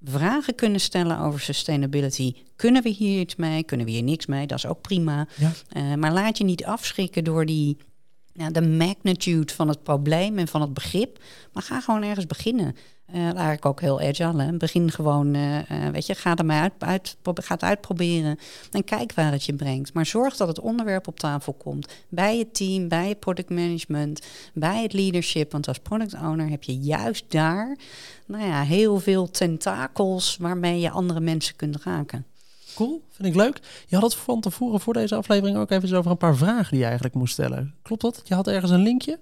vragen 0.03 0.55
kunnen 0.55 0.81
stellen 0.81 1.19
over 1.19 1.41
sustainability. 1.41 2.35
Kunnen 2.57 2.83
we 2.83 2.89
hier 2.89 3.21
iets 3.21 3.37
mee? 3.37 3.63
Kunnen 3.63 3.87
we 3.87 3.93
hier 3.93 4.03
niks 4.03 4.27
mee? 4.27 4.47
Dat 4.47 4.59
is 4.59 4.67
ook 4.67 4.81
prima. 4.81 5.27
Ja. 5.37 5.53
Uh, 5.73 5.95
maar 5.95 6.13
laat 6.13 6.39
je 6.39 6.45
niet 6.45 6.65
afschrikken 6.65 7.25
door 7.25 7.47
die, 7.47 7.77
ja, 8.33 8.51
de 8.51 8.63
magnitude 8.63 9.55
van 9.55 9.69
het 9.69 9.83
probleem 9.83 10.39
en 10.39 10.49
van 10.49 10.61
het 10.61 10.75
begrip. 10.75 11.23
Maar 11.53 11.63
ga 11.63 11.81
gewoon 11.81 12.03
ergens 12.03 12.27
beginnen. 12.27 12.77
Uh, 13.15 13.23
eigenlijk 13.25 13.67
ook 13.67 13.81
heel 13.81 14.01
agile. 14.01 14.43
Hè? 14.43 14.57
Begin 14.57 14.91
gewoon, 14.91 15.35
uh, 15.35 15.71
uh, 15.71 15.89
weet 15.93 16.07
je, 16.07 16.15
ga 16.15 16.37
er 16.37 16.45
maar 16.45 16.61
uit, 16.61 16.73
uit, 16.79 17.17
ga 17.23 17.55
het 17.55 17.63
uitproberen 17.63 18.39
en 18.71 18.85
kijk 18.85 19.13
waar 19.13 19.33
het 19.33 19.45
je 19.45 19.55
brengt. 19.55 19.93
Maar 19.93 20.07
zorg 20.07 20.37
dat 20.37 20.49
het 20.49 20.61
onderwerp 20.61 21.09
op 21.09 21.19
tafel 21.19 21.53
komt. 21.53 21.93
Bij 22.09 22.39
je 22.39 22.51
team, 22.51 22.89
bij 22.89 23.09
je 23.09 23.15
product 23.15 23.51
management, 23.51 24.27
bij 24.53 24.83
het 24.83 24.93
leadership. 24.93 25.53
Want 25.53 25.69
als 25.69 25.79
product 25.79 26.15
owner 26.15 26.49
heb 26.49 26.63
je 26.63 26.79
juist 26.79 27.25
daar 27.29 27.77
nou 28.27 28.45
ja, 28.45 28.63
heel 28.63 29.01
veel 29.01 29.31
tentakels 29.31 30.37
waarmee 30.41 30.81
je 30.81 30.91
andere 30.91 31.21
mensen 31.21 31.57
kunt 31.57 31.83
raken. 31.83 32.27
Cool, 32.75 33.03
vind 33.11 33.29
ik 33.29 33.35
leuk. 33.35 33.61
Je 33.87 33.97
had 33.97 34.05
het 34.05 34.15
van 34.15 34.41
tevoren 34.41 34.81
voor 34.81 34.95
deze 34.95 35.15
aflevering 35.15 35.57
ook 35.57 35.71
even 35.71 35.99
over 35.99 36.11
een 36.11 36.17
paar 36.17 36.37
vragen 36.37 36.71
die 36.71 36.79
je 36.79 36.85
eigenlijk 36.85 37.15
moest 37.15 37.33
stellen. 37.33 37.75
Klopt 37.83 38.03
dat? 38.03 38.21
Je 38.25 38.35
had 38.35 38.49
ergens 38.49 38.71
een 38.71 38.83
linkje? 38.83 39.19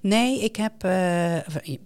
Nee, 0.00 0.40
ik 0.40 0.56
heb. 0.56 0.84
Uh, 0.84 1.36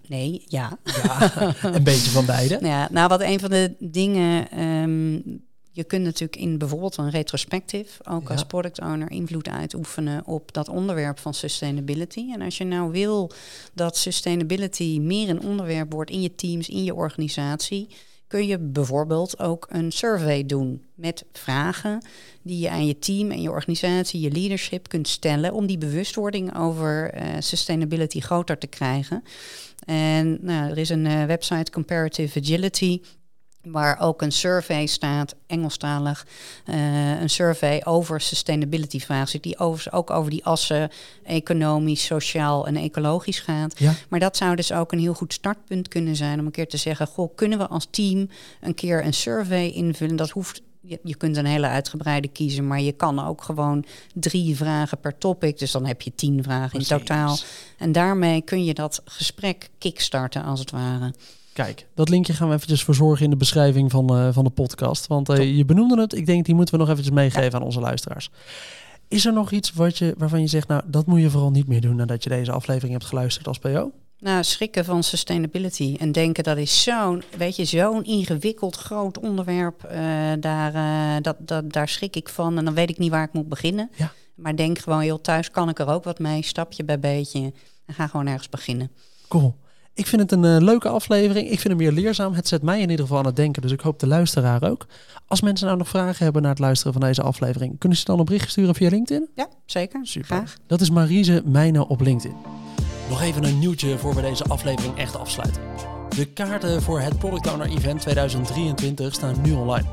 nee, 0.07 0.43
ja. 0.47 0.77
ja. 0.83 1.31
een 1.75 1.83
beetje 1.83 2.11
van 2.11 2.25
beide. 2.25 2.59
Ja, 2.61 2.87
nou, 2.91 3.07
wat 3.07 3.21
een 3.21 3.39
van 3.39 3.49
de 3.49 3.75
dingen. 3.79 4.59
Um, 4.63 5.47
Je 5.71 5.83
kunt 5.83 6.03
natuurlijk 6.03 6.41
in 6.41 6.57
bijvoorbeeld 6.57 6.97
een 6.97 7.09
retrospectief 7.09 7.99
ook 8.09 8.31
als 8.31 8.43
product 8.43 8.81
owner 8.81 9.11
invloed 9.11 9.47
uitoefenen 9.47 10.25
op 10.25 10.53
dat 10.53 10.69
onderwerp 10.69 11.19
van 11.19 11.33
sustainability. 11.33 12.31
En 12.33 12.41
als 12.41 12.57
je 12.57 12.63
nou 12.63 12.91
wil 12.91 13.31
dat 13.73 13.97
sustainability 13.97 14.99
meer 15.01 15.29
een 15.29 15.41
onderwerp 15.41 15.93
wordt 15.93 16.11
in 16.11 16.21
je 16.21 16.35
teams, 16.35 16.69
in 16.69 16.83
je 16.83 16.95
organisatie, 16.95 17.87
kun 18.29 18.47
je 18.47 18.59
bijvoorbeeld 18.59 19.39
ook 19.39 19.67
een 19.69 19.91
survey 19.91 20.45
doen 20.45 20.81
met 20.95 21.25
vragen 21.31 22.01
die 22.41 22.59
je 22.59 22.69
aan 22.69 22.85
je 22.85 22.99
team 22.99 23.31
en 23.31 23.41
je 23.41 23.51
organisatie, 23.51 24.19
je 24.19 24.31
leadership 24.31 24.87
kunt 24.87 25.07
stellen 25.07 25.53
om 25.53 25.65
die 25.65 25.77
bewustwording 25.77 26.57
over 26.57 27.15
uh, 27.15 27.21
sustainability 27.39 28.19
groter 28.19 28.57
te 28.57 28.67
krijgen. 28.67 29.23
En 29.85 30.37
nou, 30.41 30.69
er 30.69 30.77
is 30.77 30.89
een 30.89 31.05
uh, 31.05 31.25
website 31.25 31.71
Comparative 31.71 32.39
Agility 32.39 33.01
waar 33.63 33.99
ook 33.99 34.21
een 34.21 34.31
survey 34.31 34.85
staat, 34.85 35.35
Engelstalig, 35.47 36.25
uh, 36.65 37.21
een 37.21 37.29
survey 37.29 37.81
over 37.85 38.21
sustainability 38.21 38.99
vragen, 38.99 39.41
die 39.41 39.57
over, 39.57 39.93
ook 39.93 40.09
over 40.09 40.31
die 40.31 40.45
assen 40.45 40.89
economisch, 41.23 42.05
sociaal 42.05 42.67
en 42.67 42.75
ecologisch 42.75 43.39
gaat. 43.39 43.79
Ja. 43.79 43.93
Maar 44.09 44.19
dat 44.19 44.37
zou 44.37 44.55
dus 44.55 44.71
ook 44.71 44.91
een 44.91 44.99
heel 44.99 45.13
goed 45.13 45.33
startpunt 45.33 45.87
kunnen 45.87 46.15
zijn 46.15 46.39
om 46.39 46.45
een 46.45 46.51
keer 46.51 46.67
te 46.67 46.77
zeggen, 46.77 47.07
goh, 47.07 47.35
kunnen 47.35 47.57
we 47.57 47.67
als 47.67 47.87
team 47.89 48.29
een 48.61 48.75
keer 48.75 49.05
een 49.05 49.13
survey 49.13 49.69
invullen? 49.69 50.15
Dat 50.15 50.29
hoeft 50.29 50.61
je, 50.81 50.99
je, 51.03 51.15
kunt 51.15 51.37
een 51.37 51.45
hele 51.45 51.67
uitgebreide 51.67 52.27
kiezen, 52.27 52.67
maar 52.67 52.81
je 52.81 52.91
kan 52.91 53.27
ook 53.27 53.43
gewoon 53.43 53.85
drie 54.13 54.55
vragen 54.55 54.99
per 54.99 55.17
topic. 55.17 55.59
Dus 55.59 55.71
dan 55.71 55.85
heb 55.85 56.01
je 56.01 56.15
tien 56.15 56.43
vragen 56.43 56.79
in 56.79 56.85
totaal. 56.85 57.37
En 57.77 57.91
daarmee 57.91 58.41
kun 58.41 58.65
je 58.65 58.73
dat 58.73 59.01
gesprek 59.05 59.69
kickstarten, 59.77 60.43
als 60.43 60.59
het 60.59 60.71
ware. 60.71 61.13
Kijk, 61.65 61.87
dat 61.95 62.09
linkje 62.09 62.33
gaan 62.33 62.47
we 62.47 62.53
eventjes 62.53 62.83
verzorgen 62.83 63.23
in 63.23 63.29
de 63.29 63.35
beschrijving 63.35 63.91
van, 63.91 64.17
uh, 64.17 64.27
van 64.31 64.43
de 64.43 64.49
podcast. 64.49 65.07
Want 65.07 65.29
uh, 65.29 65.57
je 65.57 65.65
benoemde 65.65 66.01
het. 66.01 66.13
Ik 66.13 66.25
denk, 66.25 66.45
die 66.45 66.55
moeten 66.55 66.73
we 66.73 66.79
nog 66.79 66.89
eventjes 66.89 67.15
meegeven 67.15 67.59
aan 67.59 67.65
onze 67.65 67.79
luisteraars. 67.79 68.29
Is 69.07 69.25
er 69.25 69.33
nog 69.33 69.51
iets 69.51 69.73
wat 69.73 69.97
je, 69.97 70.13
waarvan 70.17 70.41
je 70.41 70.47
zegt, 70.47 70.67
nou, 70.67 70.81
dat 70.85 71.05
moet 71.05 71.21
je 71.21 71.29
vooral 71.29 71.51
niet 71.51 71.67
meer 71.67 71.81
doen 71.81 71.95
nadat 71.95 72.23
je 72.23 72.29
deze 72.29 72.51
aflevering 72.51 72.91
hebt 72.91 73.05
geluisterd 73.05 73.47
als 73.47 73.59
PO? 73.59 73.91
Nou, 74.19 74.43
schrikken 74.43 74.85
van 74.85 75.03
sustainability 75.03 75.95
en 75.99 76.11
denken 76.11 76.43
dat 76.43 76.57
is 76.57 76.83
zo'n, 76.83 77.23
weet 77.37 77.55
je, 77.55 77.65
zo'n 77.65 78.03
ingewikkeld 78.03 78.75
groot 78.75 79.19
onderwerp. 79.19 79.89
Uh, 79.91 80.31
daar, 80.39 81.21
dat, 81.21 81.35
dat, 81.39 81.71
daar 81.73 81.87
schrik 81.87 82.15
ik 82.15 82.29
van 82.29 82.57
en 82.57 82.65
dan 82.65 82.73
weet 82.73 82.89
ik 82.89 82.97
niet 82.97 83.11
waar 83.11 83.23
ik 83.23 83.33
moet 83.33 83.49
beginnen. 83.49 83.89
Ja. 83.95 84.11
Maar 84.35 84.55
denk 84.55 84.79
gewoon, 84.79 85.01
heel 85.01 85.21
thuis 85.21 85.51
kan 85.51 85.69
ik 85.69 85.79
er 85.79 85.87
ook 85.87 86.03
wat 86.03 86.19
mee, 86.19 86.43
stapje 86.43 86.83
bij 86.83 86.99
beetje. 86.99 87.53
En 87.85 87.93
ga 87.93 88.07
gewoon 88.07 88.27
ergens 88.27 88.49
beginnen. 88.49 88.91
Cool. 89.27 89.55
Ik 89.99 90.07
vind 90.07 90.21
het 90.21 90.31
een 90.31 90.43
uh, 90.43 90.57
leuke 90.57 90.89
aflevering. 90.89 91.49
Ik 91.49 91.59
vind 91.59 91.67
hem 91.67 91.77
weer 91.77 91.91
leerzaam. 91.91 92.33
Het 92.33 92.47
zet 92.47 92.61
mij 92.61 92.81
in 92.81 92.89
ieder 92.89 93.05
geval 93.05 93.17
aan 93.17 93.25
het 93.25 93.35
denken. 93.35 93.61
Dus 93.61 93.71
ik 93.71 93.79
hoop 93.79 93.99
de 93.99 94.07
luisteraar 94.07 94.63
ook. 94.63 94.85
Als 95.27 95.41
mensen 95.41 95.65
nou 95.65 95.77
nog 95.77 95.87
vragen 95.87 96.23
hebben 96.23 96.41
na 96.41 96.49
het 96.49 96.59
luisteren 96.59 96.93
van 96.93 97.01
deze 97.01 97.21
aflevering, 97.21 97.79
kunnen 97.79 97.97
ze 97.97 98.05
dan 98.05 98.19
een 98.19 98.25
bericht 98.25 98.49
sturen 98.49 98.75
via 98.75 98.89
LinkedIn? 98.89 99.29
Ja, 99.35 99.47
zeker. 99.65 99.99
Super. 100.03 100.27
Graag. 100.27 100.57
Dat 100.67 100.81
is 100.81 100.89
Marise 100.89 101.41
Mijnen 101.45 101.87
op 101.87 102.01
LinkedIn. 102.01 102.35
Nog 103.09 103.21
even 103.21 103.43
een 103.43 103.59
nieuwtje 103.59 103.97
voor 103.97 104.15
we 104.15 104.21
deze 104.21 104.43
aflevering 104.43 104.97
echt 104.97 105.15
afsluiten. 105.15 105.61
De 106.15 106.25
kaarten 106.25 106.81
voor 106.81 106.99
het 106.99 107.17
Product 107.17 107.51
Owner 107.51 107.67
Event 107.67 108.01
2023 108.01 109.13
staan 109.13 109.41
nu 109.41 109.51
online. 109.51 109.87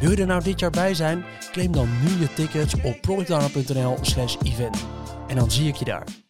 Wil 0.00 0.10
je 0.10 0.16
er 0.16 0.26
nou 0.26 0.42
dit 0.42 0.60
jaar 0.60 0.70
bij 0.70 0.94
zijn? 0.94 1.24
Claim 1.52 1.72
dan 1.72 1.88
nu 2.02 2.20
je 2.20 2.32
tickets 2.34 2.74
op 2.82 3.00
productowner.nl/event. 3.00 4.84
En 5.26 5.36
dan 5.36 5.50
zie 5.50 5.68
ik 5.68 5.74
je 5.74 5.84
daar. 5.84 6.27